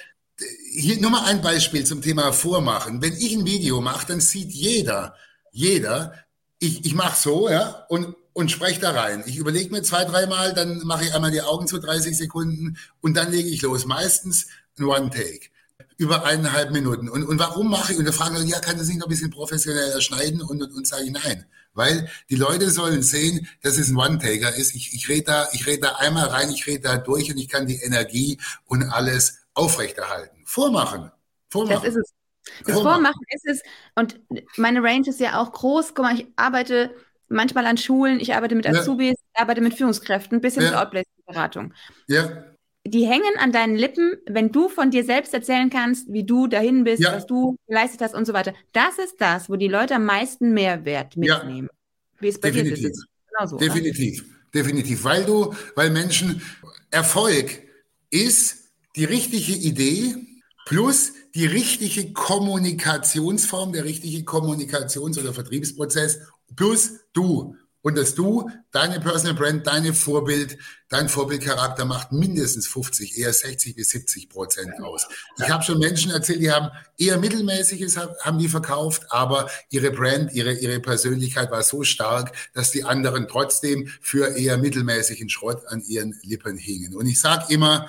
hier 0.72 0.98
nur 1.02 1.10
mal 1.10 1.26
ein 1.26 1.42
Beispiel 1.42 1.84
zum 1.84 2.00
Thema 2.00 2.32
Vormachen. 2.32 3.02
Wenn 3.02 3.12
ich 3.12 3.34
ein 3.34 3.44
Video 3.44 3.82
mache, 3.82 4.06
dann 4.06 4.20
sieht 4.20 4.52
jeder, 4.52 5.14
jeder, 5.52 6.14
ich, 6.58 6.86
ich 6.86 6.94
mache 6.94 7.20
so, 7.20 7.50
ja, 7.50 7.84
und, 7.90 8.16
und 8.32 8.50
spreche 8.50 8.80
da 8.80 8.92
rein. 8.92 9.22
Ich 9.26 9.36
überlege 9.36 9.70
mir 9.70 9.82
zwei, 9.82 10.06
dreimal, 10.06 10.54
dann 10.54 10.78
mache 10.86 11.04
ich 11.04 11.14
einmal 11.14 11.30
die 11.30 11.42
Augen 11.42 11.66
zu 11.66 11.78
30 11.78 12.16
Sekunden 12.16 12.78
und 13.02 13.18
dann 13.18 13.30
lege 13.30 13.50
ich 13.50 13.60
los. 13.60 13.84
Meistens 13.84 14.46
ein 14.78 14.84
One-Take 14.84 15.50
über 16.00 16.24
eineinhalb 16.24 16.70
Minuten. 16.70 17.10
Und, 17.10 17.24
und 17.24 17.38
warum 17.38 17.70
mache 17.70 17.92
ich? 17.92 17.98
Und 17.98 18.06
da 18.06 18.12
fragen 18.12 18.34
Leute, 18.34 18.48
ja, 18.48 18.58
kann 18.58 18.78
das 18.78 18.88
nicht 18.88 18.98
noch 18.98 19.06
ein 19.06 19.10
bisschen 19.10 19.30
professioneller 19.30 20.00
schneiden? 20.00 20.40
Und, 20.40 20.62
und, 20.62 20.74
und 20.74 20.86
sage 20.86 21.04
ich 21.04 21.10
nein. 21.10 21.44
Weil 21.74 22.08
die 22.30 22.36
Leute 22.36 22.70
sollen 22.70 23.02
sehen, 23.02 23.46
dass 23.62 23.76
es 23.76 23.90
ein 23.90 23.96
One-Taker 23.96 24.54
ist. 24.54 24.74
Ich, 24.74 24.94
ich 24.94 25.10
rede 25.10 25.24
da, 25.24 25.48
ich 25.52 25.66
rede 25.66 25.82
da 25.82 25.96
einmal 25.96 26.28
rein, 26.28 26.50
ich 26.50 26.66
rede 26.66 26.80
da 26.80 26.96
durch 26.96 27.30
und 27.30 27.36
ich 27.36 27.50
kann 27.50 27.66
die 27.66 27.76
Energie 27.82 28.38
und 28.64 28.82
alles 28.84 29.40
aufrechterhalten. 29.52 30.38
Vormachen. 30.46 31.12
Vormachen. 31.50 31.82
Das 31.82 31.94
ist 31.94 31.96
es. 31.96 32.14
Das 32.64 32.74
Vormachen. 32.76 33.02
Vormachen 33.02 33.24
ist 33.34 33.46
es. 33.46 33.62
Und 33.94 34.18
meine 34.56 34.82
Range 34.82 35.06
ist 35.06 35.20
ja 35.20 35.38
auch 35.38 35.52
groß. 35.52 35.94
Guck 35.94 36.06
mal, 36.06 36.14
ich 36.18 36.26
arbeite 36.36 36.94
manchmal 37.28 37.66
an 37.66 37.76
Schulen, 37.76 38.20
ich 38.20 38.34
arbeite 38.34 38.54
mit 38.54 38.66
Azubis, 38.66 39.10
ja. 39.18 39.24
ich 39.34 39.40
arbeite 39.40 39.60
mit 39.60 39.74
Führungskräften 39.74 40.40
bis 40.40 40.54
hin 40.54 40.62
ja. 40.62 40.70
zur 40.70 40.80
Outplacement-Beratung. 40.80 41.74
Ja. 42.08 42.49
Die 42.86 43.06
hängen 43.06 43.36
an 43.38 43.52
deinen 43.52 43.76
Lippen, 43.76 44.14
wenn 44.26 44.52
du 44.52 44.68
von 44.68 44.90
dir 44.90 45.04
selbst 45.04 45.34
erzählen 45.34 45.70
kannst, 45.70 46.12
wie 46.12 46.24
du 46.24 46.46
dahin 46.46 46.84
bist, 46.84 47.02
ja. 47.02 47.14
was 47.14 47.26
du 47.26 47.56
geleistet 47.66 48.00
hast 48.00 48.14
und 48.14 48.26
so 48.26 48.32
weiter. 48.32 48.54
Das 48.72 48.98
ist 48.98 49.20
das, 49.20 49.50
wo 49.50 49.56
die 49.56 49.68
Leute 49.68 49.96
am 49.96 50.06
meisten 50.06 50.54
Mehrwert 50.54 51.16
mitnehmen. 51.16 51.68
Ja. 51.70 52.20
Wie 52.20 52.28
es 52.28 52.40
bei 52.40 52.50
Definitiv. 52.50 52.78
dir 52.78 52.90
ist. 52.90 53.06
Genauso, 53.28 53.56
Definitiv. 53.58 54.22
Oder? 54.22 54.30
Definitiv. 54.54 55.04
Weil 55.04 55.24
du, 55.24 55.54
weil 55.74 55.90
Menschen, 55.90 56.42
Erfolg 56.90 57.62
ist 58.10 58.70
die 58.96 59.04
richtige 59.04 59.52
Idee 59.52 60.16
plus 60.66 61.12
die 61.34 61.46
richtige 61.46 62.12
Kommunikationsform, 62.12 63.72
der 63.72 63.84
richtige 63.84 64.24
Kommunikations- 64.24 65.18
oder 65.18 65.32
Vertriebsprozess 65.32 66.20
plus 66.56 67.00
du. 67.12 67.56
Und 67.82 67.96
dass 67.96 68.14
du, 68.14 68.50
deine 68.72 69.00
Personal 69.00 69.34
Brand, 69.34 69.66
deine 69.66 69.94
Vorbild, 69.94 70.58
dein 70.88 71.08
Vorbildcharakter 71.08 71.84
macht 71.86 72.12
mindestens 72.12 72.66
50, 72.66 73.18
eher 73.18 73.32
60 73.32 73.74
bis 73.74 73.90
70 73.90 74.28
Prozent 74.28 74.80
aus. 74.82 75.08
Ich 75.38 75.48
habe 75.48 75.62
schon 75.62 75.78
Menschen 75.78 76.10
erzählt, 76.10 76.40
die 76.40 76.50
haben 76.50 76.68
eher 76.98 77.18
mittelmäßiges 77.18 77.96
haben 77.96 78.38
die 78.38 78.48
verkauft, 78.48 79.04
aber 79.08 79.48
ihre 79.70 79.90
Brand, 79.90 80.32
ihre, 80.34 80.52
ihre 80.52 80.80
Persönlichkeit 80.80 81.50
war 81.50 81.62
so 81.62 81.82
stark, 81.82 82.32
dass 82.52 82.70
die 82.70 82.84
anderen 82.84 83.28
trotzdem 83.28 83.88
für 84.02 84.36
eher 84.36 84.58
mittelmäßigen 84.58 85.30
Schrott 85.30 85.66
an 85.68 85.80
ihren 85.80 86.18
Lippen 86.22 86.58
hingen. 86.58 86.94
Und 86.94 87.06
ich 87.06 87.20
sage 87.20 87.52
immer, 87.52 87.88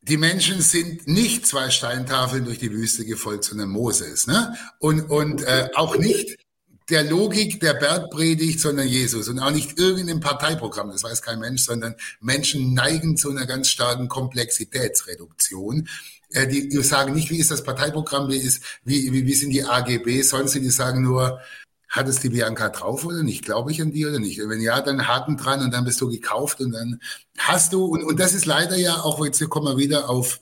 die 0.00 0.16
Menschen 0.16 0.62
sind 0.62 1.06
nicht 1.06 1.46
zwei 1.46 1.68
Steintafeln 1.68 2.46
durch 2.46 2.58
die 2.58 2.72
Wüste 2.72 3.04
gefolgt, 3.04 3.44
sondern 3.44 3.68
Moses. 3.68 4.26
Ne? 4.26 4.56
Und, 4.78 5.10
und 5.10 5.42
äh, 5.42 5.68
auch 5.74 5.96
nicht 5.96 6.38
der 6.90 7.04
Logik 7.04 7.60
der 7.60 7.74
Bergpredigt, 7.74 8.60
sondern 8.60 8.88
Jesus 8.88 9.28
und 9.28 9.38
auch 9.38 9.50
nicht 9.50 9.78
irgendein 9.78 10.20
Parteiprogramm, 10.20 10.90
das 10.90 11.02
weiß 11.02 11.22
kein 11.22 11.38
Mensch, 11.38 11.62
sondern 11.62 11.94
Menschen 12.20 12.74
neigen 12.74 13.16
zu 13.16 13.30
einer 13.30 13.46
ganz 13.46 13.68
starken 13.68 14.08
Komplexitätsreduktion. 14.08 15.88
Äh, 16.30 16.46
die, 16.46 16.68
die 16.68 16.82
sagen 16.82 17.14
nicht, 17.14 17.30
wie 17.30 17.38
ist 17.38 17.50
das 17.50 17.62
Parteiprogramm, 17.62 18.28
wie, 18.28 18.36
ist, 18.36 18.62
wie, 18.84 19.12
wie, 19.12 19.26
wie 19.26 19.34
sind 19.34 19.50
die 19.50 19.64
AGB, 19.64 20.22
sonst 20.22 20.54
die 20.54 20.70
sagen 20.70 21.02
nur, 21.02 21.40
hat 21.88 22.06
es 22.06 22.20
die 22.20 22.28
Bianca 22.28 22.68
drauf 22.68 23.04
oder 23.04 23.22
nicht? 23.22 23.44
Glaube 23.44 23.72
ich 23.72 23.80
an 23.80 23.92
die 23.92 24.04
oder 24.04 24.18
nicht? 24.18 24.38
Wenn 24.38 24.60
ja, 24.60 24.80
dann 24.82 25.08
Haken 25.08 25.38
dran 25.38 25.62
und 25.62 25.72
dann 25.72 25.84
bist 25.84 26.00
du 26.00 26.08
gekauft 26.08 26.60
und 26.60 26.72
dann 26.72 27.00
hast 27.38 27.72
du, 27.72 27.84
und, 27.86 28.04
und 28.04 28.20
das 28.20 28.34
ist 28.34 28.44
leider 28.44 28.76
ja 28.76 28.96
auch, 28.96 29.24
jetzt 29.24 29.46
kommen 29.48 29.66
wir 29.66 29.78
wieder 29.78 30.10
auf 30.10 30.40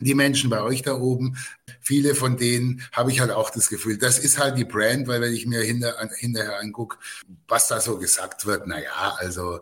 die 0.00 0.14
Menschen 0.14 0.50
bei 0.50 0.62
euch 0.62 0.82
da 0.82 0.94
oben, 0.94 1.36
viele 1.80 2.14
von 2.14 2.36
denen 2.36 2.82
habe 2.92 3.10
ich 3.10 3.20
halt 3.20 3.30
auch 3.30 3.50
das 3.50 3.68
Gefühl, 3.68 3.98
das 3.98 4.18
ist 4.18 4.38
halt 4.38 4.58
die 4.58 4.64
Brand, 4.64 5.08
weil 5.08 5.20
wenn 5.20 5.32
ich 5.32 5.46
mir 5.46 5.60
hinter, 5.60 5.94
hinterher 6.16 6.60
angucke, 6.60 6.98
was 7.46 7.68
da 7.68 7.80
so 7.80 7.98
gesagt 7.98 8.46
wird, 8.46 8.66
na 8.66 8.80
ja, 8.80 9.14
also 9.18 9.60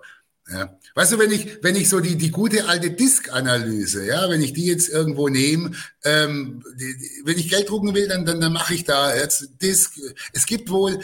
ja. 0.49 0.78
Weißt 0.95 1.12
du, 1.12 1.18
wenn 1.18 1.32
ich, 1.32 1.59
wenn 1.62 1.74
ich 1.74 1.89
so 1.89 1.99
die, 1.99 2.16
die 2.16 2.30
gute 2.30 2.68
alte 2.68 2.93
Disk-Analyse, 2.93 4.07
ja, 4.07 4.30
wenn 4.30 4.41
ich 4.43 4.53
die 4.53 4.66
jetzt 4.66 4.89
irgendwo 4.89 5.28
nehme, 5.28 5.72
ähm, 6.05 6.62
die, 6.78 6.95
wenn 7.24 7.37
ich 7.37 7.51
Geld 7.51 7.68
drucken 7.68 7.95
will, 7.95 8.07
dann, 8.07 8.24
dann, 8.24 8.41
dann 8.41 8.53
mache 8.53 8.74
ich 8.74 8.84
da 8.84 9.14
jetzt 9.14 9.61
Disk. 9.61 9.99
Es 10.32 10.47
gibt 10.47 10.70
wohl 10.70 11.01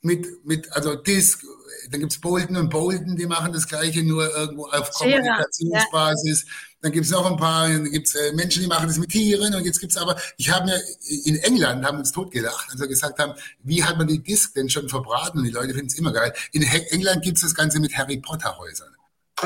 mit, 0.00 0.46
mit, 0.46 0.72
also 0.72 0.94
Disk, 0.94 1.44
dann 1.90 2.00
gibt's 2.00 2.18
Bolton 2.18 2.56
und 2.56 2.70
Bolton, 2.70 3.16
die 3.16 3.26
machen 3.26 3.52
das 3.52 3.68
Gleiche, 3.68 4.02
nur 4.02 4.34
irgendwo 4.34 4.66
auf 4.66 4.90
Kommunikationsbasis. 4.90 6.42
Ja. 6.42 6.50
Dann 6.86 6.92
gibt's 6.92 7.10
noch 7.10 7.28
ein 7.28 7.36
paar, 7.36 7.68
dann 7.68 7.90
gibt's 7.90 8.14
äh, 8.14 8.32
Menschen, 8.32 8.62
die 8.62 8.68
machen 8.68 8.86
das 8.86 8.96
mit 8.96 9.10
Tieren. 9.10 9.52
Und 9.52 9.64
jetzt 9.64 9.80
gibt's 9.80 9.96
aber, 9.96 10.16
ich 10.36 10.52
habe 10.52 10.66
mir 10.66 10.80
in 11.24 11.34
England, 11.34 11.84
haben 11.84 11.98
uns 11.98 12.12
totgelacht, 12.12 12.70
als 12.70 12.80
wir 12.80 12.86
gesagt 12.86 13.18
haben, 13.18 13.32
wie 13.64 13.82
hat 13.82 13.98
man 13.98 14.06
die 14.06 14.22
Disc 14.22 14.54
denn 14.54 14.70
schon 14.70 14.88
verbraten? 14.88 15.38
Und 15.38 15.46
die 15.46 15.50
Leute 15.50 15.74
finden 15.74 15.88
es 15.88 15.98
immer 15.98 16.12
geil. 16.12 16.32
In 16.52 16.62
England 16.62 17.24
gibt's 17.24 17.40
das 17.40 17.56
Ganze 17.56 17.80
mit 17.80 17.98
Harry 17.98 18.18
Potter 18.18 18.56
Häusern. 18.56 18.94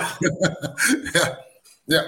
ja. 1.15 1.39
Ja. 1.87 2.03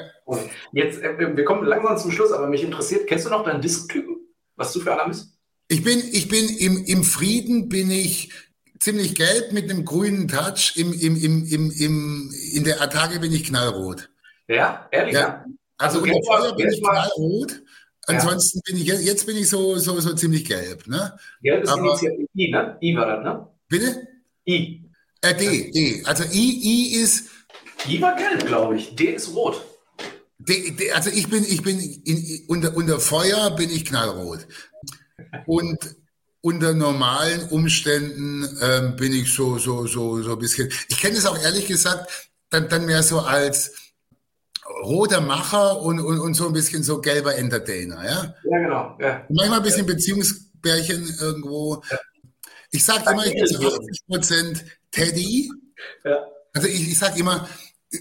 Jetzt, 0.73 1.01
äh, 1.01 1.17
wir 1.35 1.45
kommen 1.47 1.65
langsam 1.65 1.97
zum 1.97 2.11
Schluss, 2.11 2.31
aber 2.31 2.47
mich 2.47 2.63
interessiert, 2.63 3.07
kennst 3.07 3.25
du 3.25 3.31
noch 3.31 3.43
deinen 3.43 3.63
Disk-Typen? 3.63 4.17
Was 4.57 4.75
du 4.75 4.81
für 4.81 4.93
einer 4.93 5.09
bist? 5.09 5.29
Ich 5.69 5.83
bin, 5.83 5.99
ich 6.13 6.29
bin 6.29 6.47
im, 6.59 6.85
im 6.85 7.05
Frieden 7.05 7.71
bin 7.71 7.91
ich 7.91 8.29
ziemlich 8.81 9.15
gelb 9.15 9.53
mit 9.53 9.71
einem 9.71 9.87
grünen 9.87 10.29
Touch. 10.29 10.75
Im, 10.77 10.93
im, 10.93 11.17
im, 11.17 11.47
im, 11.47 11.71
im, 11.71 12.35
in 12.53 12.65
der 12.65 12.83
Attacke 12.83 13.19
bin 13.19 13.33
ich 13.33 13.45
knallrot. 13.45 14.11
Ja, 14.49 14.89
ehrlich? 14.91 15.15
Ja. 15.15 15.45
Also, 15.79 16.01
also 16.01 16.03
unter 16.03 16.23
Feuer 16.27 16.57
bin 16.57 16.71
ich 16.71 16.81
knallrot. 16.81 17.63
Ansonsten 18.07 18.59
ja. 18.59 18.63
bin 18.67 18.83
ich 18.83 19.05
jetzt 19.05 19.27
bin 19.27 19.37
ich 19.37 19.49
so, 19.49 19.77
so, 19.79 20.01
so 20.01 20.15
ziemlich 20.15 20.45
gelb. 20.45 20.87
Ne? 20.87 21.17
Gelb 21.43 21.65
ist 21.65 21.71
Aber, 21.71 22.01
I, 22.35 22.51
ne? 22.51 22.77
I 22.81 22.97
war 22.97 23.07
das, 23.07 23.25
ne? 23.25 23.49
Bitte? 23.69 24.09
I. 24.49 24.83
Äh, 25.21 25.35
D, 25.35 25.71
D. 25.71 26.03
Also 26.05 26.25
I, 26.25 26.61
I 26.63 26.97
ist. 26.97 27.31
I 27.87 28.01
war 28.01 28.17
gelb, 28.17 28.47
glaube 28.47 28.77
ich. 28.77 28.95
D 28.97 29.15
ist 29.15 29.35
rot. 29.35 29.65
D, 30.39 30.73
D, 30.73 30.91
also 30.93 31.11
ich 31.11 31.29
bin, 31.31 31.45
ich 31.45 31.63
bin 31.63 31.79
in, 31.79 32.45
unter, 32.49 32.77
unter 32.77 32.99
Feuer 32.99 33.51
bin 33.53 33.71
ich 33.71 33.85
knallrot. 33.85 34.47
Und 35.47 35.79
unter 36.41 36.75
normalen 36.75 37.49
Umständen 37.51 38.49
ähm, 38.61 38.97
bin 38.97 39.13
ich 39.13 39.33
so, 39.33 39.59
so, 39.59 39.87
so, 39.87 40.21
so 40.23 40.33
ein 40.33 40.39
bisschen. 40.39 40.69
Ich 40.89 41.01
kenne 41.01 41.17
es 41.17 41.27
auch 41.27 41.39
ehrlich 41.41 41.67
gesagt 41.67 42.33
dann, 42.51 42.69
dann 42.69 42.85
mehr 42.85 43.03
so 43.03 43.21
als 43.21 43.73
roter 44.83 45.21
Macher 45.21 45.81
und, 45.81 46.01
und, 46.01 46.19
und 46.19 46.35
so 46.35 46.47
ein 46.47 46.53
bisschen 46.53 46.83
so 46.83 47.01
gelber 47.01 47.37
Entertainer, 47.37 48.05
ja? 48.05 48.35
Ja, 48.45 48.59
genau. 48.59 48.99
Ja. 49.01 49.27
Manchmal 49.29 49.59
ein 49.59 49.65
bisschen 49.65 49.87
ja. 49.87 49.95
Beziehungsbärchen 49.95 51.17
irgendwo. 51.21 51.83
Ja. 51.91 51.99
Ich 52.71 52.85
sage 52.85 53.11
immer, 53.11 53.27
ich 53.27 53.35
bin 53.35 53.47
zu 53.47 53.59
80 53.59 54.07
Prozent 54.09 54.65
Teddy. 54.91 55.51
Ja. 56.05 56.27
Also 56.55 56.69
ich, 56.69 56.89
ich 56.89 56.99
sage 56.99 57.19
immer, 57.19 57.49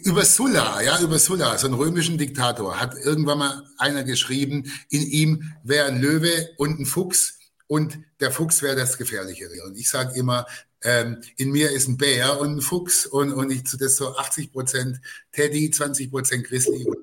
über 0.03 0.23
Sulla, 0.23 0.81
ja, 0.81 0.99
über 1.01 1.19
Sulla, 1.19 1.57
so 1.57 1.67
einen 1.67 1.75
römischen 1.75 2.17
Diktator, 2.17 2.79
hat 2.79 2.95
irgendwann 3.03 3.39
mal 3.39 3.63
einer 3.77 4.03
geschrieben, 4.03 4.71
in 4.89 5.01
ihm 5.01 5.53
wäre 5.63 5.87
ein 5.87 5.99
Löwe 5.99 6.49
und 6.57 6.79
ein 6.79 6.85
Fuchs 6.85 7.39
und 7.67 7.99
der 8.19 8.31
Fuchs 8.31 8.61
wäre 8.61 8.75
das 8.75 8.97
Gefährlichere. 8.97 9.63
Und 9.65 9.77
ich 9.77 9.89
sage 9.89 10.17
immer, 10.17 10.45
ähm, 10.83 11.21
in 11.37 11.51
mir 11.51 11.71
ist 11.71 11.87
ein 11.87 11.97
Bär 11.97 12.39
und 12.39 12.57
ein 12.57 12.61
Fuchs 12.61 13.05
und, 13.05 13.33
und 13.33 13.51
ich 13.51 13.63
das 13.63 13.95
so 13.95 14.15
80 14.15 14.51
Prozent 14.51 15.01
Teddy, 15.31 15.69
20 15.69 16.11
Prozent 16.11 16.47
Grizzly 16.47 16.85
und 16.85 16.97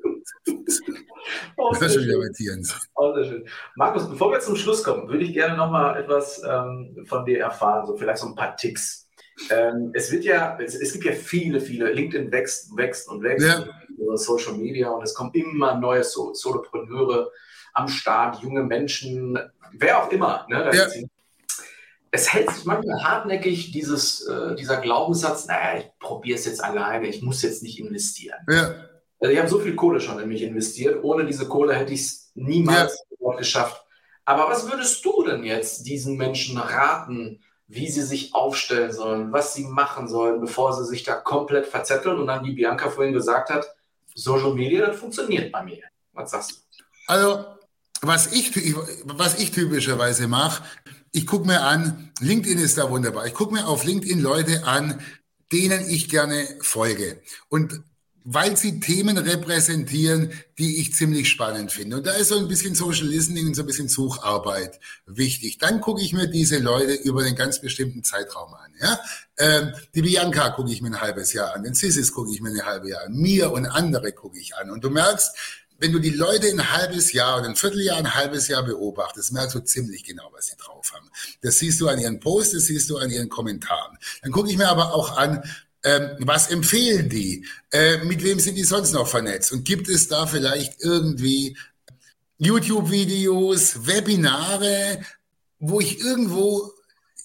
Fuchs. 0.44 0.80
Oh, 1.56 1.70
das 1.72 1.82
ist 1.82 1.94
schon 1.94 2.04
wieder 2.04 2.18
Oh, 2.94 3.14
sehr 3.14 3.24
schön. 3.24 3.48
Markus, 3.76 4.08
bevor 4.08 4.32
wir 4.32 4.40
zum 4.40 4.56
Schluss 4.56 4.82
kommen, 4.82 5.08
würde 5.08 5.24
ich 5.24 5.32
gerne 5.32 5.56
noch 5.56 5.70
mal 5.70 5.96
etwas 6.00 6.42
ähm, 6.48 7.04
von 7.06 7.24
dir 7.24 7.40
erfahren, 7.40 7.86
so 7.86 7.96
vielleicht 7.96 8.18
so 8.18 8.28
ein 8.28 8.34
paar 8.34 8.56
Ticks. 8.56 9.08
Ähm, 9.50 9.90
es 9.94 10.10
wird 10.10 10.24
ja, 10.24 10.58
es, 10.60 10.74
es, 10.74 10.92
gibt 10.92 11.04
ja 11.04 11.12
viele, 11.12 11.60
viele, 11.60 11.92
LinkedIn 11.92 12.32
wächst, 12.32 12.76
wächst 12.76 13.08
und 13.08 13.22
wächst, 13.22 13.46
ja. 13.46 13.66
Social 14.16 14.54
Media 14.54 14.90
und 14.90 15.02
es 15.02 15.14
kommen 15.14 15.30
immer 15.34 15.78
neue 15.78 16.02
so 16.02 16.34
Solopreneure 16.34 17.30
am 17.74 17.88
Start, 17.88 18.42
junge 18.42 18.64
Menschen, 18.64 19.38
wer 19.72 20.02
auch 20.02 20.10
immer. 20.10 20.46
Ne? 20.48 20.70
Ja 20.72 20.86
es 22.10 22.32
hält 22.32 22.50
sich 22.50 22.64
manchmal 22.64 23.02
hartnäckig 23.02 23.72
dieses, 23.72 24.26
äh, 24.26 24.54
dieser 24.54 24.80
Glaubenssatz, 24.80 25.46
naja, 25.46 25.80
ich 25.80 25.98
probiere 25.98 26.38
es 26.38 26.46
jetzt 26.46 26.62
alleine, 26.62 27.08
ich 27.08 27.22
muss 27.22 27.42
jetzt 27.42 27.62
nicht 27.62 27.78
investieren. 27.78 28.38
Ja. 28.48 28.74
Also 29.20 29.32
ich 29.32 29.38
habe 29.38 29.48
so 29.48 29.58
viel 29.58 29.74
Kohle 29.74 30.00
schon 30.00 30.18
in 30.20 30.28
mich 30.28 30.42
investiert, 30.42 31.02
ohne 31.02 31.26
diese 31.26 31.48
Kohle 31.48 31.74
hätte 31.74 31.92
ich 31.92 32.02
es 32.02 32.30
niemals 32.34 33.04
ja. 33.20 33.36
geschafft. 33.36 33.84
Aber 34.24 34.48
was 34.48 34.70
würdest 34.70 35.04
du 35.04 35.24
denn 35.24 35.42
jetzt 35.44 35.86
diesen 35.86 36.16
Menschen 36.16 36.58
raten, 36.58 37.42
wie 37.66 37.90
sie 37.90 38.02
sich 38.02 38.34
aufstellen 38.34 38.92
sollen, 38.92 39.32
was 39.32 39.54
sie 39.54 39.64
machen 39.64 40.08
sollen, 40.08 40.40
bevor 40.40 40.72
sie 40.72 40.86
sich 40.86 41.02
da 41.02 41.14
komplett 41.14 41.66
verzetteln 41.66 42.18
und 42.18 42.26
dann, 42.26 42.44
wie 42.44 42.54
Bianca 42.54 42.90
vorhin 42.90 43.12
gesagt 43.12 43.50
hat, 43.50 43.66
Social 44.14 44.54
Media, 44.54 44.86
das 44.86 44.96
funktioniert 44.96 45.52
bei 45.52 45.62
mir. 45.62 45.82
Was 46.12 46.30
sagst 46.30 46.50
du? 46.50 46.56
Also, 47.06 47.44
was 48.00 48.32
ich, 48.32 48.52
was 49.04 49.38
ich 49.38 49.50
typischerweise 49.50 50.28
mache, 50.28 50.62
ich 51.12 51.26
gucke 51.26 51.46
mir 51.46 51.62
an, 51.62 52.10
LinkedIn 52.20 52.58
ist 52.58 52.78
da 52.78 52.90
wunderbar. 52.90 53.26
Ich 53.26 53.34
gucke 53.34 53.54
mir 53.54 53.66
auf 53.66 53.84
LinkedIn 53.84 54.20
Leute 54.20 54.64
an, 54.64 55.00
denen 55.52 55.88
ich 55.88 56.08
gerne 56.08 56.46
folge. 56.60 57.20
Und 57.48 57.82
weil 58.30 58.58
sie 58.58 58.78
Themen 58.78 59.16
repräsentieren, 59.16 60.32
die 60.58 60.80
ich 60.80 60.92
ziemlich 60.92 61.30
spannend 61.30 61.72
finde. 61.72 61.96
Und 61.96 62.06
da 62.06 62.12
ist 62.12 62.28
so 62.28 62.38
ein 62.38 62.46
bisschen 62.46 62.74
Social 62.74 63.06
Listening 63.06 63.46
und 63.46 63.54
so 63.54 63.62
ein 63.62 63.66
bisschen 63.66 63.88
Sucharbeit 63.88 64.78
wichtig. 65.06 65.56
Dann 65.56 65.80
gucke 65.80 66.02
ich 66.02 66.12
mir 66.12 66.26
diese 66.26 66.58
Leute 66.58 66.92
über 66.92 67.22
einen 67.22 67.36
ganz 67.36 67.58
bestimmten 67.58 68.04
Zeitraum 68.04 68.52
an. 68.52 68.70
Ja? 68.82 69.00
Ähm, 69.38 69.72
die 69.94 70.02
Bianca 70.02 70.50
gucke 70.50 70.70
ich 70.70 70.82
mir 70.82 70.88
ein 70.88 71.00
halbes 71.00 71.32
Jahr 71.32 71.54
an, 71.54 71.62
den 71.62 71.72
Sissis 71.72 72.12
gucke 72.12 72.30
ich 72.30 72.42
mir 72.42 72.50
ein 72.50 72.66
halbes 72.66 72.90
Jahr 72.90 73.06
an, 73.06 73.14
mir 73.14 73.50
und 73.50 73.64
andere 73.64 74.12
gucke 74.12 74.38
ich 74.38 74.54
an. 74.56 74.70
Und 74.70 74.84
du 74.84 74.90
merkst, 74.90 75.34
wenn 75.78 75.92
du 75.92 76.00
die 76.00 76.10
Leute 76.10 76.48
ein 76.48 76.72
halbes 76.72 77.12
Jahr 77.12 77.38
oder 77.38 77.48
ein 77.48 77.56
Vierteljahr, 77.56 77.96
ein 77.96 78.14
halbes 78.14 78.48
Jahr 78.48 78.64
beobachtest, 78.64 79.32
merkst 79.32 79.54
du 79.54 79.60
ziemlich 79.60 80.04
genau, 80.04 80.28
was 80.32 80.46
sie 80.46 80.56
drauf 80.56 80.92
haben. 80.92 81.08
Das 81.40 81.58
siehst 81.58 81.80
du 81.80 81.88
an 81.88 82.00
ihren 82.00 82.20
Posts, 82.20 82.54
das 82.54 82.64
siehst 82.64 82.90
du 82.90 82.98
an 82.98 83.10
ihren 83.10 83.28
Kommentaren. 83.28 83.96
Dann 84.22 84.32
gucke 84.32 84.50
ich 84.50 84.58
mir 84.58 84.68
aber 84.68 84.92
auch 84.92 85.16
an, 85.16 85.42
ähm, 85.84 86.16
was 86.18 86.50
empfehlen 86.50 87.08
die? 87.08 87.46
Äh, 87.70 87.98
mit 88.04 88.24
wem 88.24 88.40
sind 88.40 88.56
die 88.56 88.64
sonst 88.64 88.92
noch 88.92 89.06
vernetzt? 89.06 89.52
Und 89.52 89.64
gibt 89.64 89.88
es 89.88 90.08
da 90.08 90.26
vielleicht 90.26 90.80
irgendwie 90.80 91.56
YouTube-Videos, 92.38 93.86
Webinare, 93.86 95.00
wo 95.60 95.80
ich 95.80 96.00
irgendwo 96.00 96.72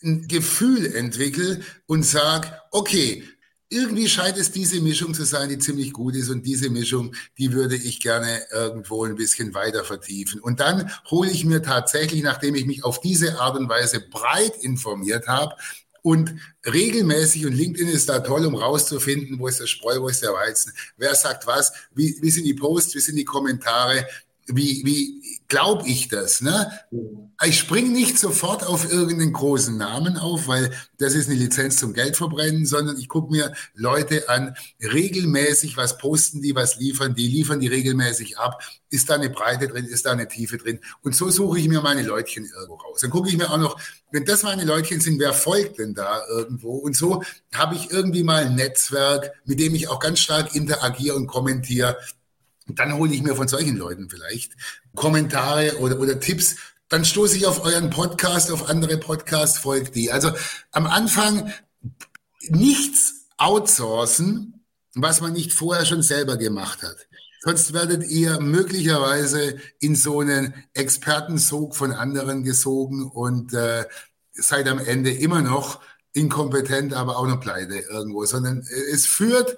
ein 0.04 0.28
Gefühl 0.28 0.96
entwickle 0.96 1.62
und 1.88 2.04
sage, 2.04 2.52
okay, 2.72 3.24
irgendwie 3.70 4.08
scheint 4.08 4.38
es 4.38 4.52
diese 4.52 4.80
Mischung 4.82 5.14
zu 5.14 5.26
sein, 5.26 5.50
die 5.50 5.58
ziemlich 5.58 5.94
gut 5.94 6.16
ist. 6.16 6.30
Und 6.30 6.46
diese 6.46 6.70
Mischung, 6.70 7.16
die 7.38 7.54
würde 7.54 7.76
ich 7.76 8.00
gerne 8.00 8.42
irgendwo 8.52 9.04
ein 9.04 9.16
bisschen 9.16 9.54
weiter 9.54 9.84
vertiefen. 9.84 10.40
Und 10.40 10.60
dann 10.60 10.92
hole 11.10 11.32
ich 11.32 11.46
mir 11.46 11.62
tatsächlich, 11.62 12.24
nachdem 12.24 12.56
ich 12.56 12.66
mich 12.66 12.84
auf 12.84 13.00
diese 13.00 13.40
Art 13.40 13.58
und 13.58 13.70
Weise 13.70 14.00
breit 14.00 14.58
informiert 14.62 15.28
habe, 15.28 15.56
und 16.04 16.36
regelmäßig, 16.66 17.46
und 17.46 17.54
LinkedIn 17.54 17.88
ist 17.88 18.10
da 18.10 18.20
toll, 18.20 18.46
um 18.46 18.56
rauszufinden, 18.56 19.40
wo 19.40 19.48
ist 19.48 19.62
der 19.62 19.68
Spreu, 19.68 20.02
wo 20.02 20.10
ist 20.10 20.22
der 20.22 20.34
Weizen, 20.34 20.74
wer 20.98 21.16
sagt 21.16 21.48
was, 21.48 21.72
wie, 21.96 22.18
wie 22.22 22.30
sind 22.30 22.44
die 22.44 22.54
Posts, 22.54 22.96
wie 22.96 23.00
sind 23.00 23.16
die 23.16 23.24
Kommentare, 23.24 24.06
wie, 24.48 24.82
wie 24.86 25.40
glaube 25.48 25.88
ich 25.88 26.10
das? 26.10 26.42
Ne? 26.42 26.72
Ich 27.46 27.60
springe 27.60 27.90
nicht 27.90 28.20
sofort 28.20 28.66
auf 28.66 28.92
irgendeinen 28.92 29.34
großen 29.34 29.78
Namen 29.78 30.18
auf, 30.18 30.48
weil 30.48 30.72
das 30.98 31.14
ist 31.14 31.30
eine 31.30 31.38
Lizenz 31.38 31.78
zum 31.78 31.94
Geldverbrennen, 31.94 32.66
sondern 32.66 32.98
ich 32.98 33.08
gucke 33.08 33.32
mir 33.32 33.54
Leute 33.74 34.30
an, 34.30 34.56
regelmäßig, 34.82 35.78
was 35.78 35.98
posten 35.98 36.42
die, 36.42 36.56
was 36.56 36.78
liefern 36.78 37.16
die, 37.16 37.28
liefern 37.28 37.60
die 37.60 37.68
regelmäßig 37.68 38.38
ab, 38.38 38.62
ist 38.90 39.10
da 39.10 39.16
eine 39.16 39.30
Breite 39.30 39.68
drin, 39.68 39.86
ist 39.86 40.06
da 40.06 40.12
eine 40.12 40.28
Tiefe 40.28 40.58
drin 40.58 40.80
und 41.02 41.16
so 41.16 41.30
suche 41.30 41.60
ich 41.60 41.68
mir 41.68 41.82
meine 41.82 42.04
Leutchen 42.04 42.46
irgendwo 42.46 42.76
raus. 42.76 43.02
Dann 43.02 43.10
gucke 43.10 43.30
ich 43.30 43.38
mir 43.38 43.50
auch 43.50 43.58
noch, 43.58 43.80
wenn 44.12 44.26
das 44.26 44.44
meine 44.44 44.66
Leutchen 44.66 45.02
sind, 45.02 45.20
wer 45.20 45.34
folgt 45.34 45.80
denn 45.80 45.94
da 45.94 46.22
irgendwo? 46.30 46.76
Und 46.76 46.96
so 46.96 47.24
habe 47.54 47.76
ich 47.76 47.92
irgendwie 47.92 48.24
mal 48.24 48.46
ein 48.46 48.56
Netzwerk, 48.56 49.32
mit 49.46 49.60
dem 49.60 49.76
ich 49.76 49.88
auch 49.88 50.00
ganz 50.00 50.20
stark 50.20 50.56
interagiere 50.56 51.16
und 51.16 51.28
kommentiere 51.28 51.98
dann 52.68 52.94
hole 52.98 53.14
ich 53.14 53.22
mir 53.22 53.36
von 53.36 53.48
solchen 53.48 53.78
Leuten 53.78 54.10
vielleicht 54.10 54.54
Kommentare 54.96 55.78
oder, 55.80 56.00
oder 56.00 56.20
Tipps. 56.20 56.56
Dann 56.90 57.06
stoße 57.06 57.38
ich 57.38 57.46
auf 57.46 57.64
euren 57.64 57.90
Podcast, 57.90 58.52
auf 58.52 58.70
andere 58.70 58.98
Podcasts, 58.98 59.58
folgt 59.58 59.96
die. 59.96 60.12
Also 60.12 60.32
am 60.72 60.86
Anfang 60.86 61.52
nichts 62.50 63.28
outsourcen, 63.38 64.66
was 64.94 65.22
man 65.22 65.34
nicht 65.34 65.54
vorher 65.54 65.86
schon 65.86 66.04
selber 66.04 66.38
gemacht 66.38 66.84
hat. 66.84 67.08
Sonst 67.42 67.74
werdet 67.74 68.08
ihr 68.10 68.40
möglicherweise 68.40 69.58
in 69.80 69.96
so 69.96 70.22
einen 70.22 70.54
Expertensog 70.74 71.76
von 71.76 71.92
anderen 71.92 72.44
gesogen 72.44 73.04
und 73.04 73.54
äh, 73.54 73.86
seid 74.32 74.68
am 74.70 74.80
Ende 74.80 75.12
immer 75.12 75.42
noch 75.42 75.82
inkompetent, 76.14 76.94
aber 76.94 77.18
auch 77.18 77.28
noch 77.28 77.42
pleite 77.42 77.80
irgendwo, 77.80 78.24
sondern 78.26 78.66
es 78.92 79.06
führt 79.06 79.58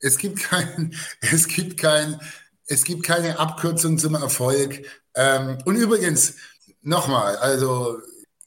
es 0.00 0.18
gibt 0.18 0.40
kein, 0.40 0.94
es 1.20 1.46
gibt 1.46 1.78
kein, 1.78 2.20
es 2.66 2.84
gibt 2.84 3.04
keine 3.04 3.38
Abkürzung 3.38 3.98
zum 3.98 4.14
Erfolg. 4.14 4.84
Ähm, 5.14 5.58
und 5.64 5.76
übrigens, 5.76 6.34
nochmal, 6.82 7.36
also 7.36 8.00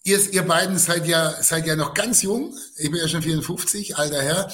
ihr, 0.03 0.19
ihr 0.31 0.43
beiden 0.43 0.77
seid 0.77 1.07
ja, 1.07 1.41
seid 1.41 1.65
ja 1.65 1.75
noch 1.75 1.93
ganz 1.93 2.21
jung. 2.21 2.55
Ich 2.77 2.89
bin 2.89 2.99
ja 2.99 3.07
schon 3.07 3.21
54, 3.21 3.97
alter 3.97 4.21
Herr. 4.21 4.51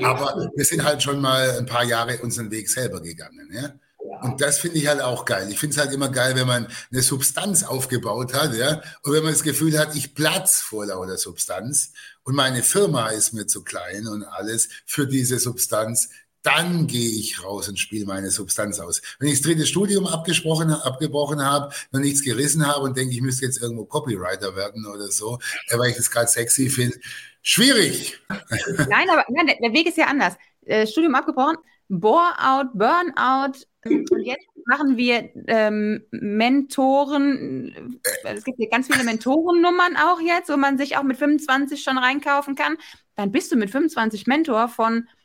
Aber 0.00 0.50
wir 0.54 0.64
sind 0.64 0.84
halt 0.84 1.02
schon 1.02 1.20
mal 1.20 1.58
ein 1.58 1.66
paar 1.66 1.84
Jahre 1.84 2.18
unseren 2.18 2.50
Weg 2.50 2.68
selber 2.68 3.00
gegangen. 3.00 3.50
Ja? 3.52 3.72
Und 3.98 4.40
das 4.40 4.58
finde 4.58 4.78
ich 4.78 4.86
halt 4.86 5.00
auch 5.00 5.24
geil. 5.24 5.48
Ich 5.50 5.58
finde 5.58 5.74
es 5.74 5.80
halt 5.80 5.92
immer 5.92 6.08
geil, 6.08 6.36
wenn 6.36 6.46
man 6.46 6.68
eine 6.90 7.02
Substanz 7.02 7.64
aufgebaut 7.64 8.32
hat, 8.32 8.54
ja, 8.54 8.80
und 9.02 9.12
wenn 9.12 9.24
man 9.24 9.32
das 9.32 9.42
Gefühl 9.42 9.78
hat, 9.78 9.94
ich 9.96 10.14
platz 10.14 10.60
vor 10.60 10.86
lauter 10.86 11.18
Substanz 11.18 11.92
und 12.22 12.34
meine 12.34 12.62
Firma 12.62 13.08
ist 13.08 13.32
mir 13.32 13.46
zu 13.46 13.64
klein 13.64 14.06
und 14.06 14.24
alles 14.24 14.68
für 14.86 15.06
diese 15.06 15.38
Substanz, 15.38 16.10
dann 16.42 16.86
gehe 16.86 17.10
ich 17.10 17.42
raus 17.42 17.68
und 17.68 17.78
spiele 17.78 18.06
meine 18.06 18.30
Substanz 18.30 18.78
aus. 18.78 19.02
Wenn 19.18 19.28
ich 19.28 19.40
das 19.40 19.42
dritte 19.42 19.66
Studium 19.66 20.06
abgesprochen, 20.06 20.70
abgebrochen 20.70 21.44
habe, 21.44 21.74
noch 21.90 22.00
nichts 22.00 22.22
gerissen 22.22 22.66
habe 22.66 22.80
und 22.80 22.96
denke, 22.96 23.14
ich 23.14 23.20
müsste 23.20 23.44
jetzt 23.44 23.60
irgendwo 23.60 23.84
Copywriter 23.84 24.54
werden 24.54 24.86
oder 24.86 25.08
so, 25.08 25.38
äh, 25.68 25.78
weil 25.78 25.90
ich 25.90 25.96
das 25.96 26.10
gerade 26.10 26.28
sexy 26.28 26.70
finde, 26.70 26.96
schwierig. 27.42 28.20
Nein, 28.28 29.10
aber 29.10 29.24
nein, 29.28 29.46
der 29.60 29.72
Weg 29.72 29.88
ist 29.88 29.98
ja 29.98 30.06
anders. 30.06 30.34
Äh, 30.64 30.86
Studium 30.86 31.16
abgebrochen, 31.16 31.56
Bore-out, 31.88 32.68
Burnout, 32.74 33.58
und 33.88 34.22
jetzt 34.24 34.46
machen 34.66 34.96
wir 34.96 35.30
ähm, 35.46 36.04
Mentoren. 36.10 38.00
Es 38.24 38.44
gibt 38.44 38.58
hier 38.58 38.68
ganz 38.68 38.86
viele 38.86 39.04
Mentorennummern 39.04 39.96
auch 39.96 40.20
jetzt, 40.20 40.50
wo 40.50 40.56
man 40.56 40.78
sich 40.78 40.96
auch 40.96 41.02
mit 41.02 41.16
25 41.16 41.82
schon 41.82 41.98
reinkaufen 41.98 42.54
kann. 42.54 42.76
Dann 43.16 43.32
bist 43.32 43.50
du 43.50 43.56
mit 43.56 43.70
25 43.70 44.26
Mentor 44.26 44.68
von, 44.68 44.98
äh, 44.98 45.17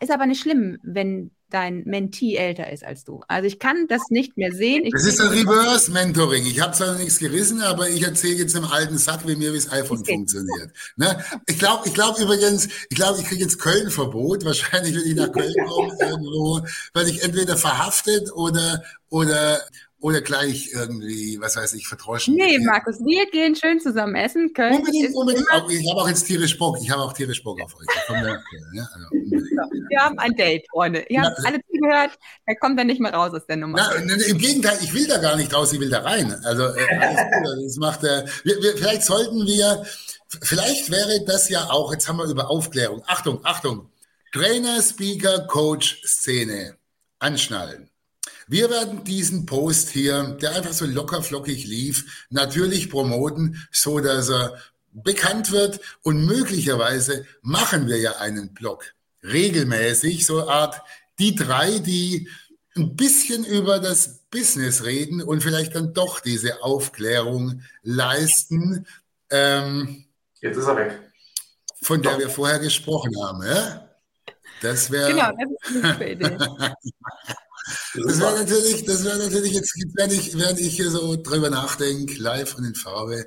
ist 0.00 0.10
aber 0.10 0.26
nicht 0.26 0.40
schlimm, 0.40 0.78
wenn 0.82 1.30
dein 1.50 1.84
Mentee 1.84 2.34
älter 2.34 2.72
ist 2.72 2.84
als 2.84 3.04
du. 3.04 3.22
Also 3.28 3.46
ich 3.46 3.60
kann 3.60 3.86
das 3.88 4.10
nicht 4.10 4.36
mehr 4.36 4.52
sehen. 4.52 4.84
Ich 4.84 4.92
das 4.92 5.04
ist 5.04 5.20
ein 5.20 5.28
Reverse-Mentoring. 5.28 6.44
Ich 6.44 6.60
habe 6.60 6.72
zwar 6.72 6.92
noch 6.92 6.98
nichts 6.98 7.18
gerissen, 7.18 7.62
aber 7.62 7.88
ich 7.88 8.02
erzähle 8.02 8.34
jetzt 8.34 8.56
im 8.56 8.64
alten 8.64 8.98
Sack, 8.98 9.26
wie 9.28 9.36
mir 9.36 9.52
wie 9.52 9.56
das 9.56 9.70
iPhone 9.70 10.00
okay. 10.00 10.14
funktioniert. 10.14 10.72
Ne? 10.96 11.24
Ich 11.46 11.58
glaube 11.58 11.86
ich 11.86 11.94
glaub 11.94 12.18
übrigens, 12.18 12.66
ich 12.90 12.96
glaube, 12.96 13.20
ich 13.20 13.26
kriege 13.26 13.42
jetzt 13.42 13.60
Köln-Verbot. 13.60 14.44
Wahrscheinlich, 14.44 14.96
wenn 14.96 15.06
ich 15.06 15.14
nach 15.14 15.30
Köln 15.30 15.54
komme, 15.66 15.96
irgendwo, 16.00 16.60
weil 16.94 17.08
ich 17.08 17.22
entweder 17.22 17.56
verhaftet 17.56 18.32
oder, 18.32 18.82
oder 19.08 19.60
oder 20.06 20.20
gleich 20.20 20.70
irgendwie, 20.72 21.36
was 21.40 21.56
weiß 21.56 21.72
ich, 21.72 21.88
verdroschen. 21.88 22.36
Nee, 22.36 22.60
Markus, 22.60 23.00
wir 23.00 23.28
gehen 23.28 23.56
schön 23.56 23.80
zusammen 23.80 24.14
essen. 24.14 24.52
Köln 24.54 24.76
unbedingt, 24.76 25.16
unbedingt. 25.16 25.50
Auch, 25.50 25.68
ich 25.68 25.90
habe 25.90 26.00
auch 26.00 26.08
jetzt 26.08 26.22
tierisch 26.22 26.56
Bock. 26.56 26.78
Ich 26.80 26.88
habe 26.88 27.02
auch 27.02 27.12
tierisch 27.12 27.42
Bock 27.42 27.60
auf 27.60 27.74
euch. 27.74 27.86
Ja, 28.72 28.88
also, 28.94 29.08
wir 29.88 29.98
haben 29.98 30.16
ein 30.20 30.36
Date, 30.36 30.64
Freunde. 30.70 31.04
Ihr 31.08 31.22
habt 31.22 31.44
alle 31.44 31.58
zugehört. 31.68 32.12
Er 32.44 32.54
kommt 32.54 32.78
dann 32.78 32.86
nicht 32.86 33.00
mehr 33.00 33.12
raus 33.12 33.34
aus 33.34 33.46
der 33.46 33.56
Nummer. 33.56 33.78
Na, 33.78 34.14
Im 34.14 34.38
Gegenteil, 34.38 34.78
ich 34.80 34.94
will 34.94 35.08
da 35.08 35.18
gar 35.18 35.34
nicht 35.34 35.52
raus, 35.52 35.72
ich 35.72 35.80
will 35.80 35.90
da 35.90 36.02
rein. 36.02 36.32
Also, 36.44 36.66
äh, 36.66 36.86
also 37.42 37.64
das 37.64 37.76
macht, 37.78 38.04
äh, 38.04 38.26
wir, 38.44 38.62
wir, 38.62 38.76
vielleicht 38.76 39.02
sollten 39.02 39.44
wir, 39.44 39.84
vielleicht 40.40 40.88
wäre 40.88 41.24
das 41.24 41.48
ja 41.48 41.68
auch, 41.68 41.92
jetzt 41.92 42.08
haben 42.08 42.18
wir 42.18 42.26
über 42.26 42.48
Aufklärung. 42.48 43.02
Achtung, 43.08 43.40
Achtung. 43.42 43.90
Trainer, 44.32 44.80
Speaker, 44.82 45.48
Coach, 45.48 46.00
Szene. 46.04 46.76
Anschnallen. 47.18 47.90
Wir 48.48 48.70
werden 48.70 49.02
diesen 49.04 49.44
Post 49.44 49.90
hier, 49.90 50.36
der 50.40 50.52
einfach 50.54 50.72
so 50.72 50.86
locker 50.86 51.22
flockig 51.22 51.66
lief, 51.66 52.26
natürlich 52.30 52.90
promoten, 52.90 53.66
so 53.72 53.98
dass 54.00 54.30
er 54.30 54.56
bekannt 54.92 55.50
wird 55.50 55.80
und 56.02 56.24
möglicherweise 56.24 57.26
machen 57.42 57.88
wir 57.88 57.98
ja 57.98 58.16
einen 58.18 58.54
Blog 58.54 58.94
regelmäßig, 59.22 60.24
so 60.24 60.48
Art 60.48 60.80
die 61.18 61.34
drei, 61.34 61.78
die 61.78 62.28
ein 62.76 62.94
bisschen 62.94 63.44
über 63.44 63.80
das 63.80 64.20
Business 64.30 64.84
reden 64.84 65.22
und 65.22 65.42
vielleicht 65.42 65.74
dann 65.74 65.94
doch 65.94 66.20
diese 66.20 66.62
Aufklärung 66.62 67.62
leisten. 67.82 68.86
Ähm, 69.30 70.04
Jetzt 70.40 70.56
ist 70.56 70.66
er 70.66 70.76
weg. 70.76 70.98
Von 71.82 72.02
der 72.02 72.18
wir 72.18 72.28
vorher 72.28 72.58
gesprochen 72.58 73.12
haben. 73.22 73.42
Ja? 73.44 73.88
Das 74.60 74.90
wäre. 74.90 75.10
Genau, 75.10 75.30
das 75.32 75.74
ist 75.74 75.84
eine 75.84 76.12
Idee. 76.12 76.38
Das 77.94 78.20
wäre 78.20 78.38
natürlich, 78.38 78.84
das 78.84 79.04
wäre 79.04 79.18
natürlich 79.18 79.52
jetzt, 79.52 79.74
während 79.94 80.12
ich, 80.12 80.38
während 80.38 80.60
ich 80.60 80.76
hier 80.76 80.90
so 80.90 81.16
drüber 81.16 81.50
nachdenke, 81.50 82.20
live 82.20 82.56
und 82.56 82.64
in 82.64 82.74
Farbe. 82.74 83.26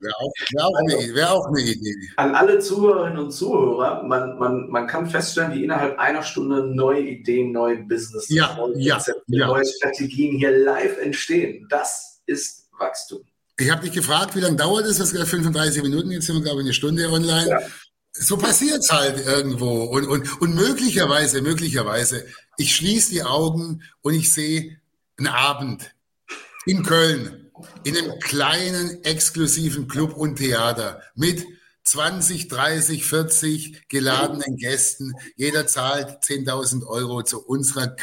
Wäre 0.00 0.14
auch, 0.14 0.32
wär 0.52 0.64
auch, 0.64 0.74
also, 0.76 1.14
wär 1.14 1.32
auch, 1.32 1.46
eine 1.46 1.60
Idee. 1.60 1.94
An 2.16 2.34
alle 2.34 2.60
Zuhörerinnen 2.60 3.18
und 3.18 3.32
Zuhörer, 3.32 4.04
man, 4.04 4.38
man, 4.38 4.70
man 4.70 4.86
kann 4.86 5.08
feststellen, 5.10 5.52
wie 5.54 5.64
innerhalb 5.64 5.98
einer 5.98 6.22
Stunde 6.22 6.72
neue 6.72 7.00
Ideen, 7.00 7.50
neue 7.50 7.78
Business, 7.78 8.28
ja, 8.28 8.54
neue 8.56 8.78
ja, 8.78 8.94
Konzepte, 8.94 9.22
ja. 9.26 9.46
neue 9.48 9.64
Strategien 9.66 10.36
hier 10.36 10.56
live 10.56 10.98
entstehen. 10.98 11.66
Das 11.68 12.20
ist 12.26 12.68
Wachstum. 12.78 13.22
Ich 13.58 13.70
habe 13.72 13.82
dich 13.82 13.92
gefragt, 13.92 14.36
wie 14.36 14.40
lange 14.40 14.54
dauert 14.54 14.86
es? 14.86 14.98
Das 14.98 15.12
ist 15.12 15.28
35 15.28 15.82
Minuten, 15.82 16.12
jetzt 16.12 16.26
sind 16.26 16.36
wir, 16.36 16.42
glaube 16.42 16.60
ich, 16.60 16.66
eine 16.66 16.74
Stunde 16.74 17.10
online. 17.10 17.58
So 18.12 18.36
passiert 18.36 18.80
es 18.80 18.90
halt 18.90 19.24
irgendwo. 19.24 19.84
Und, 19.84 20.06
und, 20.06 20.40
und 20.40 20.54
möglicherweise, 20.54 21.40
möglicherweise, 21.42 22.26
ich 22.56 22.74
schließe 22.74 23.10
die 23.10 23.22
Augen 23.22 23.82
und 24.00 24.14
ich 24.14 24.32
sehe 24.32 24.80
einen 25.16 25.28
Abend 25.28 25.94
in 26.66 26.82
Köln, 26.82 27.50
in 27.84 27.96
einem 27.96 28.18
kleinen, 28.20 29.02
exklusiven 29.04 29.88
Club 29.88 30.16
und 30.16 30.36
Theater 30.36 31.02
mit 31.14 31.44
20, 31.84 32.48
30, 32.48 33.04
40 33.04 33.88
geladenen 33.88 34.56
Gästen. 34.56 35.14
Jeder 35.36 35.66
zahlt 35.66 36.22
10.000 36.22 36.86
Euro 36.86 37.22
zu 37.22 37.40
unserer 37.44 37.96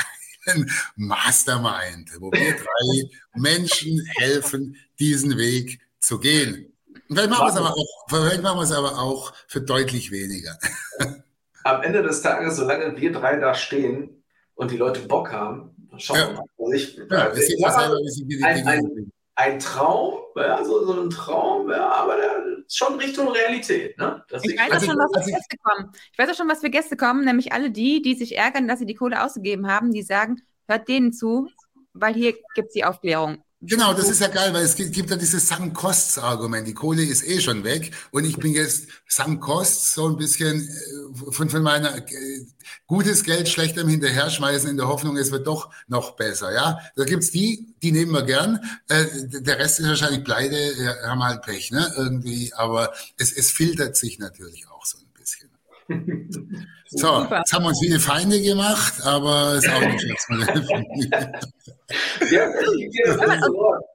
geilen 0.46 0.72
Mastermind, 0.96 2.12
wo 2.20 2.32
wir 2.32 2.56
drei 2.56 3.10
Menschen 3.36 4.04
helfen, 4.18 4.78
diesen 5.00 5.38
Weg 5.38 5.80
zu 6.00 6.20
gehen. 6.20 6.75
Vielleicht 7.08 7.30
machen, 7.30 7.46
wir 7.46 7.50
es 7.50 7.58
aber 7.58 7.72
auch, 7.72 8.08
vielleicht 8.10 8.42
machen 8.42 8.58
wir 8.58 8.64
es 8.64 8.72
aber 8.72 9.00
auch 9.00 9.34
für 9.48 9.62
deutlich 9.62 10.12
weniger. 10.12 10.58
Am 11.64 11.82
Ende 11.84 12.04
des 12.04 12.22
Tages, 12.22 12.58
solange 12.58 12.96
wir 12.98 13.12
drei 13.12 13.38
da 13.38 13.54
stehen 13.54 14.24
und 14.56 14.72
die 14.72 14.78
Leute 14.78 15.02
Bock 15.02 15.32
haben, 15.32 15.76
schauen 15.98 16.18
wir 16.18 16.34
mal. 16.34 16.44
Also 16.60 16.72
ich, 16.74 16.96
ja, 17.10 17.34
ich 17.34 17.46
selber, 17.46 17.98
ein, 18.44 18.68
ein, 18.68 19.12
ein, 19.36 19.60
Traum, 19.60 20.20
ja, 20.36 20.64
so, 20.64 20.86
so 20.86 21.02
ein 21.02 21.10
Traum, 21.10 21.70
ja, 21.70 21.92
aber 21.92 22.18
der 22.18 22.46
schon 22.68 22.96
Richtung 22.96 23.30
Realität. 23.30 23.98
Ne? 23.98 24.24
Ich, 24.44 24.58
weiß 24.58 24.72
also, 24.72 24.86
schon, 24.88 24.98
was 24.98 25.14
also, 25.14 25.32
Gäste 25.32 25.58
kommen. 25.62 25.92
ich 26.12 26.18
weiß 26.18 26.30
auch 26.30 26.36
schon, 26.36 26.50
was 26.50 26.60
für 26.60 26.70
Gäste 26.70 26.98
kommen, 26.98 27.26
nämlich 27.26 27.54
alle 27.54 27.72
die, 27.72 28.02
die 28.02 28.16
sich 28.16 28.38
ärgern, 28.38 28.68
dass 28.68 28.80
sie 28.80 28.86
die 28.86 28.96
Kohle 28.96 29.24
ausgegeben 29.24 29.68
haben, 29.68 29.92
die 29.92 30.04
sagen, 30.04 30.42
hört 30.68 30.88
denen 30.88 31.14
zu, 31.14 31.48
weil 31.94 32.14
hier 32.14 32.34
gibt 32.56 32.68
es 32.68 32.74
die 32.74 32.86
Aufklärung 32.86 33.44
Genau, 33.68 33.94
das 33.94 34.10
ist 34.10 34.22
ja 34.22 34.28
geil, 34.28 34.54
weil 34.54 34.64
es 34.64 34.76
gibt, 34.76 35.10
ja 35.10 35.16
dieses 35.16 35.48
Sunk-Costs-Argument. 35.48 36.68
Die 36.68 36.74
Kohle 36.74 37.04
ist 37.04 37.28
eh 37.28 37.40
schon 37.40 37.64
weg 37.64 37.92
und 38.12 38.26
ich 38.26 38.38
bin 38.38 38.54
jetzt 38.54 38.88
Sunk-Costs 39.08 39.94
so 39.94 40.08
ein 40.08 40.18
bisschen 40.18 40.68
äh, 40.68 41.32
von, 41.32 41.50
von 41.50 41.62
meiner 41.64 41.98
äh, 41.98 42.46
gutes 42.88 43.24
Geld 43.24 43.50
schlechtem 43.50 43.88
hinterher 43.88 44.30
schmeißen 44.30 44.70
in 44.70 44.78
der 44.78 44.88
Hoffnung, 44.88 45.18
es 45.18 45.32
wird 45.32 45.48
doch 45.48 45.72
noch 45.88 46.16
besser. 46.16 46.54
Ja, 46.54 46.80
da 46.96 47.04
gibt's 47.06 47.32
die, 47.32 47.74
die 47.82 47.92
nehmen 47.92 48.12
wir 48.12 48.24
gern. 48.24 48.60
Äh, 48.88 49.06
der 49.28 49.60
Rest 49.60 49.80
ist 49.80 49.88
wahrscheinlich 49.88 50.24
pleite, 50.24 50.56
ja, 50.56 51.10
haben 51.10 51.24
halt 51.24 51.42
Pech, 51.42 51.72
ne? 51.72 51.92
Irgendwie, 51.98 52.54
aber 52.54 52.94
es, 53.18 53.32
es 53.32 53.52
filtert 53.52 53.96
sich 53.96 54.20
natürlich 54.20 54.68
auch 54.70 54.86
so 54.86 54.98
ein 54.98 55.12
bisschen. 55.14 56.68
So, 56.88 57.08
Super. 57.08 57.40
jetzt 57.40 57.52
haben 57.52 57.64
wir 57.64 57.70
uns 57.70 57.80
viele 57.80 58.00
Feinde 58.00 58.40
gemacht, 58.42 58.94
aber 59.04 59.56
ist 59.56 59.68
auch 59.68 59.82
nicht 59.82 60.02
schlecht. 60.02 60.28
ja, 62.32 62.50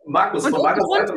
Markus, 0.07 0.45
und, 0.45 0.55
unten 0.55 0.81
drunter, 0.81 1.15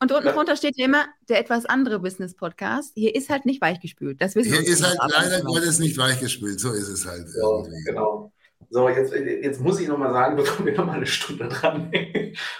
und 0.00 0.12
unten 0.12 0.28
drunter 0.28 0.56
steht 0.56 0.76
ja 0.76 0.86
immer 0.86 1.06
der 1.28 1.38
etwas 1.38 1.64
andere 1.64 2.00
Business-Podcast. 2.00 2.92
Hier 2.94 3.14
ist 3.14 3.30
halt 3.30 3.46
nicht 3.46 3.60
weichgespült. 3.60 4.20
Das 4.20 4.34
wissen 4.34 4.52
Hier 4.52 4.66
ist 4.66 4.84
halt 4.84 4.98
leider 5.06 5.42
Gottes 5.42 5.78
nicht 5.78 5.96
weichgespült. 5.96 6.58
So 6.58 6.72
ist 6.72 6.88
es 6.88 7.06
halt. 7.06 7.28
So, 7.28 7.68
genau. 7.84 8.32
So, 8.70 8.88
jetzt, 8.88 9.12
jetzt 9.12 9.60
muss 9.60 9.78
ich 9.78 9.86
nochmal 9.86 10.12
sagen, 10.12 10.34
bevor 10.36 10.66
wir 10.66 10.76
nochmal 10.76 10.96
eine 10.96 11.06
Stunde 11.06 11.48
dran 11.48 11.92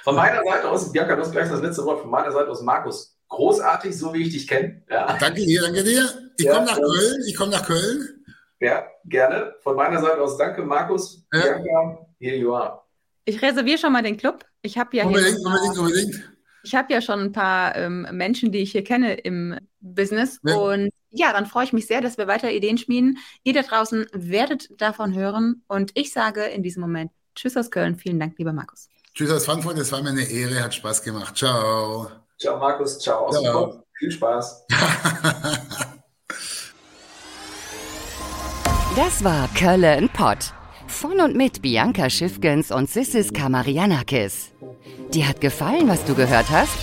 Von 0.05 0.15
meiner 0.15 0.45
Seite 0.45 0.71
aus, 0.71 0.93
Bianca, 0.93 1.17
du 1.17 1.23
hast 1.23 1.33
gleich 1.33 1.49
das 1.49 1.61
letzte 1.61 1.85
Wort. 1.85 2.03
Von 2.03 2.11
meiner 2.11 2.31
Seite 2.31 2.49
aus, 2.49 2.63
Markus, 2.63 3.14
großartig, 3.35 3.97
so 3.97 4.13
wie 4.15 4.23
ich 4.23 4.33
dich 4.33 4.49
kenne. 4.49 4.83
Ja. 4.89 5.17
Danke 5.19 5.45
dir, 5.45 5.63
danke 5.63 5.85
dir. 5.85 6.09
Ich 6.37 6.47
ja, 6.47 6.55
komme 6.55 6.67
nach 6.67 6.81
Köln. 6.81 7.23
Ich 7.27 7.37
komme 7.37 7.51
nach 7.51 7.67
Köln. 7.67 8.25
Ja, 8.61 8.87
gerne. 9.05 9.55
Von 9.61 9.77
meiner 9.77 10.01
Seite 10.01 10.21
aus 10.21 10.39
danke, 10.39 10.63
Markus. 10.63 11.27
Ja. 11.33 11.59
Bianca, 11.59 12.07
here 12.19 12.37
you 12.37 12.55
are. 12.55 12.81
Ich 13.25 13.41
reserviere 13.41 13.79
schon 13.79 13.93
mal 13.93 14.03
den 14.03 14.17
Club. 14.17 14.45
Ich 14.63 14.79
habe 14.79 14.97
ja 14.97 15.05
unbedingt, 15.05 15.39
hier 15.39 15.47
unbedingt, 15.47 15.79
unbedingt. 15.79 16.35
Ich 16.63 16.75
habe 16.75 16.93
ja 16.93 17.03
schon 17.03 17.21
ein 17.21 17.33
paar 17.33 17.77
ähm, 17.77 18.07
Menschen, 18.13 18.53
die 18.53 18.59
ich 18.59 18.73
hier 18.73 18.85
kenne 18.85 19.15
im 19.15 19.59
Business. 19.81 20.41
Ja. 20.45 20.57
Und 20.57 20.91
ja, 21.11 21.33
dann 21.33 21.47
freue 21.47 21.65
ich 21.65 21.73
mich 21.73 21.87
sehr, 21.87 22.01
dass 22.01 22.19
wir 22.19 22.27
weiter 22.27 22.51
Ideen 22.51 22.79
schmieden. 22.79 23.19
Ihr 23.43 23.53
da 23.53 23.63
draußen 23.63 24.07
werdet 24.13 24.69
davon 24.81 25.15
hören. 25.15 25.63
Und 25.69 25.93
ich 25.95 26.13
sage 26.13 26.45
in 26.45 26.63
diesem 26.63 26.81
Moment 26.81 27.13
Tschüss 27.35 27.57
aus 27.57 27.71
Köln. 27.71 27.97
Vielen 27.97 28.19
Dank, 28.19 28.39
lieber 28.39 28.53
Markus. 28.53 28.89
Tschüss 29.15 29.31
aus 29.31 29.45
Frankfurt. 29.45 29.79
Es 29.79 29.93
war 29.93 30.03
mir 30.03 30.11
eine 30.11 30.29
Ehre. 30.29 30.63
Hat 30.63 30.75
Spaß 30.75 31.03
gemacht. 31.03 31.37
Ciao. 31.37 32.24
Ciao, 32.45 32.59
Markus. 32.59 32.99
Ciao. 32.99 33.29
Aus 33.29 33.41
Ciao. 33.41 33.83
Viel 33.99 34.11
Spaß. 34.11 34.67
das 38.97 39.25
war 39.25 39.49
Köln 39.59 40.11
Pott. 40.11 40.53
Von 40.87 41.21
und 41.21 41.35
mit 41.37 41.63
Bianca 41.63 42.11
Schiffgens 42.11 42.71
und 42.71 42.91
Sissis 42.91 43.33
Kamarianakis. 43.33 44.53
Dir 45.15 45.27
hat 45.27 45.41
gefallen, 45.41 45.89
was 45.89 46.05
du 46.05 46.15
gehört 46.15 46.51
hast? 46.51 46.77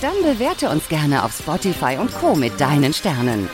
Dann 0.00 0.14
bewerte 0.22 0.70
uns 0.70 0.88
gerne 0.88 1.24
auf 1.24 1.36
Spotify 1.36 1.96
und 1.98 2.14
Co. 2.14 2.36
mit 2.36 2.60
deinen 2.60 2.92
Sternen. 2.92 3.50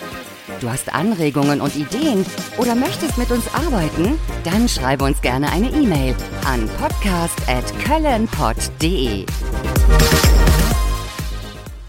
Du 0.61 0.69
hast 0.69 0.93
Anregungen 0.93 1.63
und 1.63 1.77
Ideen 1.77 2.27
oder 2.59 2.75
möchtest 2.75 3.17
mit 3.17 3.31
uns 3.31 3.47
arbeiten? 3.55 4.21
Dann 4.45 4.69
schreibe 4.69 5.05
uns 5.05 5.23
gerne 5.23 5.51
eine 5.51 5.71
E-Mail 5.71 6.15
an 6.45 6.69
podcast@köllenpott.de. 6.79 9.25